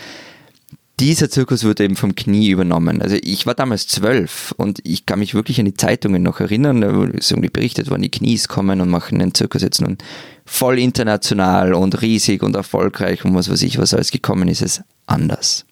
dieser 1.02 1.28
Zirkus 1.28 1.64
wurde 1.64 1.82
eben 1.82 1.96
vom 1.96 2.14
Knie 2.14 2.50
übernommen. 2.50 3.02
Also 3.02 3.16
ich 3.20 3.44
war 3.44 3.54
damals 3.54 3.88
zwölf 3.88 4.54
und 4.56 4.78
ich 4.84 5.04
kann 5.04 5.18
mich 5.18 5.34
wirklich 5.34 5.58
an 5.58 5.66
die 5.66 5.74
Zeitungen 5.74 6.22
noch 6.22 6.38
erinnern, 6.38 6.80
da 6.80 7.04
ist 7.06 7.32
irgendwie 7.32 7.50
berichtet 7.50 7.90
worden, 7.90 8.02
die 8.02 8.10
Knies 8.10 8.46
kommen 8.46 8.80
und 8.80 8.88
machen 8.88 9.18
den 9.18 9.34
Zirkus 9.34 9.62
jetzt 9.62 9.80
nun 9.80 9.98
voll 10.44 10.78
international 10.78 11.74
und 11.74 12.02
riesig 12.02 12.44
und 12.44 12.54
erfolgreich 12.54 13.24
und 13.24 13.34
was 13.34 13.50
weiß 13.50 13.62
ich, 13.62 13.78
was 13.78 13.94
alles 13.94 14.12
gekommen 14.12 14.46
ist, 14.46 14.62
ist 14.62 14.82
anders. 15.06 15.66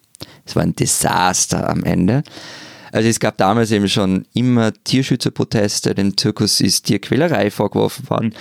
Es 0.45 0.57
war 0.57 0.63
ein 0.63 0.75
Desaster 0.75 1.69
am 1.69 1.85
Ende. 1.85 2.23
Also 2.91 3.07
es 3.07 3.21
gab 3.21 3.37
damals 3.37 3.71
eben 3.71 3.87
schon 3.87 4.25
immer 4.33 4.73
Tierschützerproteste, 4.83 5.95
dem 5.95 6.17
Zirkus 6.17 6.59
ist 6.59 6.87
Tierquälerei 6.87 7.51
vorgeworfen 7.51 8.09
worden, 8.09 8.33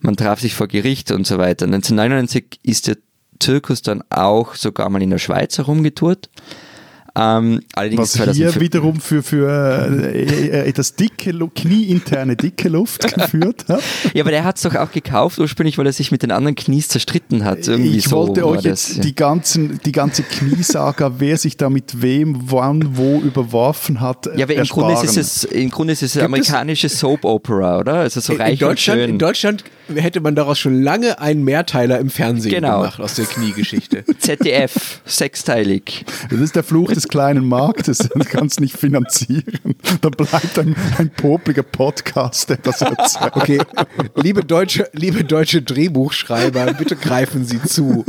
man 0.00 0.16
traf 0.16 0.40
sich 0.40 0.54
vor 0.54 0.68
Gericht 0.68 1.10
und 1.12 1.26
so 1.26 1.38
weiter. 1.38 1.64
1999 1.64 2.60
ist 2.62 2.88
der 2.88 2.98
Zirkus 3.40 3.82
dann 3.82 4.02
auch 4.10 4.54
sogar 4.54 4.88
mal 4.88 5.02
in 5.02 5.10
der 5.10 5.18
Schweiz 5.18 5.58
herumgetourt. 5.58 6.28
Ähm, 7.16 7.60
allerdings 7.74 8.00
Was 8.02 8.12
2005 8.12 8.52
hier 8.52 8.60
wiederum 8.60 9.00
für, 9.00 9.22
für 9.22 9.48
äh, 9.88 10.68
äh, 10.68 10.72
das 10.72 10.94
dicke, 10.96 11.32
knieinterne 11.54 12.36
dicke 12.36 12.68
Luft 12.68 13.12
geführt 13.14 13.64
hat. 13.68 13.80
Ja, 14.14 14.22
aber 14.22 14.30
der 14.30 14.44
hat 14.44 14.56
es 14.56 14.62
doch 14.62 14.74
auch 14.74 14.90
gekauft 14.92 15.38
ursprünglich, 15.38 15.78
weil 15.78 15.86
er 15.86 15.92
sich 15.92 16.10
mit 16.12 16.22
den 16.22 16.30
anderen 16.30 16.54
Knies 16.54 16.88
zerstritten 16.88 17.44
hat. 17.44 17.66
Irgendwie 17.66 17.96
ich 17.96 18.04
so 18.04 18.16
wollte 18.16 18.46
euch 18.46 18.56
das, 18.62 18.64
jetzt 18.88 18.96
ja. 18.98 19.02
die, 19.02 19.14
ganzen, 19.14 19.80
die 19.84 19.92
ganze 19.92 20.22
Kniesaga, 20.22 21.14
wer 21.18 21.36
sich 21.38 21.56
da 21.56 21.70
mit 21.70 22.02
wem, 22.02 22.36
wann, 22.50 22.96
wo 22.96 23.18
überworfen 23.20 24.00
hat, 24.00 24.26
Ja, 24.36 24.44
aber 24.44 24.54
im 24.54 24.64
Grunde, 24.64 24.94
ist 25.02 25.16
es, 25.16 25.44
im 25.44 25.70
Grunde 25.70 25.92
ist 25.94 26.02
es 26.02 26.12
Gibt 26.12 26.22
es- 26.22 26.26
amerikanische 26.26 26.88
Soap 26.88 27.24
Opera, 27.24 27.78
oder? 27.78 27.94
Also 27.94 28.20
so 28.20 28.34
in, 28.34 28.40
reich 28.40 28.58
Deutschland, 28.58 28.98
und 29.00 29.04
schön. 29.04 29.10
in 29.14 29.18
Deutschland 29.18 29.64
hätte 29.94 30.20
man 30.20 30.34
daraus 30.34 30.58
schon 30.58 30.82
lange 30.82 31.20
einen 31.20 31.44
Mehrteiler 31.44 31.98
im 32.00 32.10
Fernsehen 32.10 32.52
Genau. 32.52 32.80
gemacht 32.80 33.00
aus 33.00 33.14
der 33.14 33.24
Kniegeschichte. 33.26 34.04
ZDF, 34.18 35.00
sechsteilig. 35.04 36.04
Das 36.30 36.40
ist 36.40 36.56
der 36.56 36.64
Fluch 36.64 36.92
des 36.92 37.05
kleinen 37.08 37.46
Marktes, 37.46 37.98
das 38.14 38.26
kannst 38.28 38.60
nicht 38.60 38.76
finanzieren. 38.76 39.74
Da 40.00 40.08
bleibt 40.08 40.58
ein, 40.58 40.74
ein 40.98 41.10
popliger 41.10 41.62
Podcast, 41.62 42.50
der 42.50 42.58
das 42.58 42.80
erzählt. 42.82 43.32
Okay, 43.36 43.58
liebe 44.14 44.44
deutsche, 44.44 44.88
liebe 44.92 45.24
deutsche 45.24 45.62
Drehbuchschreiber, 45.62 46.74
bitte 46.74 46.96
greifen 46.96 47.44
Sie 47.44 47.62
zu. 47.62 48.04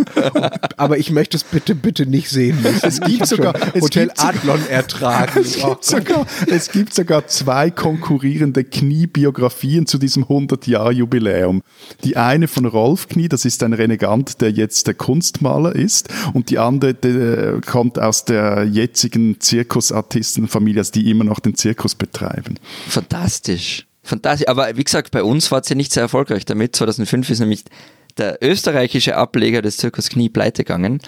Aber 0.77 0.97
ich 0.97 1.11
möchte 1.11 1.37
es 1.37 1.43
bitte, 1.43 1.75
bitte 1.75 2.05
nicht 2.05 2.29
sehen 2.29 2.61
müssen. 2.61 2.85
Es 2.85 2.99
gibt 3.01 3.27
sogar- 3.27 3.53
es 3.73 3.81
Hotel 3.83 4.07
gibt 4.07 4.23
Adlon 4.23 4.59
ertragen. 4.69 5.39
Es 5.41 5.55
gibt, 5.57 5.83
sogar, 5.85 6.25
es 6.47 6.71
gibt 6.71 6.93
sogar 6.93 7.27
zwei 7.27 7.71
konkurrierende 7.71 8.63
Kniebiografien 8.63 9.85
zu 9.87 9.97
diesem 9.97 10.25
100-Jahr-Jubiläum. 10.25 11.61
Die 12.03 12.17
eine 12.17 12.47
von 12.47 12.65
Rolf 12.65 13.07
Knie, 13.07 13.29
das 13.29 13.45
ist 13.45 13.63
ein 13.63 13.73
Renegant, 13.73 14.41
der 14.41 14.51
jetzt 14.51 14.87
der 14.87 14.93
Kunstmaler 14.93 15.75
ist, 15.75 16.09
und 16.33 16.49
die 16.49 16.59
andere 16.59 16.93
der 16.93 17.61
kommt 17.65 17.99
aus 17.99 18.25
der 18.25 18.63
jetzigen 18.87 19.39
Zirkusartistenfamilie, 19.39 20.79
also 20.79 20.91
die 20.91 21.09
immer 21.09 21.23
noch 21.23 21.39
den 21.39 21.55
Zirkus 21.55 21.95
betreiben. 21.95 22.59
Fantastisch. 22.87 23.85
Fantastisch. 24.03 24.47
Aber 24.47 24.75
wie 24.77 24.83
gesagt, 24.83 25.11
bei 25.11 25.23
uns 25.23 25.51
war 25.51 25.59
es 25.59 25.69
ja 25.69 25.75
nicht 25.75 25.91
sehr 25.91 26.03
erfolgreich 26.03 26.45
damit. 26.45 26.75
2005 26.75 27.29
ist 27.29 27.39
nämlich 27.39 27.63
der 28.17 28.39
österreichische 28.41 29.15
Ableger 29.15 29.61
des 29.61 29.77
Zirkus 29.77 30.09
Knie 30.09 30.29
pleite 30.29 30.63
gegangen. 30.63 31.01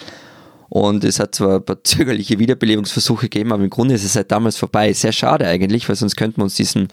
Und 0.67 1.03
es 1.03 1.19
hat 1.19 1.33
zwar 1.33 1.55
ein 1.55 1.65
paar 1.65 1.83
zögerliche 1.83 2.37
Wiederbelebungsversuche 2.37 3.29
gegeben, 3.29 3.53
aber 3.53 3.63
im 3.63 3.69
Grunde 3.69 3.95
ist 3.95 4.03
es 4.03 4.13
seit 4.13 4.31
damals 4.31 4.57
vorbei. 4.57 4.93
Sehr 4.93 5.13
schade 5.13 5.47
eigentlich, 5.47 5.87
weil 5.87 5.95
sonst 5.95 6.15
könnten 6.15 6.37
wir 6.37 6.43
uns 6.43 6.55
diesen 6.55 6.89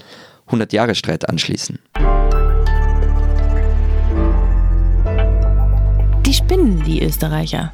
100-Jahre-Streit 0.48 1.28
anschließen. 1.28 1.78
Die 6.24 6.34
spinnen, 6.34 6.82
die 6.84 7.02
Österreicher. 7.02 7.72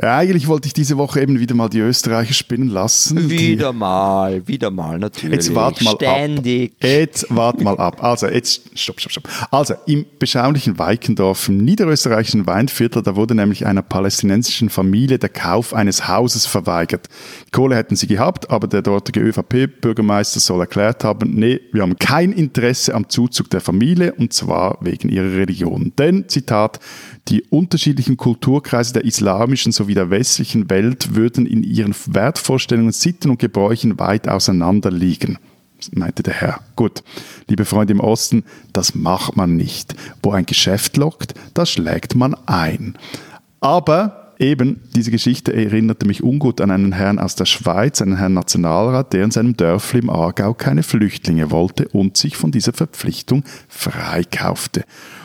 Ja, 0.00 0.18
eigentlich 0.18 0.46
wollte 0.46 0.66
ich 0.66 0.74
diese 0.74 0.98
Woche 0.98 1.22
eben 1.22 1.40
wieder 1.40 1.54
mal 1.54 1.70
die 1.70 1.78
Österreicher 1.78 2.34
spinnen 2.34 2.68
lassen. 2.68 3.30
Wieder 3.30 3.72
mal, 3.72 4.46
wieder 4.46 4.70
mal, 4.70 4.98
natürlich. 4.98 5.36
Jetzt 5.36 5.54
wart 5.54 5.80
mal 5.80 5.94
Ständig. 5.94 6.72
ab. 6.72 6.84
Jetzt 6.86 7.26
wart 7.30 7.62
mal 7.62 7.78
ab. 7.78 8.04
Also, 8.04 8.26
jetzt, 8.26 8.78
stopp, 8.78 9.00
stopp, 9.00 9.12
stopp. 9.12 9.28
Also, 9.50 9.74
im 9.86 10.04
beschaulichen 10.18 10.78
Weikendorf, 10.78 11.48
im 11.48 11.64
niederösterreichischen 11.64 12.46
Weinviertel, 12.46 13.02
da 13.02 13.16
wurde 13.16 13.34
nämlich 13.34 13.64
einer 13.64 13.80
palästinensischen 13.80 14.68
Familie 14.68 15.18
der 15.18 15.30
Kauf 15.30 15.72
eines 15.72 16.06
Hauses 16.06 16.44
verweigert. 16.44 17.08
Kohle 17.50 17.74
hätten 17.74 17.96
sie 17.96 18.06
gehabt, 18.06 18.50
aber 18.50 18.66
der 18.66 18.82
dortige 18.82 19.20
ÖVP-Bürgermeister 19.20 20.40
soll 20.40 20.60
erklärt 20.60 21.04
haben, 21.04 21.30
nee, 21.30 21.60
wir 21.72 21.80
haben 21.80 21.98
kein 21.98 22.32
Interesse 22.32 22.92
am 22.94 23.08
Zuzug 23.08 23.48
der 23.48 23.62
Familie 23.62 24.12
und 24.12 24.34
zwar 24.34 24.76
wegen 24.82 25.08
ihrer 25.08 25.32
Religion. 25.32 25.94
Denn, 25.96 26.28
Zitat, 26.28 26.80
die 27.28 27.42
unterschiedlichen 27.42 28.16
Kulturkreise 28.16 28.92
der 28.92 29.04
islamischen 29.04 29.72
sowie 29.72 29.85
der 29.94 30.10
westlichen 30.10 30.70
Welt 30.70 31.14
würden 31.14 31.46
in 31.46 31.62
ihren 31.62 31.94
Wertvorstellungen, 32.06 32.92
Sitten 32.92 33.30
und 33.30 33.38
Gebräuchen 33.38 33.98
weit 33.98 34.28
auseinander 34.28 34.90
liegen 34.90 35.38
meinte 35.94 36.22
der 36.22 36.34
Herr. 36.34 36.60
Gut, 36.74 37.02
liebe 37.48 37.64
Freunde 37.64 37.92
im 37.92 38.00
Osten, 38.00 38.44
das 38.72 38.94
macht 38.94 39.36
man 39.36 39.56
nicht. 39.56 39.94
Wo 40.22 40.32
ein 40.32 40.46
Geschäft 40.46 40.96
lockt, 40.96 41.34
da 41.54 41.66
schlägt 41.66 42.14
man 42.14 42.34
ein. 42.46 42.96
Aber 43.60 44.34
eben, 44.38 44.80
diese 44.94 45.10
Geschichte 45.10 45.52
erinnerte 45.52 46.06
mich 46.06 46.22
ungut 46.22 46.60
an 46.60 46.70
einen 46.70 46.92
Herrn 46.92 47.18
aus 47.18 47.36
der 47.36 47.46
Schweiz, 47.46 48.02
einen 48.02 48.16
Herrn 48.16 48.34
Nationalrat, 48.34 49.12
der 49.12 49.24
in 49.24 49.30
seinem 49.30 49.56
Dörfli 49.56 50.00
im 50.00 50.10
Aargau 50.10 50.54
keine 50.54 50.82
Flüchtlinge 50.82 51.50
wollte 51.50 51.88
und 51.88 52.16
sich 52.16 52.36
von 52.36 52.50
dieser 52.50 52.72
Verpflichtung 52.72 53.44
freikaufte. 53.68 54.84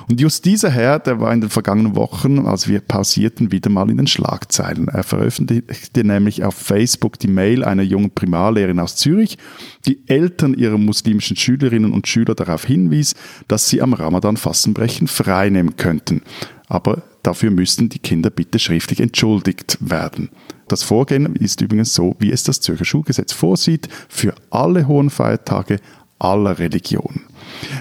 Und 0.10 0.20
just 0.20 0.46
dieser 0.46 0.70
Herr, 0.70 1.00
der 1.00 1.20
war 1.20 1.34
in 1.34 1.42
den 1.42 1.50
vergangenen 1.50 1.96
Wochen, 1.96 2.40
als 2.40 2.68
wir 2.68 2.82
pausierten, 2.82 3.52
wieder 3.52 3.70
mal 3.70 3.90
in 3.90 3.98
den 3.98 4.08
Schlagzeilen. 4.08 4.88
Er 4.88 5.04
veröffentlichte 5.04 6.04
nämlich 6.04 6.44
auf 6.44 6.56
Facebook 6.56 7.20
die 7.20 7.28
Mail 7.28 7.64
einer 7.64 7.84
jungen 7.84 8.12
Primarlehrerin 8.12 8.80
aus 8.80 8.96
Zürich, 8.96 9.38
die 9.86 10.08
Eltern 10.08 10.54
ihrer 10.54 10.78
muslimischen 10.78 11.38
Schülerinnen 11.38 11.94
und 11.94 12.08
Schüler 12.08 12.36
darauf 12.36 12.66
hinwies, 12.66 13.16
dass 13.48 13.70
sie 13.70 13.82
am 13.82 13.94
Ramadan 13.94 14.38
Fassenbrechen 14.38 15.08
freinehmen 15.08 15.78
könnten. 15.78 16.22
Aber 16.68 17.04
dafür 17.24 17.52
müssten 17.52 17.90
die 17.90 18.00
Kinder 18.00 18.30
bitte 18.30 18.60
schriftlich 18.60 19.02
entschuldigt 19.02 19.78
werden. 19.82 20.30
Das 20.68 20.84
Vorgehen 20.84 21.36
ist 21.36 21.60
übrigens 21.60 21.94
so, 21.94 22.16
wie 22.20 22.32
es 22.32 22.44
das 22.44 22.62
Zürcher 22.62 22.86
Schulgesetz 22.86 23.34
vorsieht, 23.34 23.90
für 24.08 24.34
alle 24.50 24.88
hohen 24.88 25.10
Feiertage 25.10 25.80
aller 26.18 26.60
Religionen. 26.60 27.31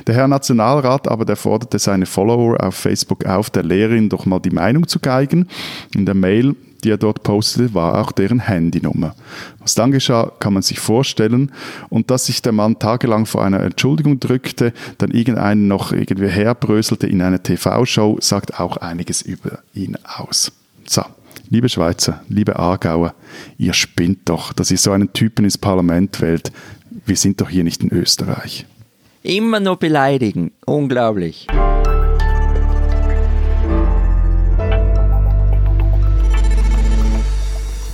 Der 0.07 0.15
Herr 0.15 0.29
Nationalrat 0.29 1.09
aber, 1.09 1.25
der 1.25 1.37
forderte 1.37 1.79
seine 1.79 2.07
Follower 2.07 2.63
auf 2.63 2.75
Facebook 2.75 3.25
auf, 3.25 3.51
der 3.51 3.63
Lehrerin 3.63 4.09
doch 4.09 4.27
mal 4.27 4.41
die 4.41 4.51
Meinung 4.51 4.87
zu 4.87 5.01
geigen. 5.01 5.49
In 5.95 6.07
der 6.07 6.15
Mail, 6.15 6.55
die 6.85 6.91
er 6.91 6.97
dort 6.97 7.23
postete, 7.23 7.75
war 7.75 8.01
auch 8.01 8.13
deren 8.13 8.41
Handynummer. 8.41 9.15
Was 9.59 9.75
dann 9.75 9.91
geschah, 9.91 10.33
kann 10.41 10.55
man 10.55 10.63
sich 10.63 10.81
vorstellen. 10.81 11.53
Und 11.89 12.11
dass 12.11 12.27
sich 12.27 12.43
der 12.43 12.53
Mann 12.53 12.79
tagelang 12.79 13.27
vor 13.27 13.45
einer 13.45 13.61
Entschuldigung 13.61 14.21
drückte, 14.21 14.73
dann 14.99 15.11
irgendeinen 15.11 15.69
noch 15.69 15.93
irgendwie 15.93 16.29
herbröselte 16.29 17.07
in 17.07 17.23
einer 17.23 17.43
TV-Show, 17.43 18.19
sagt 18.21 18.59
auch 18.59 18.79
einiges 18.79 19.23
über 19.23 19.61
ihn 19.75 19.97
aus. 20.05 20.53
So. 20.87 21.03
Liebe 21.53 21.69
Schweizer, 21.69 22.23
liebe 22.29 22.61
Aargauer, 22.61 23.13
ihr 23.59 23.73
spinnt 23.73 24.29
doch, 24.29 24.53
dass 24.53 24.71
ihr 24.71 24.79
so 24.79 24.93
einen 24.93 25.13
Typen 25.13 25.45
ins 25.45 25.59
Parlament 25.59 26.21
wählt. 26.21 26.53
Wir 27.05 27.17
sind 27.17 27.41
doch 27.41 27.51
hier 27.51 27.65
nicht 27.65 27.83
in 27.83 27.91
Österreich. 27.91 28.67
Immer 29.23 29.61
nur 29.61 29.77
beleidigen. 29.77 30.53
Unglaublich. 30.65 31.47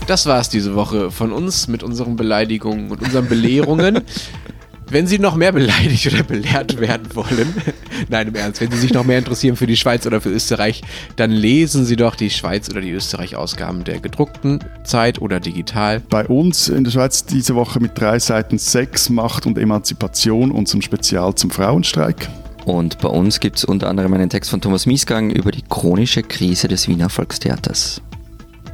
Das 0.06 0.26
war 0.26 0.38
es 0.38 0.48
diese 0.48 0.76
Woche 0.76 1.10
von 1.10 1.32
uns 1.32 1.66
mit 1.66 1.82
unseren 1.82 2.14
Beleidigungen 2.14 2.92
und 2.92 3.02
unseren 3.02 3.26
Belehrungen. 3.28 4.02
Wenn 4.88 5.08
Sie 5.08 5.18
noch 5.18 5.34
mehr 5.34 5.50
beleidigt 5.50 6.06
oder 6.06 6.22
belehrt 6.22 6.80
werden 6.80 7.08
wollen, 7.14 7.54
nein, 8.08 8.28
im 8.28 8.34
Ernst, 8.36 8.60
wenn 8.60 8.70
Sie 8.70 8.78
sich 8.78 8.92
noch 8.92 9.04
mehr 9.04 9.18
interessieren 9.18 9.56
für 9.56 9.66
die 9.66 9.76
Schweiz 9.76 10.06
oder 10.06 10.20
für 10.20 10.30
Österreich, 10.30 10.82
dann 11.16 11.32
lesen 11.32 11.84
Sie 11.84 11.96
doch 11.96 12.14
die 12.14 12.30
Schweiz 12.30 12.70
oder 12.70 12.80
die 12.80 12.92
Österreich-Ausgaben 12.92 13.82
der 13.82 13.98
gedruckten 13.98 14.60
Zeit 14.84 15.20
oder 15.20 15.40
digital. 15.40 16.00
Bei 16.00 16.24
uns 16.24 16.68
in 16.68 16.84
der 16.84 16.92
Schweiz 16.92 17.24
diese 17.24 17.56
Woche 17.56 17.80
mit 17.80 17.98
drei 17.98 18.20
Seiten 18.20 18.58
Sex, 18.58 19.10
Macht 19.10 19.44
und 19.44 19.58
Emanzipation 19.58 20.52
und 20.52 20.68
zum 20.68 20.82
Spezial 20.82 21.34
zum 21.34 21.50
Frauenstreik. 21.50 22.28
Und 22.64 22.98
bei 22.98 23.08
uns 23.08 23.40
gibt 23.40 23.56
es 23.56 23.64
unter 23.64 23.88
anderem 23.88 24.14
einen 24.14 24.30
Text 24.30 24.50
von 24.50 24.60
Thomas 24.60 24.86
Miesgang 24.86 25.30
über 25.30 25.50
die 25.50 25.62
chronische 25.62 26.22
Krise 26.22 26.68
des 26.68 26.86
Wiener 26.88 27.08
Volkstheaters. 27.08 28.02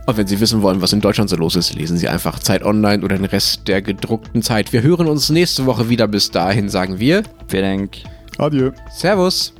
Und 0.07 0.17
wenn 0.17 0.27
Sie 0.27 0.41
wissen 0.41 0.63
wollen, 0.63 0.83
was 0.83 0.93
in 0.93 1.01
Deutschland 1.01 1.31
so 1.31 1.37
los 1.37 1.55
ist, 1.55 1.75
lesen 1.75 1.97
Sie 1.97 2.09
einfach 2.09 2.41
Zeit 2.41 2.65
Online 2.65 3.05
oder 3.05 3.17
den 3.17 3.25
Rest 3.25 3.69
der 3.69 3.83
gedruckten 3.83 4.43
Zeit. 4.43 4.73
Wir 4.73 4.83
hören 4.83 5.07
uns 5.07 5.31
nächste 5.31 5.67
Woche 5.67 5.89
wieder. 5.89 6.09
Bis 6.09 6.31
dahin 6.31 6.69
sagen 6.69 6.99
wir. 6.99 7.23
Vielen 7.47 7.79
Dank. 7.79 7.97
Adieu. 8.39 8.73
Servus. 8.91 9.55